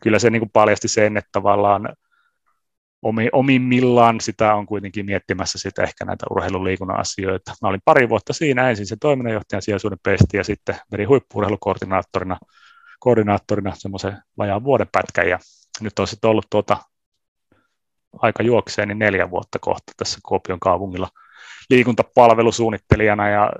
[0.00, 1.96] kyllä se niin paljasti sen, että tavallaan
[3.32, 7.54] omimmillaan sitä on kuitenkin miettimässä sitä ehkä näitä urheiluliikunnan asioita.
[7.62, 12.38] Mä olin pari vuotta siinä ensin se toiminnanjohtajan sijaisuuden pesti ja sitten vedin huippuurheilukoordinaattorina
[12.98, 15.38] koordinaattorina semmoisen vajaan vuoden pätkän ja
[15.80, 16.76] nyt on sitten ollut tuota
[18.18, 21.08] aika juokseen niin neljä vuotta kohta tässä Kuopion kaupungilla
[21.70, 23.52] liikuntapalvelusuunnittelijana ja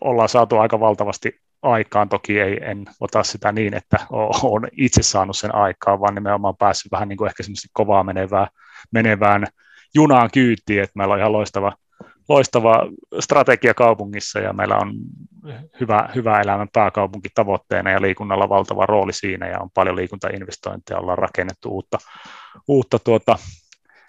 [0.00, 2.08] ollaan saatu aika valtavasti aikaan.
[2.08, 3.96] Toki ei, en ota sitä niin, että
[4.42, 8.46] olen itse saanut sen aikaa, vaan nimenomaan päässyt vähän niin kuin ehkä semmoisesti kovaa menevää,
[8.92, 9.46] menevään
[9.94, 11.72] junaan kyytiin, että meillä on ihan loistava,
[12.28, 12.86] loistava
[13.20, 14.92] strategia kaupungissa ja meillä on
[15.80, 21.18] hyvä, hyvä elämän pääkaupunki tavoitteena ja liikunnalla valtava rooli siinä ja on paljon liikuntainvestointeja, ollaan
[21.18, 21.98] rakennettu uutta,
[22.68, 23.38] uutta tuota,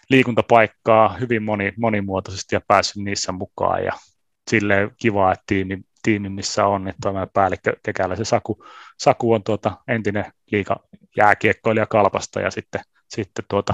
[0.09, 3.91] liikuntapaikkaa hyvin moni, monimuotoisesti ja päässyt niissä mukaan ja
[4.49, 8.65] silleen kiva, että tiimi, tiimi, missä on, että toimiva päällikkö Kekälä, se Saku,
[8.97, 10.75] Saku on tuota entinen liika
[11.17, 13.73] jääkiekkoilija Kalpasta ja sitten, sitten tuota,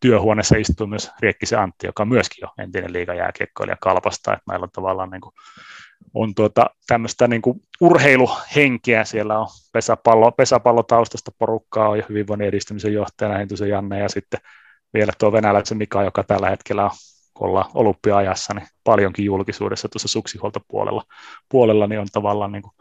[0.00, 4.70] työhuoneessa istuu myös Riekkisen Antti, joka on myöskin jo entinen liigajääkiekkoilija Kalpasta, että meillä on
[4.70, 5.32] tavallaan niin kuin,
[6.14, 12.92] on tuota, tämmöistä niin kuin urheiluhenkeä, siellä on pesäpallo, pesäpallotaustasta porukkaa, on jo hyvinvoinnin edistämisen
[12.92, 14.40] johtajana Hentusen Janne ja sitten
[14.94, 16.90] vielä tuo venäläisen Mika, joka tällä hetkellä on
[17.38, 21.04] kun ollaan olympia-ajassa, niin paljonkin julkisuudessa tuossa suksihuoltopuolella
[21.48, 22.72] puolella, niin on tavallaan niin kuin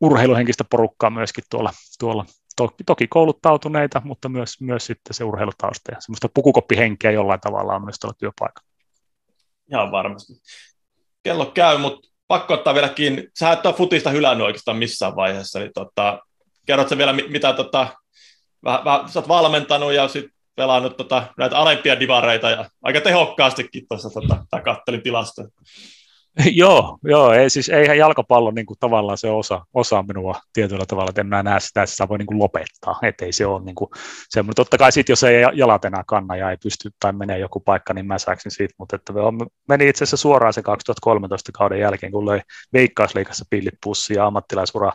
[0.00, 2.24] urheiluhenkistä porukkaa myöskin tuolla, tuolla
[2.56, 7.84] toki, toki kouluttautuneita, mutta myös, myös sitten se urheilutausta ja semmoista pukukoppihenkeä jollain tavalla on
[7.84, 8.68] myös tuolla työpaikalla.
[9.70, 10.32] Ihan varmasti.
[11.22, 13.28] Kello käy, mutta pakko ottaa vielä kiinni.
[13.38, 16.22] Sä et ole futista hylännyt oikeastaan missään vaiheessa, niin tota,
[16.66, 17.86] kerrotko vielä, mitä tota,
[18.64, 23.86] vähän, vähän, sä oot valmentanut ja sit pelannut tota, näitä alempia divareita ja aika tehokkaastikin
[23.88, 25.48] tuossa tota, kattelin tilastoja.
[26.62, 31.10] joo, joo ei, siis eihän jalkapallo niin kuin, tavallaan se osa, osa minua tietyllä tavalla,
[31.10, 33.64] että en mä näe sitä, että sitä voi niin kuin, lopettaa, että ei se ole
[33.64, 33.90] niin kuin,
[34.28, 34.54] semmoinen.
[34.54, 37.94] Totta kai sitten, jos ei jalat enää kanna ja ei pysty tai menee joku paikka,
[37.94, 39.12] niin mä saaksin siitä, mutta että
[39.68, 42.40] meni itse asiassa suoraan se 2013 kauden jälkeen, kun löi
[42.72, 44.92] Veikkausliikassa pillit pussiin ja ammattilaisura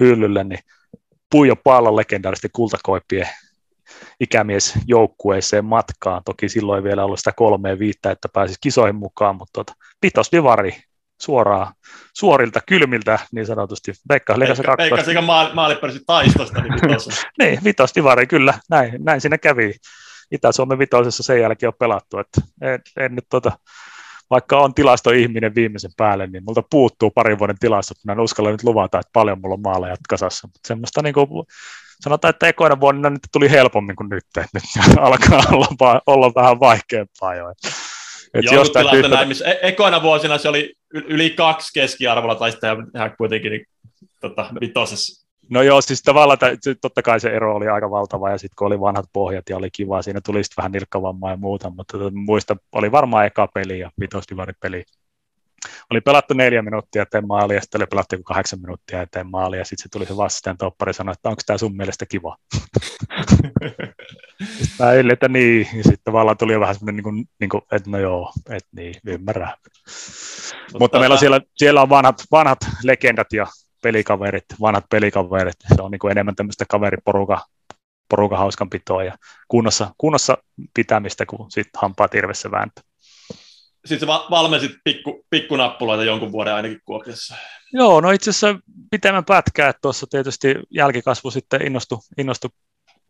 [0.00, 0.60] hyllylle, niin
[1.30, 3.28] Puijo Pallon legendaarisesti kultakoippien
[4.20, 6.22] ikämiesjoukkueeseen matkaan.
[6.24, 9.72] Toki silloin ei vielä ollut sitä kolmea viittä, että pääsisi kisoihin mukaan, mutta tuota,
[10.02, 10.72] vitosdivari
[11.22, 11.74] suoraan,
[12.12, 13.92] suorilta, kylmiltä niin sanotusti.
[14.08, 14.90] Veikka Liikassa kakkosta.
[14.90, 16.62] Veikka sekä maali, maalipärsi taistosta.
[16.62, 16.72] Niin,
[17.40, 19.74] niin vitosdivari, kyllä, näin, näin siinä kävi.
[20.30, 23.52] Itä-Suomen vitosessa sen jälkeen on pelattu, että en, en nyt tota,
[24.30, 28.64] vaikka on tilastoihminen viimeisen päälle, niin multa puuttuu parin vuoden tilastot, mä en uskalla nyt
[28.64, 31.28] luvata, että paljon mulla on maaleja kasassa, mutta semmoista niin kuin
[32.00, 34.64] sanotaan, että ekoina vuonna nyt tuli helpommin kuin nyt, että nyt
[34.98, 37.50] alkaa olla, olla vähän vaikeampaa jo.
[37.50, 39.08] Et jostain syystä...
[39.08, 43.66] näin, missä e- ekoina vuosina se oli yli kaksi keskiarvolla, tai sitten ihan kuitenkin niin,
[44.20, 45.26] tota, vitosessa.
[45.50, 46.38] No joo, siis tavallaan
[46.80, 49.68] totta kai se ero oli aika valtava, ja sitten kun oli vanhat pohjat ja oli
[49.70, 53.78] kiva, siinä tuli sitten vähän nilkkavammaa ja muuta, mutta tota, muista, oli varmaan eka peli
[53.78, 54.84] ja vitosdivaripeli
[55.90, 59.60] oli pelattu neljä minuuttia eteen maalia, ja sitten oli pelattu joku kahdeksan minuuttia eteen maalia,
[59.60, 62.36] ja sitten se tuli se vastustajan toppari sanoi, että onko tämä sun mielestä kiva?
[64.78, 67.90] mä että niin, ja sitten tavallaan tuli jo vähän semmoinen, niin kuin, niin kuin, että
[67.90, 69.52] no joo, että niin, ymmärrän.
[69.56, 73.46] Mutta, Mutta meillä on siellä, siellä on vanhat, vanhat legendat ja
[73.82, 77.46] pelikaverit, vanhat pelikaverit, se on niin kuin enemmän tämmöistä kaveriporuka,
[78.08, 79.16] porukan hauskanpitoa ja
[79.48, 80.38] kunnossa, kunnossa
[80.74, 82.82] pitämistä kuin sitten hampaa tirvessä vääntö
[83.88, 87.34] sitten sä valmensit pikku, pikkunappuloita jonkun vuoden ainakin Kuopiossa.
[87.72, 88.60] Joo, no itse asiassa
[88.90, 92.50] pitemmän pätkää, että tuossa tietysti jälkikasvu sitten innostui, innostui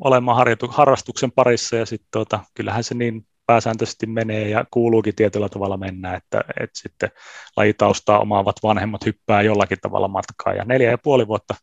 [0.04, 5.48] olemaan harjoitu, harrastuksen parissa ja sitten tota, kyllähän se niin pääsääntöisesti menee ja kuuluukin tietyllä
[5.48, 7.10] tavalla mennä, että, että sitten
[7.56, 11.54] lajitaustaa omaavat vanhemmat hyppää jollakin tavalla matkaa ja neljä ja puoli vuotta,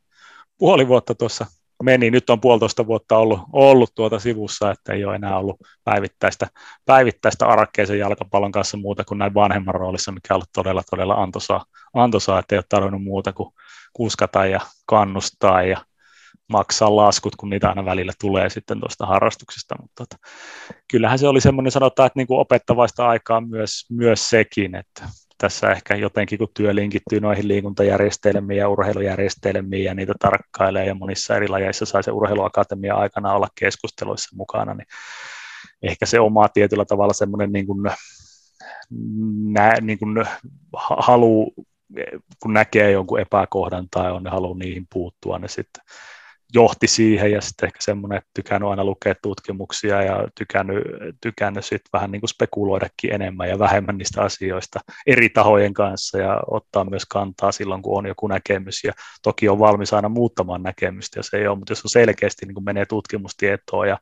[0.57, 1.45] puoli vuotta tuossa
[1.83, 2.11] meni.
[2.11, 6.47] Nyt on puolitoista vuotta ollut, ollut tuota sivussa, että ei ole enää ollut päivittäistä,
[6.85, 11.65] päivittäistä arkkeisen jalkapallon kanssa muuta kuin näin vanhemman roolissa, mikä on ollut todella, todella antoisaa,
[11.93, 13.53] antoisaa että ei ole tarvinnut muuta kuin
[13.93, 15.85] kuskata ja kannustaa ja
[16.49, 20.17] maksaa laskut, kun niitä aina välillä tulee sitten tuosta harrastuksesta, mutta tota,
[20.91, 25.03] kyllähän se oli semmoinen, sanotaan, että niin kuin opettavaista aikaa myös, myös sekin, että
[25.43, 31.35] tässä ehkä jotenkin, kun työ linkittyy noihin liikuntajärjestelmiin ja urheilujärjestelmiin ja niitä tarkkailee ja monissa
[31.35, 34.87] eri lajeissa sai se urheiluakatemia aikana olla keskusteluissa mukana, niin
[35.81, 37.83] ehkä se oma tietyllä tavalla semmoinen niin kuin,
[39.53, 40.25] nä, niin kuin
[40.77, 41.53] halu,
[42.39, 45.83] kun näkee jonkun epäkohdan tai on ne halu niihin puuttua, niin sitten
[46.53, 50.83] johti siihen ja sitten ehkä semmoinen, että tykännyt aina lukea tutkimuksia ja tykännyt,
[51.21, 56.39] tykännyt sitten vähän niin kuin spekuloidakin enemmän ja vähemmän niistä asioista eri tahojen kanssa ja
[56.47, 58.83] ottaa myös kantaa silloin, kun on joku näkemys.
[58.83, 58.93] Ja
[59.23, 62.63] toki on valmis aina muuttamaan näkemystä, jos ei ole, mutta jos on selkeästi niin kuin
[62.63, 63.97] menee tutkimustietoa ja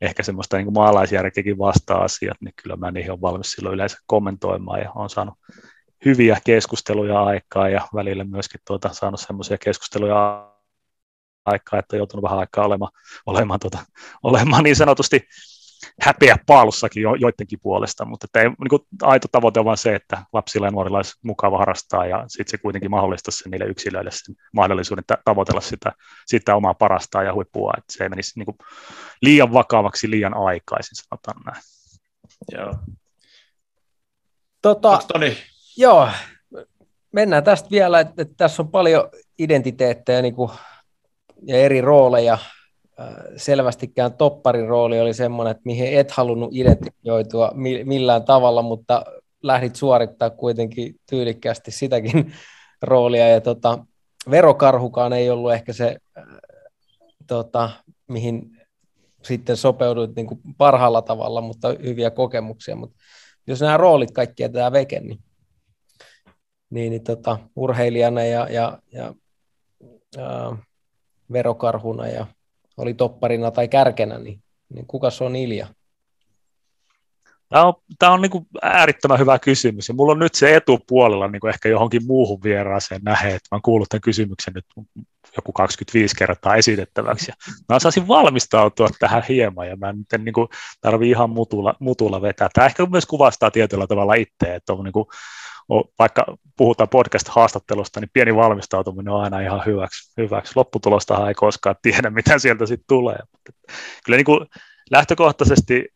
[0.00, 4.80] ehkä semmoista niin maalaisjärkeäkin vastaa asiat, niin kyllä mä niihin on valmis silloin yleensä kommentoimaan
[4.80, 5.34] ja on saanut
[6.04, 10.49] hyviä keskusteluja aikaa ja välillä myöskin tuota, saanut semmoisia keskusteluja
[11.44, 12.92] aikaa, että on joutunut vähän aikaa olemaan,
[13.26, 13.78] olemaan, tuota,
[14.22, 15.28] olemaan niin sanotusti
[16.00, 19.94] häpeä paalussakin jo, joidenkin puolesta, mutta että ei, niin kuin, aito tavoite on vain se,
[19.94, 24.10] että lapsilla ja nuorilla olisi mukava harrastaa ja sitten se kuitenkin mahdollistaa sen niille yksilöille
[24.12, 25.92] sen mahdollisuuden tavoitella sitä,
[26.26, 28.58] sitä omaa parastaa ja huippua, että se ei menisi niin kuin,
[29.22, 31.62] liian vakavaksi liian aikaisin, sanotaan näin.
[32.52, 32.74] Joo.
[34.62, 34.98] Tota,
[35.76, 36.08] joo,
[37.12, 39.08] mennään tästä vielä, että, että tässä on paljon
[39.38, 40.50] identiteettejä niin kuin
[41.46, 42.38] ja eri rooleja.
[43.36, 47.52] Selvästikään topparin rooli oli semmoinen, että mihin et halunnut identifioitua
[47.84, 49.04] millään tavalla, mutta
[49.42, 52.32] lähdit suorittaa kuitenkin tyylikkäästi sitäkin
[52.82, 53.28] roolia.
[53.28, 53.84] Ja tota,
[54.30, 55.96] verokarhukaan ei ollut ehkä se,
[57.26, 57.70] tota,
[58.08, 58.60] mihin
[59.22, 62.76] sitten sopeuduit niin kuin parhaalla tavalla, mutta hyviä kokemuksia.
[62.76, 62.96] Mutta
[63.46, 65.18] jos nämä roolit kaikki jätetään veke, niin,
[66.70, 69.14] niin, niin tota, urheilijana ja, ja, ja
[70.18, 70.56] ää,
[71.32, 72.26] verokarhuna ja
[72.76, 74.42] oli topparina tai kärkenä, niin,
[74.74, 75.66] niin kuka se on Ilja?
[77.48, 81.28] Tämä on, tämä on niin kuin äärittömän hyvä kysymys, ja mulla on nyt se etupuolella
[81.28, 84.64] niin kuin ehkä johonkin muuhun vieraaseen nähe, että mä oon kuullut tämän kysymyksen nyt
[85.36, 90.34] joku 25 kertaa esitettäväksi, ja mä saisin valmistautua tähän hieman, ja mä nyt en niin
[90.80, 92.48] tarvi ihan mutulla, mutulla vetää.
[92.52, 95.06] Tämä ehkä myös kuvastaa tietyllä tavalla itse, että on niin kuin
[95.98, 96.24] vaikka
[96.56, 100.12] puhutaan podcast-haastattelusta, niin pieni valmistautuminen on aina ihan hyväksi.
[100.16, 100.52] hyväksi.
[100.56, 103.18] Lopputulostahan ei koskaan tiedä, mitä sieltä sitten tulee.
[103.32, 103.52] Mutta
[104.04, 104.46] kyllä niin kuin
[104.90, 105.88] lähtökohtaisesti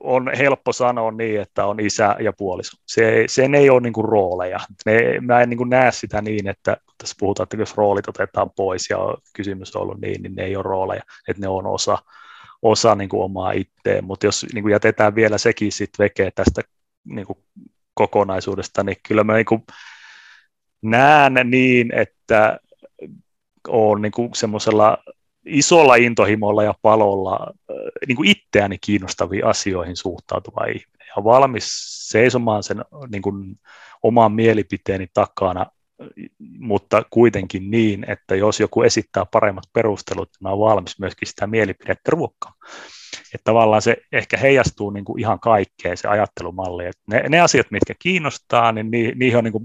[0.00, 2.76] on helppo sanoa niin, että on isä ja puoliso.
[2.86, 4.58] Se, sen ei ole niin kuin rooleja.
[4.86, 8.50] Ne, mä en niin kuin näe sitä niin, että tässä puhutaan, että jos roolit otetaan
[8.56, 8.98] pois ja
[9.36, 11.98] kysymys on ollut niin, niin ne ei ole rooleja, että ne on osa,
[12.62, 14.04] osa niin kuin omaa itteen.
[14.04, 16.62] Mutta jos niin kuin jätetään vielä sekin sitten vekeä tästä
[17.04, 17.38] niin kuin
[17.94, 19.46] kokonaisuudesta, niin kyllä mä niin
[20.82, 22.60] näen niin, että
[23.68, 24.98] on niin semmoisella
[25.46, 27.54] isolla intohimolla ja palolla
[28.06, 31.08] niin kuin itseäni kiinnostaviin asioihin suhtautuva ihminen.
[31.16, 31.68] Ja valmis
[32.08, 33.58] seisomaan sen niin kuin,
[34.02, 35.66] oman mielipiteeni takana,
[36.58, 41.46] mutta kuitenkin niin, että jos joku esittää paremmat perustelut, niin mä olen valmis myöskin sitä
[41.46, 42.68] mielipidettä ruokkaamaan
[43.34, 46.86] että tavallaan se ehkä heijastuu niin kuin ihan kaikkeen se ajattelumalli.
[46.86, 49.64] Että ne, ne asiat, mitkä kiinnostaa, niin ni, niihin on, niin kuin,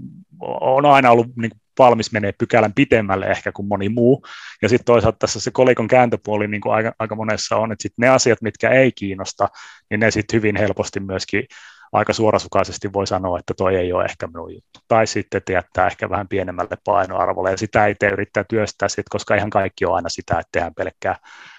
[0.60, 4.24] on aina ollut niin kuin valmis menee pykälän pitemmälle ehkä kuin moni muu.
[4.62, 7.92] Ja sitten toisaalta tässä se kolikon kääntöpuoli niin kuin aika, aika monessa on, että sit
[7.96, 9.48] ne asiat, mitkä ei kiinnosta,
[9.90, 11.44] niin ne sitten hyvin helposti myöskin
[11.92, 14.80] aika suorasukaisesti voi sanoa, että toi ei ole ehkä minun juttu.
[14.88, 19.34] Tai sitten jättää ehkä vähän pienemmälle painoarvolle, ja sitä ei tee yrittää työstää, sit, koska
[19.34, 21.16] ihan kaikki on aina sitä, että tehdään pelkkää,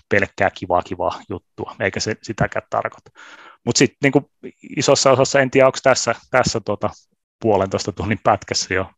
[0.09, 3.11] pelkkää kivaa kivaa juttua, eikä se sitäkään tarkoita.
[3.65, 6.89] Mutta sitten niin isossa osassa, en tiedä, onko tässä, tässä tota,
[7.41, 8.91] puolentoista tunnin pätkässä jo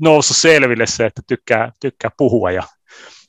[0.00, 2.62] noussut selville se, että tykkää, tykkää puhua ja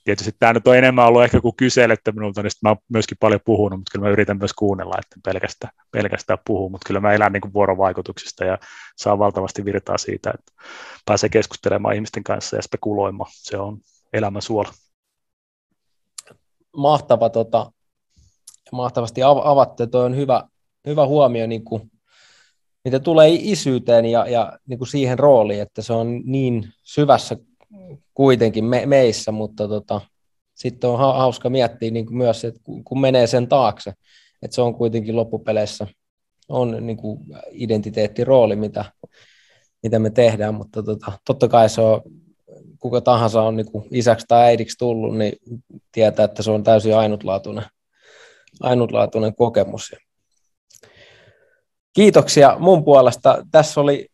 [0.03, 3.41] tietysti tämä nyt on enemmän ollut ehkä kuin kyselette minulta, niin mä oon myöskin paljon
[3.45, 7.31] puhunut, mutta kyllä mä yritän myös kuunnella, että pelkästään, pelkästään puhuu, mutta kyllä mä elän
[7.31, 8.57] niin kuin vuorovaikutuksista ja
[8.97, 10.63] saa valtavasti virtaa siitä, että
[11.05, 13.31] pääsee keskustelemaan ihmisten kanssa ja spekuloimaan.
[13.33, 13.79] Se on
[14.13, 14.69] elämän suola.
[16.77, 17.71] Mahtava, tota,
[18.71, 20.43] mahtavasti avatte, tuo on hyvä,
[20.87, 21.91] hyvä huomio, niin kuin,
[22.85, 27.37] mitä tulee isyyteen ja, ja niin kuin siihen rooliin, että se on niin syvässä
[28.13, 30.01] kuitenkin me, meissä, mutta tota,
[30.53, 33.93] sitten on hauska miettiä niin kuin myös, että kun menee sen taakse,
[34.41, 35.87] että se on kuitenkin loppupeleissä
[36.49, 37.19] on niin kuin
[37.51, 38.85] identiteettirooli, mitä,
[39.83, 42.01] mitä me tehdään, mutta tota, totta kai se on,
[42.79, 45.33] kuka tahansa on niin kuin isäksi tai äidiksi tullut, niin
[45.91, 47.65] tietää, että se on täysin ainutlaatuinen,
[48.59, 49.95] ainutlaatuinen kokemus.
[51.93, 53.45] Kiitoksia mun puolesta.
[53.51, 54.07] Tässä oli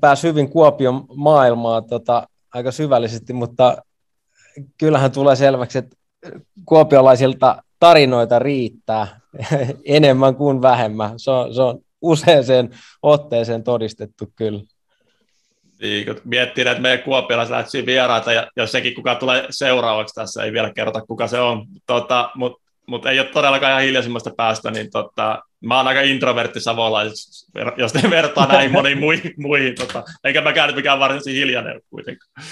[0.00, 3.76] pääsi hyvin Kuopion maailmaa tota, aika syvällisesti, mutta
[4.78, 5.96] kyllähän tulee selväksi, että
[6.64, 9.20] kuopiolaisilta tarinoita riittää
[9.84, 11.18] enemmän kuin vähemmän.
[11.18, 12.70] Se on, se on useaseen
[13.02, 14.62] otteeseen todistettu kyllä.
[15.80, 20.42] Niin, kun miettii että meidän kuopiolaiset lähtisi vieraita, ja jos sekin kuka tulee seuraavaksi tässä,
[20.42, 24.70] ei vielä kerrota kuka se on, tota, mutta mut ei ole todellakaan ihan hiljaisimmasta päästä,
[24.70, 30.04] niin tota, mä oon aika introvertti savolaisessa, jos ne vertaa näihin moniin muihin, muihin tota,
[30.24, 32.44] eikä mäkään nyt mikään varsinaisesti hiljainen kuitenkaan.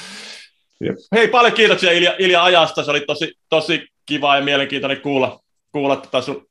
[1.14, 5.40] Hei, paljon kiitoksia Ilja, Ilja ajasta, se oli tosi, tosi kiva ja mielenkiintoinen kuulla,
[5.72, 6.46] kuulla tätä sun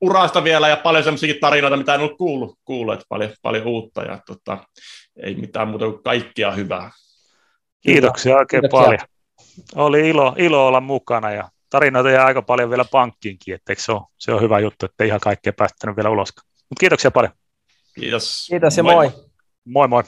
[0.00, 4.02] urasta vielä ja paljon sellaisiakin tarinoita, mitä en ollut kuullut, kuullut että paljon, paljon uutta
[4.02, 4.58] ja tota,
[5.22, 6.90] ei mitään muuta kuin kaikkia hyvää.
[7.80, 8.84] Kiitoksia oikein Kiitoksia.
[8.84, 9.00] paljon.
[9.74, 14.06] Oli ilo, ilo olla mukana ja tarinoita jää aika paljon vielä pankkiinkin, että se on,
[14.18, 16.28] se on hyvä juttu, että ihan kaikkea päästänyt vielä ulos.
[16.36, 17.32] Mutta kiitoksia paljon.
[18.00, 18.46] Kiitos.
[18.50, 18.94] Kiitos ja moi.
[18.94, 19.12] Moi
[19.64, 19.88] moi.
[19.88, 20.02] moi.